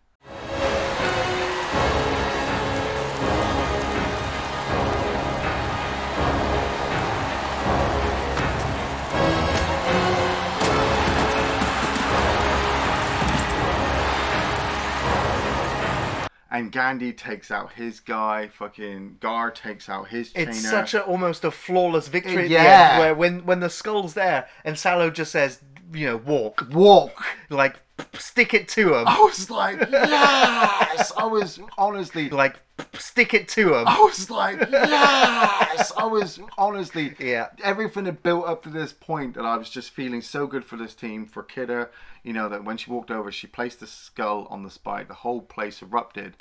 And 16.52 16.70
Gandhi 16.70 17.12
takes 17.14 17.50
out 17.50 17.72
his 17.72 17.98
guy. 17.98 18.46
Fucking 18.48 19.16
Gar 19.20 19.50
takes 19.50 19.88
out 19.88 20.08
his 20.08 20.32
trainer. 20.32 20.50
It's 20.50 20.60
such 20.68 20.92
a 20.94 21.02
almost 21.02 21.44
a 21.44 21.50
flawless 21.50 22.08
victory 22.08 22.42
at 22.44 22.48
the 22.48 22.54
Yeah. 22.54 22.88
end, 22.92 23.00
where 23.00 23.14
when 23.14 23.44
when 23.46 23.60
the 23.60 23.70
skull's 23.70 24.12
there 24.14 24.46
and 24.64 24.78
Sallow 24.78 25.10
just 25.10 25.32
says, 25.32 25.60
you 25.94 26.06
know, 26.06 26.16
walk, 26.18 26.68
walk. 26.70 27.24
like 27.48 27.80
stick 28.14 28.52
it 28.52 28.68
to 28.68 28.94
him, 28.94 29.04
I 29.08 29.18
was 29.20 29.48
like, 29.50 29.80
yes. 29.90 31.12
I 31.16 31.24
was 31.24 31.58
honestly 31.78 32.28
like 32.28 32.56
stick 32.98 33.32
it 33.32 33.48
to 33.48 33.74
him. 33.74 33.84
I 33.88 33.98
was 34.00 34.28
like, 34.30 34.60
yes. 34.70 35.92
I 35.96 36.04
was 36.04 36.38
honestly, 36.58 37.14
Yeah. 37.18 37.46
Everything 37.62 38.04
had 38.06 38.22
built 38.22 38.46
up 38.46 38.62
to 38.64 38.68
this 38.68 38.92
point 38.92 39.34
that 39.34 39.44
I 39.46 39.56
was 39.56 39.70
just 39.70 39.90
feeling 39.90 40.20
so 40.20 40.46
good 40.46 40.64
for 40.64 40.76
this 40.76 40.94
team, 40.94 41.24
for 41.26 41.42
Kidda. 41.42 41.88
You 42.22 42.32
know 42.32 42.48
that 42.48 42.64
when 42.64 42.76
she 42.76 42.90
walked 42.90 43.10
over, 43.10 43.32
she 43.32 43.46
placed 43.46 43.80
the 43.80 43.86
skull 43.86 44.46
on 44.50 44.62
the 44.62 44.70
spike. 44.70 45.08
The 45.08 45.14
whole 45.14 45.42
place 45.42 45.82
erupted, 45.82 46.36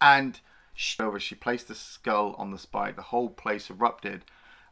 and 0.00 0.40
she 0.74 1.00
over. 1.02 1.20
She 1.20 1.34
placed 1.34 1.68
the 1.68 1.74
skull 1.74 2.34
on 2.38 2.50
the 2.50 2.58
spike. 2.58 2.96
The 2.96 3.02
whole 3.02 3.28
place 3.30 3.70
erupted, 3.70 4.24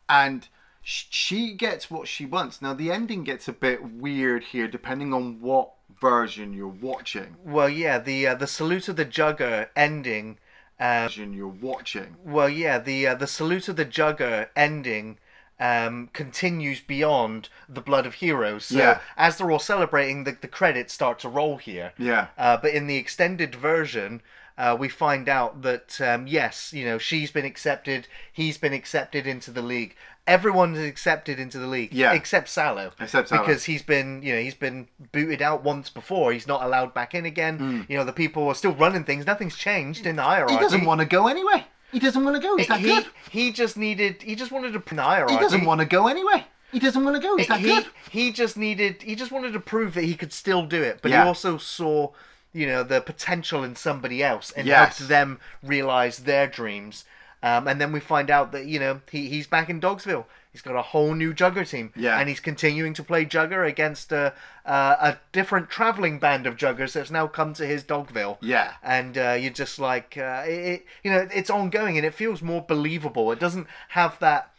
and 0.08 0.48
she 0.82 1.52
gets 1.52 1.90
what 1.90 2.08
she 2.08 2.24
wants. 2.26 2.62
Now 2.62 2.74
the 2.74 2.90
ending 2.90 3.24
gets 3.24 3.46
a 3.46 3.52
bit 3.52 3.92
weird 3.92 4.44
here, 4.44 4.68
depending 4.68 5.12
on 5.12 5.40
what 5.40 5.72
version 6.00 6.52
you're 6.52 6.68
watching. 6.68 7.36
Well, 7.44 7.68
yeah, 7.68 7.98
the 7.98 8.26
uh, 8.26 8.34
the 8.34 8.46
salute 8.46 8.88
of 8.88 8.96
the 8.96 9.06
jugger 9.06 9.68
ending. 9.76 10.38
Um, 10.80 11.08
Version 11.08 11.32
you're 11.32 11.48
watching. 11.48 12.16
well, 12.24 12.48
yeah, 12.48 12.78
the 12.78 13.08
uh, 13.08 13.14
the 13.16 13.26
salute 13.26 13.68
of 13.68 13.76
the 13.76 13.84
jugger 13.84 14.48
ending 14.54 15.18
um, 15.60 16.08
continues 16.12 16.80
beyond 16.80 17.48
the 17.68 17.80
blood 17.80 18.06
of 18.06 18.14
heroes. 18.14 18.66
So 18.66 18.78
Yeah. 18.78 19.00
as 19.16 19.38
they're 19.38 19.50
all 19.50 19.58
celebrating, 19.58 20.24
the, 20.24 20.36
the 20.40 20.48
credits 20.48 20.92
start 20.92 21.18
to 21.20 21.28
roll 21.28 21.56
here. 21.56 21.92
Yeah. 21.98 22.28
Uh, 22.38 22.56
but 22.56 22.72
in 22.72 22.86
the 22.86 22.96
extended 22.96 23.54
version, 23.54 24.22
uh, 24.56 24.76
we 24.78 24.88
find 24.88 25.28
out 25.28 25.62
that 25.62 26.00
um, 26.00 26.26
yes, 26.26 26.72
you 26.72 26.84
know, 26.84 26.98
she's 26.98 27.30
been 27.30 27.44
accepted, 27.44 28.06
he's 28.32 28.58
been 28.58 28.72
accepted 28.72 29.26
into 29.26 29.50
the 29.50 29.62
league. 29.62 29.94
Everyone's 30.26 30.78
accepted 30.78 31.40
into 31.40 31.58
the 31.58 31.66
league, 31.66 31.92
Yeah. 31.94 32.12
except 32.12 32.48
Sallow, 32.50 32.92
Except 33.00 33.28
Sallow. 33.28 33.46
because 33.46 33.64
he's 33.64 33.82
been, 33.82 34.22
you 34.22 34.34
know, 34.34 34.40
he's 34.40 34.54
been 34.54 34.86
booted 35.10 35.40
out 35.40 35.64
once 35.64 35.88
before. 35.88 36.32
He's 36.32 36.46
not 36.46 36.62
allowed 36.62 36.92
back 36.92 37.14
in 37.14 37.24
again. 37.24 37.86
You 37.88 37.96
know, 37.96 38.04
the 38.04 38.12
people 38.12 38.46
are 38.48 38.54
still 38.54 38.72
running 38.74 39.04
things. 39.04 39.24
Nothing's 39.26 39.56
changed 39.56 40.04
in 40.06 40.16
the 40.16 40.22
hierarchy. 40.22 40.54
He 40.54 40.60
doesn't 40.60 40.84
want 40.84 41.00
to 41.00 41.06
go 41.06 41.28
anyway. 41.28 41.64
He 41.92 41.98
doesn't 41.98 42.22
want 42.22 42.36
to 42.36 42.42
go. 42.42 42.56
He's 42.56 42.68
that 42.68 42.80
he, 42.80 42.86
good. 42.86 43.06
he 43.30 43.52
just 43.52 43.76
needed. 43.76 44.22
He 44.22 44.34
just 44.34 44.52
wanted 44.52 44.72
to 44.74 44.80
prove 44.80 44.96
the 44.96 45.02
hierarchy. 45.02 45.34
He 45.34 45.40
doesn't 45.40 45.64
want 45.64 45.80
to 45.80 45.86
go 45.86 46.06
anyway. 46.08 46.44
He 46.70 46.78
doesn't 46.78 47.02
want 47.02 47.16
to 47.16 47.22
go. 47.22 47.36
He's 47.36 47.48
that 47.48 47.60
he, 47.60 47.66
good. 47.66 47.86
he 48.10 48.30
just 48.32 48.56
needed 48.56 49.02
he 49.02 49.14
just 49.14 49.32
wanted 49.32 49.52
to 49.54 49.60
prove 49.60 49.94
that 49.94 50.04
he 50.04 50.14
could 50.14 50.32
still 50.32 50.66
do 50.66 50.82
it 50.82 50.98
but 51.00 51.10
Yeah. 51.10 51.22
he 51.22 51.28
also 51.28 51.56
saw 51.56 52.10
you 52.52 52.66
know 52.66 52.82
the 52.82 53.00
potential 53.00 53.64
in 53.64 53.74
somebody 53.74 54.22
else 54.22 54.50
and 54.50 54.66
Yes. 54.66 54.98
helped 54.98 55.08
them 55.08 55.40
realize 55.62 56.18
their 56.18 56.46
dreams 56.46 57.04
um, 57.42 57.68
and 57.68 57.80
then 57.80 57.92
we 57.92 58.00
find 58.00 58.30
out 58.30 58.52
that 58.52 58.66
you 58.66 58.78
know 58.78 59.00
he, 59.10 59.28
he's 59.28 59.46
back 59.46 59.68
in 59.70 59.80
dogsville. 59.80 60.24
He's 60.50 60.62
got 60.62 60.74
a 60.76 60.82
whole 60.82 61.14
new 61.14 61.32
jugger 61.34 61.68
team. 61.68 61.92
Yeah. 61.94 62.18
and 62.18 62.28
he's 62.28 62.40
continuing 62.40 62.92
to 62.94 63.02
play 63.04 63.24
jugger 63.24 63.68
against 63.68 64.10
a, 64.12 64.32
uh, 64.66 64.96
a 65.00 65.18
different 65.30 65.68
traveling 65.70 66.18
band 66.18 66.46
of 66.46 66.56
juggers 66.56 66.94
that's 66.94 67.10
now 67.10 67.26
come 67.28 67.52
to 67.54 67.66
his 67.66 67.84
dogville 67.84 68.38
Yeah. 68.40 68.72
and 68.82 69.16
uh, 69.16 69.36
you're 69.38 69.52
just 69.52 69.78
like 69.78 70.16
uh, 70.18 70.42
it, 70.46 70.50
it, 70.50 70.86
you 71.04 71.10
know 71.12 71.28
it's 71.32 71.50
ongoing 71.50 71.96
and 71.96 72.04
it 72.06 72.14
feels 72.14 72.42
more 72.42 72.64
believable. 72.66 73.30
It 73.30 73.38
doesn't 73.38 73.66
have 73.90 74.18
that 74.20 74.50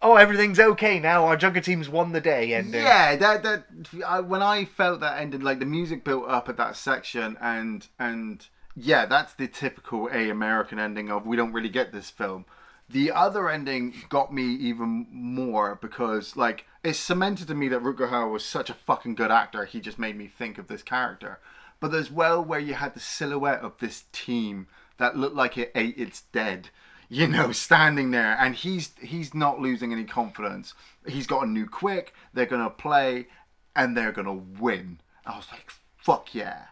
oh 0.00 0.14
everything's 0.14 0.60
okay 0.60 1.00
now. 1.00 1.24
Our 1.24 1.36
jugger 1.36 1.64
team's 1.64 1.88
won 1.88 2.12
the 2.12 2.20
day 2.20 2.54
ending. 2.54 2.82
Yeah, 2.82 3.16
that 3.16 3.42
that 3.42 3.64
I, 4.06 4.20
when 4.20 4.42
I 4.42 4.64
felt 4.64 5.00
that 5.00 5.18
ended, 5.18 5.42
like 5.42 5.58
the 5.58 5.66
music 5.66 6.04
built 6.04 6.28
up 6.28 6.48
at 6.48 6.56
that 6.58 6.76
section, 6.76 7.36
and 7.40 7.84
and 7.98 8.46
yeah, 8.80 9.06
that's 9.06 9.34
the 9.34 9.48
typical 9.48 10.08
a 10.12 10.30
American 10.30 10.78
ending 10.78 11.10
of 11.10 11.26
we 11.26 11.36
don't 11.36 11.52
really 11.52 11.68
get 11.68 11.92
this 11.92 12.10
film. 12.10 12.44
The 12.88 13.10
other 13.12 13.50
ending 13.50 13.94
got 14.08 14.32
me 14.32 14.44
even 14.44 15.06
more 15.10 15.78
because 15.80 16.36
like 16.36 16.64
it 16.82 16.94
cemented 16.94 17.48
to 17.48 17.54
me 17.54 17.68
that 17.68 17.82
Rutger 17.82 18.10
Hauer 18.10 18.30
was 18.30 18.44
such 18.44 18.70
a 18.70 18.74
fucking 18.74 19.14
good 19.14 19.30
actor. 19.30 19.64
He 19.64 19.80
just 19.80 19.98
made 19.98 20.16
me 20.16 20.26
think 20.26 20.58
of 20.58 20.68
this 20.68 20.82
character. 20.82 21.40
But 21.80 21.94
as 21.94 22.10
well, 22.10 22.42
where 22.42 22.58
you 22.58 22.74
had 22.74 22.94
the 22.94 23.00
silhouette 23.00 23.60
of 23.60 23.78
this 23.78 24.04
team 24.12 24.66
that 24.96 25.16
looked 25.16 25.36
like 25.36 25.58
it 25.58 25.70
ate 25.74 25.98
its 25.98 26.22
dead 26.32 26.70
you 27.08 27.26
know, 27.26 27.52
standing 27.52 28.10
there, 28.10 28.36
and 28.38 28.54
he's 28.54 28.92
he's 29.00 29.34
not 29.34 29.60
losing 29.60 29.92
any 29.92 30.04
confidence. 30.04 30.74
He's 31.06 31.26
got 31.26 31.44
a 31.44 31.48
new 31.48 31.66
quick. 31.66 32.12
They're 32.34 32.46
gonna 32.46 32.70
play, 32.70 33.28
and 33.74 33.96
they're 33.96 34.12
gonna 34.12 34.34
win. 34.34 35.00
I 35.26 35.36
was 35.36 35.46
like, 35.50 35.72
fuck 35.96 36.34
yeah. 36.34 36.66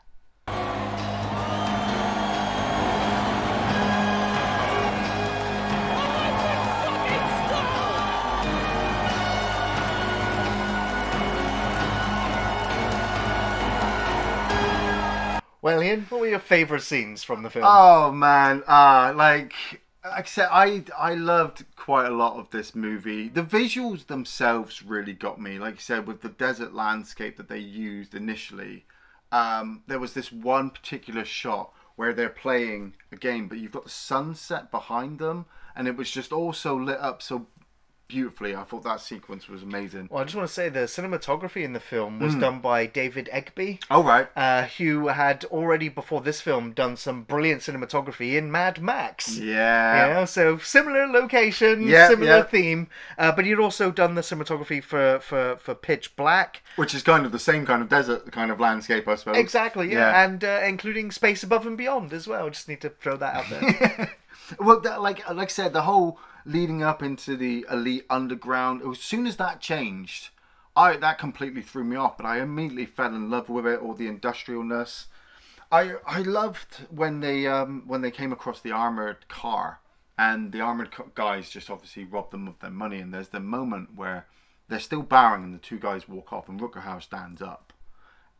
Well, 15.66 15.82
Ian, 15.82 16.06
what 16.10 16.20
were 16.20 16.28
your 16.28 16.38
favourite 16.38 16.84
scenes 16.84 17.24
from 17.24 17.42
the 17.42 17.50
film? 17.50 17.64
Oh 17.66 18.12
man, 18.12 18.62
uh, 18.68 19.12
like 19.16 19.52
said, 20.26 20.48
I 20.52 20.84
I 20.96 21.14
loved 21.14 21.64
quite 21.74 22.06
a 22.06 22.14
lot 22.14 22.38
of 22.38 22.50
this 22.50 22.76
movie. 22.76 23.28
The 23.28 23.42
visuals 23.42 24.06
themselves 24.06 24.84
really 24.84 25.12
got 25.12 25.40
me. 25.40 25.58
Like 25.58 25.74
you 25.74 25.80
said, 25.80 26.06
with 26.06 26.22
the 26.22 26.28
desert 26.28 26.72
landscape 26.72 27.36
that 27.38 27.48
they 27.48 27.58
used 27.58 28.14
initially, 28.14 28.84
um, 29.32 29.82
there 29.88 29.98
was 29.98 30.14
this 30.14 30.30
one 30.30 30.70
particular 30.70 31.24
shot 31.24 31.72
where 31.96 32.12
they're 32.12 32.28
playing 32.28 32.94
a 33.10 33.16
game, 33.16 33.48
but 33.48 33.58
you've 33.58 33.72
got 33.72 33.82
the 33.82 33.90
sunset 33.90 34.70
behind 34.70 35.18
them, 35.18 35.46
and 35.74 35.88
it 35.88 35.96
was 35.96 36.12
just 36.12 36.30
all 36.30 36.52
so 36.52 36.76
lit 36.76 37.00
up 37.00 37.20
so 37.20 37.48
beautifully. 38.08 38.54
I 38.54 38.62
thought 38.64 38.84
that 38.84 39.00
sequence 39.00 39.48
was 39.48 39.62
amazing. 39.62 40.08
Well, 40.10 40.20
I 40.22 40.24
just 40.24 40.36
want 40.36 40.48
to 40.48 40.54
say 40.54 40.68
the 40.68 40.80
cinematography 40.80 41.62
in 41.64 41.72
the 41.72 41.80
film 41.80 42.20
was 42.20 42.34
done 42.34 42.60
by 42.60 42.86
David 42.86 43.28
Eggby. 43.32 43.80
All 43.90 44.02
right. 44.04 44.28
Uh, 44.36 44.64
who 44.78 45.08
had 45.08 45.44
already 45.46 45.88
before 45.88 46.20
this 46.20 46.40
film 46.40 46.72
done 46.72 46.96
some 46.96 47.22
brilliant 47.22 47.62
cinematography 47.62 48.34
in 48.36 48.50
Mad 48.52 48.80
Max. 48.80 49.36
Yeah. 49.38 50.08
You 50.08 50.14
know, 50.14 50.24
so 50.24 50.58
similar 50.58 51.06
location, 51.06 51.82
Yeah, 51.86 52.08
similar 52.08 52.36
yeah. 52.38 52.42
theme, 52.44 52.88
uh, 53.18 53.32
but 53.32 53.44
he'd 53.44 53.58
also 53.58 53.90
done 53.90 54.14
the 54.14 54.22
cinematography 54.22 54.82
for, 54.82 55.18
for, 55.20 55.56
for 55.56 55.74
Pitch 55.74 56.14
Black. 56.16 56.62
Which 56.76 56.94
is 56.94 57.02
kind 57.02 57.26
of 57.26 57.32
the 57.32 57.38
same 57.38 57.66
kind 57.66 57.82
of 57.82 57.88
desert 57.88 58.30
kind 58.32 58.50
of 58.50 58.60
landscape, 58.60 59.06
I 59.08 59.14
suppose. 59.16 59.36
Exactly, 59.36 59.90
yeah, 59.92 60.10
Yeah. 60.10 60.24
and 60.24 60.44
uh, 60.44 60.60
including 60.64 61.10
Space 61.10 61.42
Above 61.42 61.66
and 61.66 61.76
Beyond 61.76 62.12
as 62.12 62.26
well. 62.28 62.50
Just 62.50 62.68
need 62.68 62.80
to 62.82 62.90
throw 62.90 63.16
that 63.16 63.34
out 63.34 63.50
there. 63.50 64.10
Well, 64.58 64.80
that, 64.80 65.02
like 65.02 65.28
like 65.28 65.48
I 65.48 65.52
said, 65.52 65.72
the 65.72 65.82
whole 65.82 66.18
leading 66.44 66.82
up 66.82 67.02
into 67.02 67.36
the 67.36 67.66
elite 67.70 68.06
underground. 68.08 68.82
As 68.82 69.00
soon 69.00 69.26
as 69.26 69.36
that 69.36 69.60
changed, 69.60 70.30
I 70.76 70.96
that 70.96 71.18
completely 71.18 71.62
threw 71.62 71.84
me 71.84 71.96
off. 71.96 72.16
But 72.16 72.26
I 72.26 72.40
immediately 72.40 72.86
fell 72.86 73.14
in 73.14 73.30
love 73.30 73.48
with 73.48 73.66
it, 73.66 73.80
all 73.80 73.94
the 73.94 74.08
industrialness. 74.08 75.06
I 75.72 75.96
I 76.06 76.20
loved 76.20 76.86
when 76.90 77.20
they 77.20 77.46
um 77.46 77.82
when 77.86 78.02
they 78.02 78.10
came 78.10 78.32
across 78.32 78.60
the 78.60 78.72
armored 78.72 79.28
car, 79.28 79.80
and 80.18 80.52
the 80.52 80.60
armored 80.60 80.90
guys 81.14 81.50
just 81.50 81.70
obviously 81.70 82.04
robbed 82.04 82.30
them 82.30 82.48
of 82.48 82.58
their 82.60 82.70
money. 82.70 83.00
And 83.00 83.12
there's 83.12 83.28
the 83.28 83.40
moment 83.40 83.96
where 83.96 84.26
they're 84.68 84.80
still 84.80 85.02
barring, 85.02 85.44
and 85.44 85.54
the 85.54 85.58
two 85.58 85.78
guys 85.78 86.08
walk 86.08 86.32
off, 86.32 86.48
and 86.48 86.60
Rutger 86.60 86.82
Hauer 86.82 87.02
stands 87.02 87.42
up, 87.42 87.72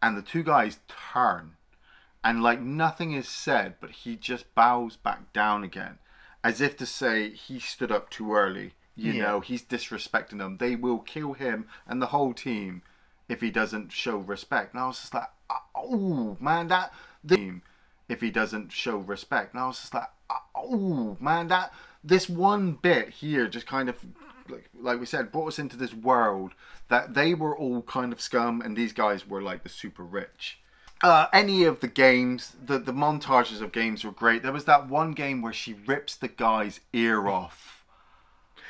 and 0.00 0.16
the 0.16 0.22
two 0.22 0.42
guys 0.42 0.78
turn 1.12 1.55
and 2.26 2.42
like 2.42 2.60
nothing 2.60 3.12
is 3.12 3.28
said, 3.28 3.76
but 3.80 3.90
he 4.02 4.16
just 4.16 4.52
bows 4.56 4.96
back 4.96 5.32
down 5.32 5.62
again, 5.62 5.98
as 6.42 6.60
if 6.60 6.76
to 6.76 6.84
say 6.84 7.30
he 7.30 7.60
stood 7.60 7.92
up 7.92 8.10
too 8.10 8.34
early. 8.34 8.74
You 8.96 9.12
Yeah. 9.12 9.22
know, 9.22 9.40
he's 9.40 9.64
disrespecting 9.64 10.38
them. 10.38 10.56
They 10.56 10.74
will 10.74 10.98
kill 10.98 11.34
him 11.34 11.68
and 11.86 12.02
the 12.02 12.08
whole 12.08 12.34
team 12.34 12.82
if 13.28 13.40
he 13.40 13.52
doesn't 13.52 13.92
show 13.92 14.16
respect. 14.16 14.74
And 14.74 14.82
I 14.82 14.88
was 14.88 14.98
just 15.02 15.14
like, 15.14 15.30
uh, 15.48 15.58
oh 15.76 16.36
man, 16.40 16.66
that 16.66 16.92
team 17.28 17.62
if 18.08 18.20
he 18.20 18.32
doesn't 18.32 18.72
show 18.72 18.96
respect. 18.96 19.54
And 19.54 19.62
I 19.62 19.68
was 19.68 19.78
just 19.78 19.94
like, 19.94 20.10
uh, 20.28 20.34
oh 20.56 21.16
man, 21.20 21.46
that 21.46 21.72
this 22.02 22.28
one 22.28 22.72
bit 22.72 23.10
here 23.10 23.46
just 23.46 23.68
kind 23.68 23.88
of 23.88 24.04
like 24.48 24.68
like 24.80 24.98
we 24.98 25.06
said 25.06 25.30
brought 25.30 25.48
us 25.48 25.60
into 25.60 25.76
this 25.76 25.94
world 25.94 26.54
that 26.88 27.14
they 27.14 27.34
were 27.34 27.56
all 27.56 27.82
kind 27.82 28.12
of 28.12 28.20
scum 28.20 28.60
and 28.60 28.76
these 28.76 28.92
guys 28.92 29.28
were 29.28 29.42
like 29.42 29.62
the 29.62 29.68
super 29.68 30.04
rich 30.04 30.58
uh, 31.02 31.26
any 31.32 31.64
of 31.64 31.80
the 31.80 31.88
games, 31.88 32.54
the, 32.64 32.78
the 32.78 32.92
montages 32.92 33.60
of 33.60 33.72
games 33.72 34.04
were 34.04 34.10
great. 34.12 34.42
There 34.42 34.52
was 34.52 34.64
that 34.64 34.88
one 34.88 35.12
game 35.12 35.42
where 35.42 35.52
she 35.52 35.74
rips 35.86 36.14
the 36.16 36.28
guy's 36.28 36.80
ear 36.92 37.28
off. 37.28 37.84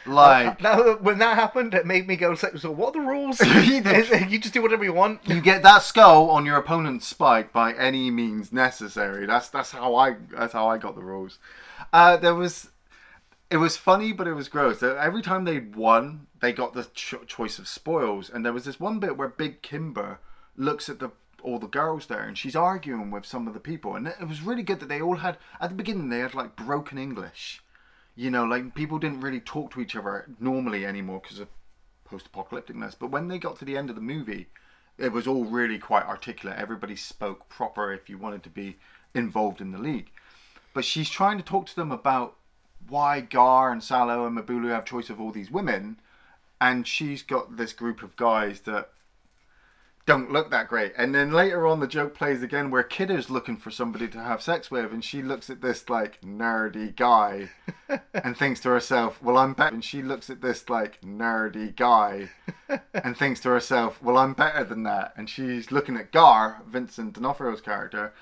Like, 0.04 0.60
Now, 0.60 0.94
when 0.98 1.18
that 1.18 1.36
happened, 1.36 1.74
it 1.74 1.84
made 1.84 2.06
me 2.06 2.14
go, 2.14 2.36
so 2.36 2.54
so 2.56 2.70
what 2.70 2.94
are 2.94 3.00
the 3.02 3.08
rules? 3.08 3.40
You 4.30 4.38
just 4.38 4.54
do 4.54 4.62
whatever 4.62 4.84
you 4.84 4.92
want. 4.92 5.20
you 5.28 5.40
get 5.40 5.64
that 5.64 5.82
skull 5.82 6.30
on 6.30 6.46
your 6.46 6.56
opponent's 6.58 7.08
spike 7.08 7.52
by 7.52 7.72
any 7.72 8.10
means 8.12 8.52
necessary. 8.52 9.26
That's 9.26 9.48
that's 9.48 9.72
how 9.72 9.96
I 9.96 10.16
that's 10.30 10.52
how 10.52 10.68
I 10.68 10.78
got 10.78 10.94
the 10.94 11.02
rules. 11.02 11.38
Uh, 11.92 12.16
there 12.16 12.36
was, 12.36 12.68
it 13.50 13.56
was 13.56 13.76
funny, 13.76 14.12
but 14.12 14.28
it 14.28 14.34
was 14.34 14.48
gross. 14.48 14.80
Uh, 14.80 14.94
Every 14.94 15.22
time 15.22 15.44
they 15.44 15.58
won, 15.58 16.28
they 16.40 16.52
got 16.52 16.72
the 16.72 16.86
cho- 16.94 17.24
choice 17.24 17.58
of 17.58 17.66
spoils, 17.66 18.30
and 18.30 18.44
there 18.46 18.52
was 18.52 18.64
this 18.64 18.78
one 18.78 19.00
bit 19.00 19.16
where 19.16 19.28
Big 19.28 19.60
Cimber 19.60 20.18
looks 20.56 20.88
at 20.88 21.00
the 21.00 21.10
all 21.42 21.58
the 21.58 21.66
girls 21.66 22.06
there, 22.06 22.22
and 22.22 22.36
she's 22.36 22.56
arguing 22.56 23.10
with 23.10 23.26
some 23.26 23.46
of 23.46 23.54
the 23.54 23.60
people, 23.60 23.94
and 23.94 24.08
it 24.08 24.28
was 24.28 24.42
really 24.42 24.62
good 24.62 24.80
that 24.80 24.88
they 24.88 25.00
all 25.00 25.16
had 25.16 25.38
at 25.60 25.70
the 25.70 25.76
beginning 25.76 26.08
they 26.08 26.20
had 26.20 26.34
like 26.34 26.56
broken 26.56 26.98
English. 26.98 27.62
You 28.14 28.30
know, 28.30 28.44
like 28.44 28.74
people 28.74 28.98
didn't 28.98 29.20
really 29.20 29.40
talk 29.40 29.72
to 29.72 29.80
each 29.80 29.94
other 29.94 30.26
normally 30.40 30.86
anymore 30.86 31.20
because 31.22 31.38
of 31.38 31.48
post-apocalypticness. 32.04 32.96
But 32.98 33.10
when 33.10 33.28
they 33.28 33.38
got 33.38 33.58
to 33.58 33.64
the 33.64 33.76
end 33.76 33.90
of 33.90 33.96
the 33.96 34.02
movie, 34.02 34.48
it 34.96 35.12
was 35.12 35.26
all 35.26 35.44
really 35.44 35.78
quite 35.78 36.06
articulate. 36.06 36.58
Everybody 36.58 36.96
spoke 36.96 37.48
proper 37.48 37.92
if 37.92 38.08
you 38.08 38.16
wanted 38.16 38.42
to 38.44 38.50
be 38.50 38.76
involved 39.14 39.60
in 39.60 39.72
the 39.72 39.78
league. 39.78 40.10
But 40.72 40.84
she's 40.84 41.10
trying 41.10 41.36
to 41.38 41.44
talk 41.44 41.66
to 41.66 41.76
them 41.76 41.92
about 41.92 42.36
why 42.88 43.20
Gar 43.20 43.72
and 43.72 43.82
Sallow 43.82 44.26
and 44.26 44.38
Mbulu 44.38 44.70
have 44.70 44.84
choice 44.84 45.10
of 45.10 45.20
all 45.20 45.30
these 45.30 45.50
women, 45.50 45.98
and 46.60 46.86
she's 46.86 47.22
got 47.22 47.56
this 47.56 47.72
group 47.72 48.02
of 48.02 48.16
guys 48.16 48.60
that 48.60 48.90
don't 50.06 50.30
look 50.30 50.50
that 50.52 50.68
great. 50.68 50.92
And 50.96 51.12
then 51.12 51.32
later 51.32 51.66
on, 51.66 51.80
the 51.80 51.88
joke 51.88 52.14
plays 52.14 52.40
again 52.40 52.70
where 52.70 52.84
Kidda's 52.84 53.28
looking 53.28 53.56
for 53.56 53.72
somebody 53.72 54.06
to 54.08 54.22
have 54.22 54.40
sex 54.40 54.70
with, 54.70 54.92
and 54.92 55.04
she 55.04 55.20
looks 55.20 55.50
at 55.50 55.60
this 55.60 55.90
like 55.90 56.20
nerdy 56.22 56.94
guy 56.94 57.50
and 58.14 58.36
thinks 58.36 58.60
to 58.60 58.68
herself, 58.68 59.20
"Well, 59.20 59.36
I'm 59.36 59.52
better." 59.52 59.74
And 59.74 59.84
she 59.84 60.02
looks 60.02 60.30
at 60.30 60.40
this 60.40 60.70
like 60.70 61.00
nerdy 61.00 61.74
guy 61.74 62.30
and 62.94 63.16
thinks 63.18 63.40
to 63.40 63.48
herself, 63.48 64.00
"Well, 64.00 64.16
I'm 64.16 64.32
better 64.32 64.62
than 64.62 64.84
that." 64.84 65.12
And 65.16 65.28
she's 65.28 65.72
looking 65.72 65.96
at 65.96 66.12
Gar, 66.12 66.62
Vincent 66.68 67.14
D'Onofrio's 67.14 67.60
character, 67.60 68.14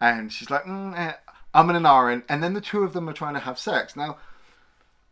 and 0.00 0.32
she's 0.32 0.50
like, 0.50 0.64
mm, 0.64 0.98
eh, 0.98 1.12
"I'm 1.54 1.70
in 1.70 1.76
an 1.76 1.86
Aaron." 1.86 2.24
And 2.28 2.42
then 2.42 2.54
the 2.54 2.60
two 2.60 2.82
of 2.82 2.94
them 2.94 3.08
are 3.08 3.14
trying 3.14 3.34
to 3.34 3.40
have 3.40 3.60
sex. 3.60 3.94
Now, 3.94 4.18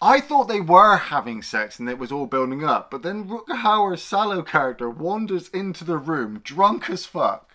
I 0.01 0.20
thought 0.20 0.49
they 0.49 0.61
were 0.61 0.97
having 0.97 1.40
sex 1.40 1.78
and 1.78 1.88
it 1.88 1.99
was 1.99 2.12
all 2.12 2.26
building 2.26 2.62
up, 2.62 2.90
but 2.90 3.03
then 3.03 3.28
Rutger 3.28 3.62
Hauer's 3.62 4.03
Sallow 4.03 4.42
character 4.42 4.90
wanders 4.90 5.49
into 5.49 5.84
the 5.84 5.97
room 5.97 6.40
drunk 6.44 6.90
as 6.90 7.07
fuck, 7.07 7.53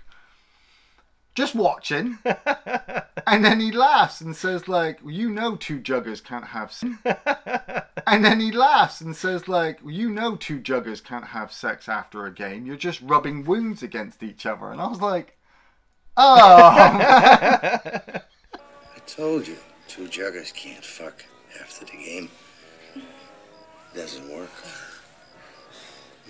just 1.36 1.54
watching, 1.54 2.18
and 3.28 3.46
then 3.46 3.60
he 3.60 3.72
laughs 3.72 4.22
and 4.22 4.36
says 4.36 4.68
like, 4.68 5.00
"You 5.06 5.30
know, 5.30 5.56
two 5.56 5.80
juggers 5.80 6.24
can't 6.24 6.48
have." 6.48 6.72
sex." 6.72 6.96
and 8.08 8.26
then 8.26 8.40
he 8.40 8.52
laughs 8.52 9.02
and 9.02 9.16
says 9.16 9.48
like, 9.48 9.80
"You 9.86 10.10
know, 10.10 10.36
two 10.36 10.60
juggers 10.60 11.04
can't 11.04 11.28
have 11.28 11.54
sex 11.54 11.88
after 11.88 12.26
a 12.26 12.34
game. 12.34 12.66
You're 12.66 12.76
just 12.76 13.02
rubbing 13.02 13.46
wounds 13.46 13.84
against 13.84 14.24
each 14.24 14.48
other." 14.48 14.72
And 14.72 14.82
I 14.82 14.88
was 14.88 15.00
like, 15.00 15.38
"Oh." 16.18 16.74
I 16.74 18.22
told 19.06 19.48
you, 19.48 19.58
two 19.88 20.08
juggers 20.08 20.52
can't 20.54 20.84
fuck 20.84 21.24
after 21.60 21.86
the 21.86 21.92
game. 21.92 22.30
it 22.96 23.04
Doesn't 23.96 24.30
work. 24.30 24.52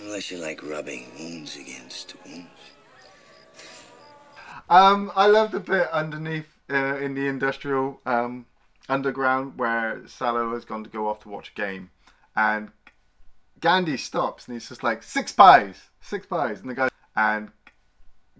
Unless 0.02 0.32
you 0.32 0.38
like 0.38 0.64
rubbing 0.64 1.12
wounds 1.20 1.58
against 1.58 2.16
wounds. 2.26 2.48
Um, 4.70 5.12
I 5.16 5.28
love 5.28 5.52
the 5.52 5.60
bit 5.60 5.90
underneath 5.92 6.48
uh, 6.70 6.98
in 6.98 7.14
the 7.14 7.28
industrial 7.28 8.00
um, 8.06 8.46
underground 8.88 9.58
where 9.58 10.02
Sallow 10.08 10.54
has 10.54 10.64
gone 10.66 10.84
to 10.84 10.90
go 10.90 11.08
off 11.10 11.22
to 11.24 11.30
watch 11.30 11.52
a 11.56 11.60
game, 11.60 11.90
and 12.36 12.72
Gandhi 13.60 13.98
stops 13.98 14.48
and 14.48 14.56
he's 14.56 14.70
just 14.70 14.84
like 14.84 15.04
six 15.04 15.32
pies, 15.32 15.90
six 16.02 16.26
pies, 16.26 16.62
and 16.62 16.70
the 16.70 16.76
guy 16.76 16.90
and 17.16 17.52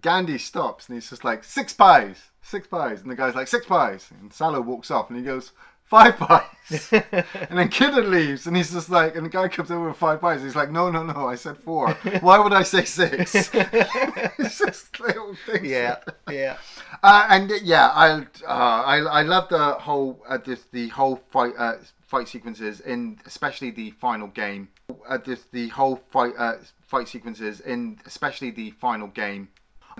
Gandhi 0.00 0.38
stops 0.38 0.88
and 0.88 0.96
he's 0.96 1.10
just 1.10 1.22
like 1.22 1.44
six 1.44 1.72
pies, 1.72 2.30
six 2.42 2.66
pies, 2.66 3.02
and 3.02 3.10
the 3.10 3.14
guy's 3.14 3.34
like 3.34 3.48
six 3.48 3.66
pies, 3.66 4.08
and 4.18 4.32
Sallow 4.32 4.60
walks 4.60 4.90
off 4.90 5.10
and 5.10 5.18
he 5.18 5.24
goes 5.24 5.52
five 5.92 6.16
pies, 6.16 6.88
and 6.92 7.58
then 7.58 7.68
Kidda 7.68 8.08
leaves 8.08 8.46
and 8.46 8.56
he's 8.56 8.72
just 8.72 8.88
like, 8.88 9.14
and 9.14 9.26
the 9.26 9.30
guy 9.30 9.46
comes 9.48 9.70
over 9.70 9.88
with 9.88 9.98
five 9.98 10.22
pies, 10.22 10.40
he's 10.40 10.56
like, 10.56 10.70
no, 10.70 10.90
no, 10.90 11.02
no, 11.02 11.28
I 11.28 11.34
said 11.34 11.58
four. 11.58 11.92
Why 12.22 12.38
would 12.38 12.54
I 12.54 12.62
say 12.62 12.86
six? 12.86 13.34
it's 13.52 14.58
just 14.58 14.98
little 14.98 15.36
things. 15.44 15.66
Yeah, 15.66 15.96
yeah. 16.30 16.56
Uh, 17.02 17.26
and 17.28 17.52
uh, 17.52 17.56
yeah, 17.62 17.88
I 17.88 18.08
uh, 18.46 18.82
I 18.94 18.96
I 19.00 19.22
love 19.22 19.50
the 19.50 19.74
whole 19.74 20.22
uh, 20.26 20.38
this, 20.38 20.64
the 20.72 20.88
whole 20.88 21.16
fight 21.30 21.52
uh, 21.58 21.74
fight 22.00 22.26
sequences 22.26 22.80
in 22.80 23.18
especially 23.26 23.70
the 23.70 23.90
final 23.90 24.28
game. 24.28 24.68
Uh, 25.06 25.18
this, 25.18 25.44
the 25.52 25.68
whole 25.68 25.96
fight 26.10 26.32
uh, 26.38 26.54
fight 26.86 27.06
sequences 27.06 27.60
in 27.60 27.98
especially 28.06 28.50
the 28.50 28.70
final 28.70 29.08
game. 29.08 29.48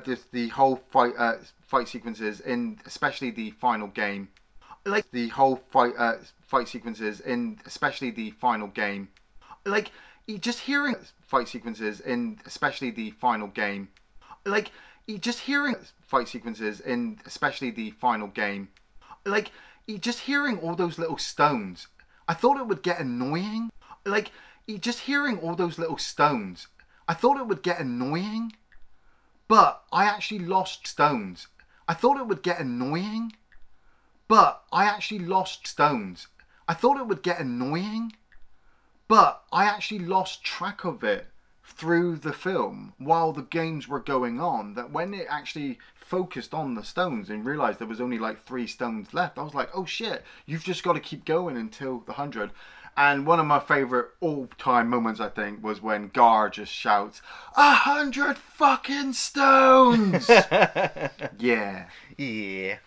This, 0.06 0.24
the 0.32 0.48
whole 0.48 0.76
fight 0.90 1.12
uh, 1.18 1.34
fight 1.60 1.86
sequences 1.86 2.40
in 2.40 2.78
especially 2.86 3.30
the 3.30 3.50
final 3.50 3.88
game. 3.88 4.28
Like 4.84 5.10
the 5.10 5.28
whole 5.28 5.56
fight 5.70 5.94
uh, 5.96 6.14
fight 6.40 6.68
sequences 6.68 7.20
in 7.20 7.60
especially 7.66 8.10
the 8.10 8.30
final 8.32 8.68
game. 8.68 9.08
Like 9.64 9.92
just 10.40 10.60
hearing 10.60 10.96
fight 11.20 11.48
sequences 11.48 12.00
in 12.00 12.40
especially 12.46 12.90
the 12.90 13.10
final 13.12 13.48
game. 13.48 13.88
Like 14.44 14.72
just 15.20 15.40
hearing 15.40 15.76
fight 16.00 16.28
sequences 16.28 16.80
in 16.80 17.18
especially 17.26 17.70
the 17.70 17.90
final 17.90 18.28
game, 18.28 18.68
like 19.24 19.50
just 20.00 20.20
hearing 20.20 20.58
all 20.58 20.74
those 20.74 20.98
little 20.98 21.18
stones, 21.18 21.88
I 22.28 22.34
thought 22.34 22.58
it 22.58 22.66
would 22.66 22.82
get 22.82 23.00
annoying. 23.00 23.70
Like 24.04 24.30
just 24.80 25.00
hearing 25.00 25.38
all 25.38 25.54
those 25.54 25.78
little 25.78 25.98
stones, 25.98 26.68
I 27.08 27.14
thought 27.14 27.38
it 27.38 27.46
would 27.46 27.62
get 27.62 27.80
annoying. 27.80 28.52
But 29.48 29.82
I 29.92 30.04
actually 30.04 30.40
lost 30.40 30.86
stones. 30.86 31.48
I 31.86 31.94
thought 31.94 32.18
it 32.18 32.26
would 32.26 32.42
get 32.42 32.60
annoying. 32.60 33.34
But 34.32 34.62
I 34.72 34.86
actually 34.86 35.18
lost 35.18 35.66
stones. 35.66 36.28
I 36.66 36.72
thought 36.72 36.98
it 36.98 37.06
would 37.06 37.22
get 37.22 37.38
annoying. 37.38 38.14
But 39.06 39.42
I 39.52 39.64
actually 39.66 39.98
lost 39.98 40.42
track 40.42 40.84
of 40.84 41.04
it 41.04 41.26
through 41.62 42.16
the 42.16 42.32
film 42.32 42.94
while 42.96 43.32
the 43.34 43.42
games 43.42 43.88
were 43.88 44.00
going 44.00 44.40
on. 44.40 44.72
That 44.72 44.90
when 44.90 45.12
it 45.12 45.26
actually 45.28 45.80
focused 45.94 46.54
on 46.54 46.76
the 46.76 46.82
stones 46.82 47.28
and 47.28 47.44
realized 47.44 47.78
there 47.78 47.86
was 47.86 48.00
only 48.00 48.18
like 48.18 48.42
three 48.42 48.66
stones 48.66 49.12
left, 49.12 49.36
I 49.36 49.42
was 49.42 49.52
like, 49.52 49.68
oh 49.74 49.84
shit, 49.84 50.24
you've 50.46 50.64
just 50.64 50.82
got 50.82 50.94
to 50.94 51.00
keep 51.00 51.26
going 51.26 51.58
until 51.58 51.98
the 51.98 52.14
hundred. 52.14 52.52
And 52.96 53.26
one 53.26 53.38
of 53.38 53.44
my 53.44 53.60
favorite 53.60 54.12
all-time 54.20 54.88
moments, 54.88 55.20
I 55.20 55.28
think, 55.28 55.62
was 55.62 55.82
when 55.82 56.08
Gar 56.08 56.48
just 56.48 56.72
shouts, 56.72 57.20
"A 57.54 57.74
hundred 57.74 58.38
fucking 58.38 59.12
stones!" 59.12 60.26
yeah, 61.38 61.86
Yeah. 62.16 62.78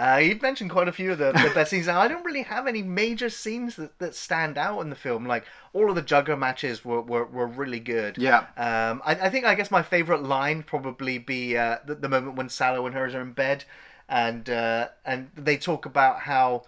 Uh, 0.00 0.16
you've 0.16 0.40
mentioned 0.40 0.70
quite 0.70 0.88
a 0.88 0.92
few 0.92 1.12
of 1.12 1.18
the, 1.18 1.30
the 1.32 1.52
best 1.54 1.70
scenes. 1.70 1.86
I 1.86 2.08
don't 2.08 2.24
really 2.24 2.44
have 2.44 2.66
any 2.66 2.82
major 2.82 3.28
scenes 3.28 3.76
that, 3.76 3.98
that 3.98 4.14
stand 4.14 4.56
out 4.56 4.80
in 4.80 4.88
the 4.88 4.96
film. 4.96 5.26
Like, 5.26 5.44
all 5.74 5.90
of 5.90 5.94
the 5.94 6.02
Jugger 6.02 6.38
matches 6.38 6.82
were, 6.86 7.02
were, 7.02 7.26
were 7.26 7.46
really 7.46 7.80
good. 7.80 8.16
Yeah. 8.16 8.46
Um, 8.56 9.02
I, 9.04 9.26
I 9.26 9.28
think, 9.28 9.44
I 9.44 9.54
guess 9.54 9.70
my 9.70 9.82
favourite 9.82 10.22
line 10.22 10.62
probably 10.62 11.18
be 11.18 11.58
uh, 11.58 11.78
the, 11.86 11.96
the 11.96 12.08
moment 12.08 12.36
when 12.36 12.48
Sallow 12.48 12.86
and 12.86 12.94
hers 12.94 13.14
are 13.14 13.20
in 13.20 13.32
bed 13.32 13.64
and 14.08 14.48
uh, 14.48 14.88
and 15.04 15.30
they 15.36 15.56
talk 15.56 15.86
about 15.86 16.20
how 16.20 16.64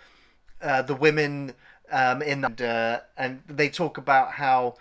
uh, 0.61 0.83
the 0.83 0.95
women 0.95 1.55
um, 1.91 2.21
in 2.21 2.43
the, 2.43 2.69
uh, 2.69 3.01
and 3.17 3.43
they 3.49 3.69
talk 3.69 3.99
about 3.99 4.33
how 4.33 4.77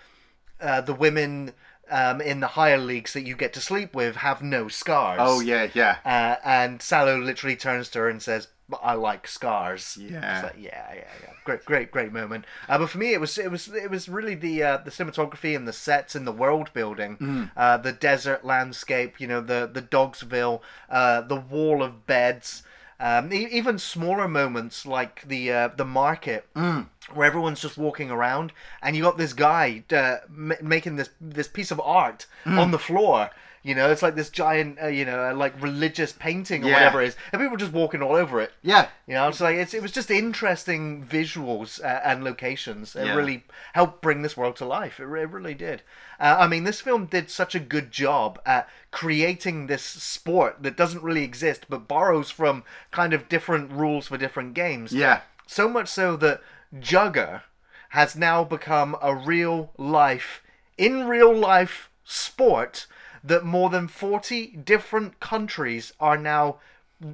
uh, 0.60 0.82
the 0.82 0.94
women 0.94 1.54
um, 1.90 2.22
in 2.22 2.40
the 2.40 2.48
higher 2.48 2.78
leagues 2.78 3.14
that 3.14 3.24
you 3.26 3.36
get 3.36 3.54
to 3.54 3.62
sleep 3.62 3.96
with 3.96 4.18
have 4.18 4.42
no 4.42 4.68
scars. 4.68 5.20
Oh 5.22 5.40
yeah, 5.40 5.70
yeah. 5.74 5.98
Uh, 6.06 6.36
and 6.46 6.82
Sallow 6.82 7.18
literally 7.20 7.56
turns 7.56 7.90
to 7.90 8.00
her 8.00 8.10
and 8.10 8.22
says, 8.22 8.48
"I 8.82 8.94
like 8.94 9.28
scars." 9.28 9.98
Yeah. 10.00 10.44
Like, 10.44 10.56
yeah, 10.58 10.94
yeah, 10.94 11.04
yeah. 11.24 11.34
Great, 11.44 11.66
great, 11.66 11.92
great 11.92 12.14
moment. 12.14 12.46
Uh, 12.70 12.78
but 12.78 12.90
for 12.90 13.00
me, 13.00 13.14
it 13.14 13.20
was, 13.20 13.36
it 13.40 13.50
was, 13.50 13.68
it 13.68 13.90
was 13.90 14.08
really 14.08 14.36
the 14.36 14.62
uh, 14.64 14.78
the 14.78 14.92
cinematography 14.92 15.56
and 15.56 15.68
the 15.68 15.74
sets 15.74 16.14
and 16.16 16.28
the 16.28 16.32
world 16.32 16.72
building, 16.74 17.18
Mm. 17.18 17.52
uh, 17.58 17.78
the 17.78 17.92
desert 17.92 18.46
landscape. 18.46 19.20
You 19.20 19.28
know, 19.28 19.42
the 19.42 19.70
the 19.72 19.82
Dogsville, 19.82 20.62
uh, 20.90 21.22
the 21.22 21.36
wall 21.38 21.82
of 21.84 22.06
beds. 22.06 22.64
Um, 23.04 23.34
e- 23.34 23.48
even 23.52 23.80
smaller 23.80 24.28
moments 24.28 24.86
like 24.86 25.28
the 25.28 25.52
uh, 25.52 25.68
the 25.70 25.86
market 25.86 26.46
Mm. 26.56 26.88
where 27.16 27.26
everyone's 27.28 27.60
just 27.60 27.78
walking 27.78 28.12
around 28.12 28.54
and 28.84 28.96
you 28.96 29.02
got 29.02 29.18
this 29.18 29.34
guy 29.34 29.84
uh, 29.92 30.18
m- 30.30 30.54
making 30.62 30.98
this 30.98 31.10
this 31.20 31.48
piece 31.48 31.72
of 31.72 31.80
art 31.82 32.28
Mm. 32.46 32.60
on 32.60 32.70
the 32.72 32.78
floor 32.80 33.30
you 33.64 33.76
know 33.76 33.92
it's 33.92 34.02
like 34.02 34.16
this 34.16 34.30
giant 34.30 34.78
uh, 34.82 34.88
you 34.88 35.06
know 35.06 35.34
like 35.36 35.54
religious 35.62 36.12
painting 36.12 36.64
or 36.64 36.68
Yeah. 36.68 36.74
whatever 36.76 37.02
it 37.02 37.08
is 37.10 37.16
and 37.32 37.42
people 37.42 37.58
just 37.58 37.72
walking 37.74 38.02
all 38.02 38.16
over 38.16 38.40
it 38.42 38.52
Yeah. 38.64 38.88
you 39.08 39.14
know 39.14 39.28
it's 39.28 39.40
like 39.42 39.56
it's, 39.56 39.74
it 39.74 39.82
was 39.82 39.92
just 39.92 40.10
interesting 40.12 41.06
visuals 41.06 41.84
uh, 41.84 42.02
and 42.04 42.24
locations 42.24 42.96
it 42.96 43.06
Yeah. 43.06 43.16
really 43.16 43.44
helped 43.74 44.02
bring 44.02 44.22
this 44.22 44.36
world 44.36 44.56
to 44.58 44.66
life 44.66 45.00
it, 45.00 45.06
re- 45.06 45.22
it 45.24 45.30
really 45.30 45.54
did 45.54 45.84
uh, 46.20 46.38
i 46.40 46.48
mean 46.48 46.64
this 46.64 46.82
film 46.82 47.06
did 47.06 47.30
such 47.30 47.54
a 47.56 47.60
good 47.60 47.92
job 47.92 48.40
at 48.46 48.68
creating 48.92 49.68
this 49.68 49.84
sport 49.84 50.58
that 50.62 50.78
doesn't 50.78 51.04
really 51.04 51.24
exist 51.24 51.66
but 51.70 51.88
borrows 51.88 52.30
from 52.32 52.64
kind 52.92 53.14
of 53.14 53.30
different 53.30 53.72
rules 53.72 54.08
for 54.08 54.18
different 54.18 54.54
games 54.54 54.92
Yeah. 54.94 55.22
so 55.48 55.70
much 55.70 55.88
so 55.88 56.16
that 56.18 56.42
Jugger 56.80 57.42
has 57.90 58.16
now 58.16 58.46
become 58.46 58.96
a 59.02 59.14
real 59.14 59.72
life, 59.78 60.42
in 60.78 61.08
real 61.10 61.36
life 61.36 61.90
sport 62.06 62.88
that 63.24 63.44
more 63.44 63.70
than 63.70 63.88
40 63.88 64.48
different 64.64 65.20
countries 65.20 65.94
are 66.00 66.18
now 66.18 66.58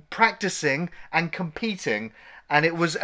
practicing 0.10 0.89
and 1.12 1.32
competing. 1.32 2.12
And 2.49 2.66
it 2.66 2.76
was 2.76 2.97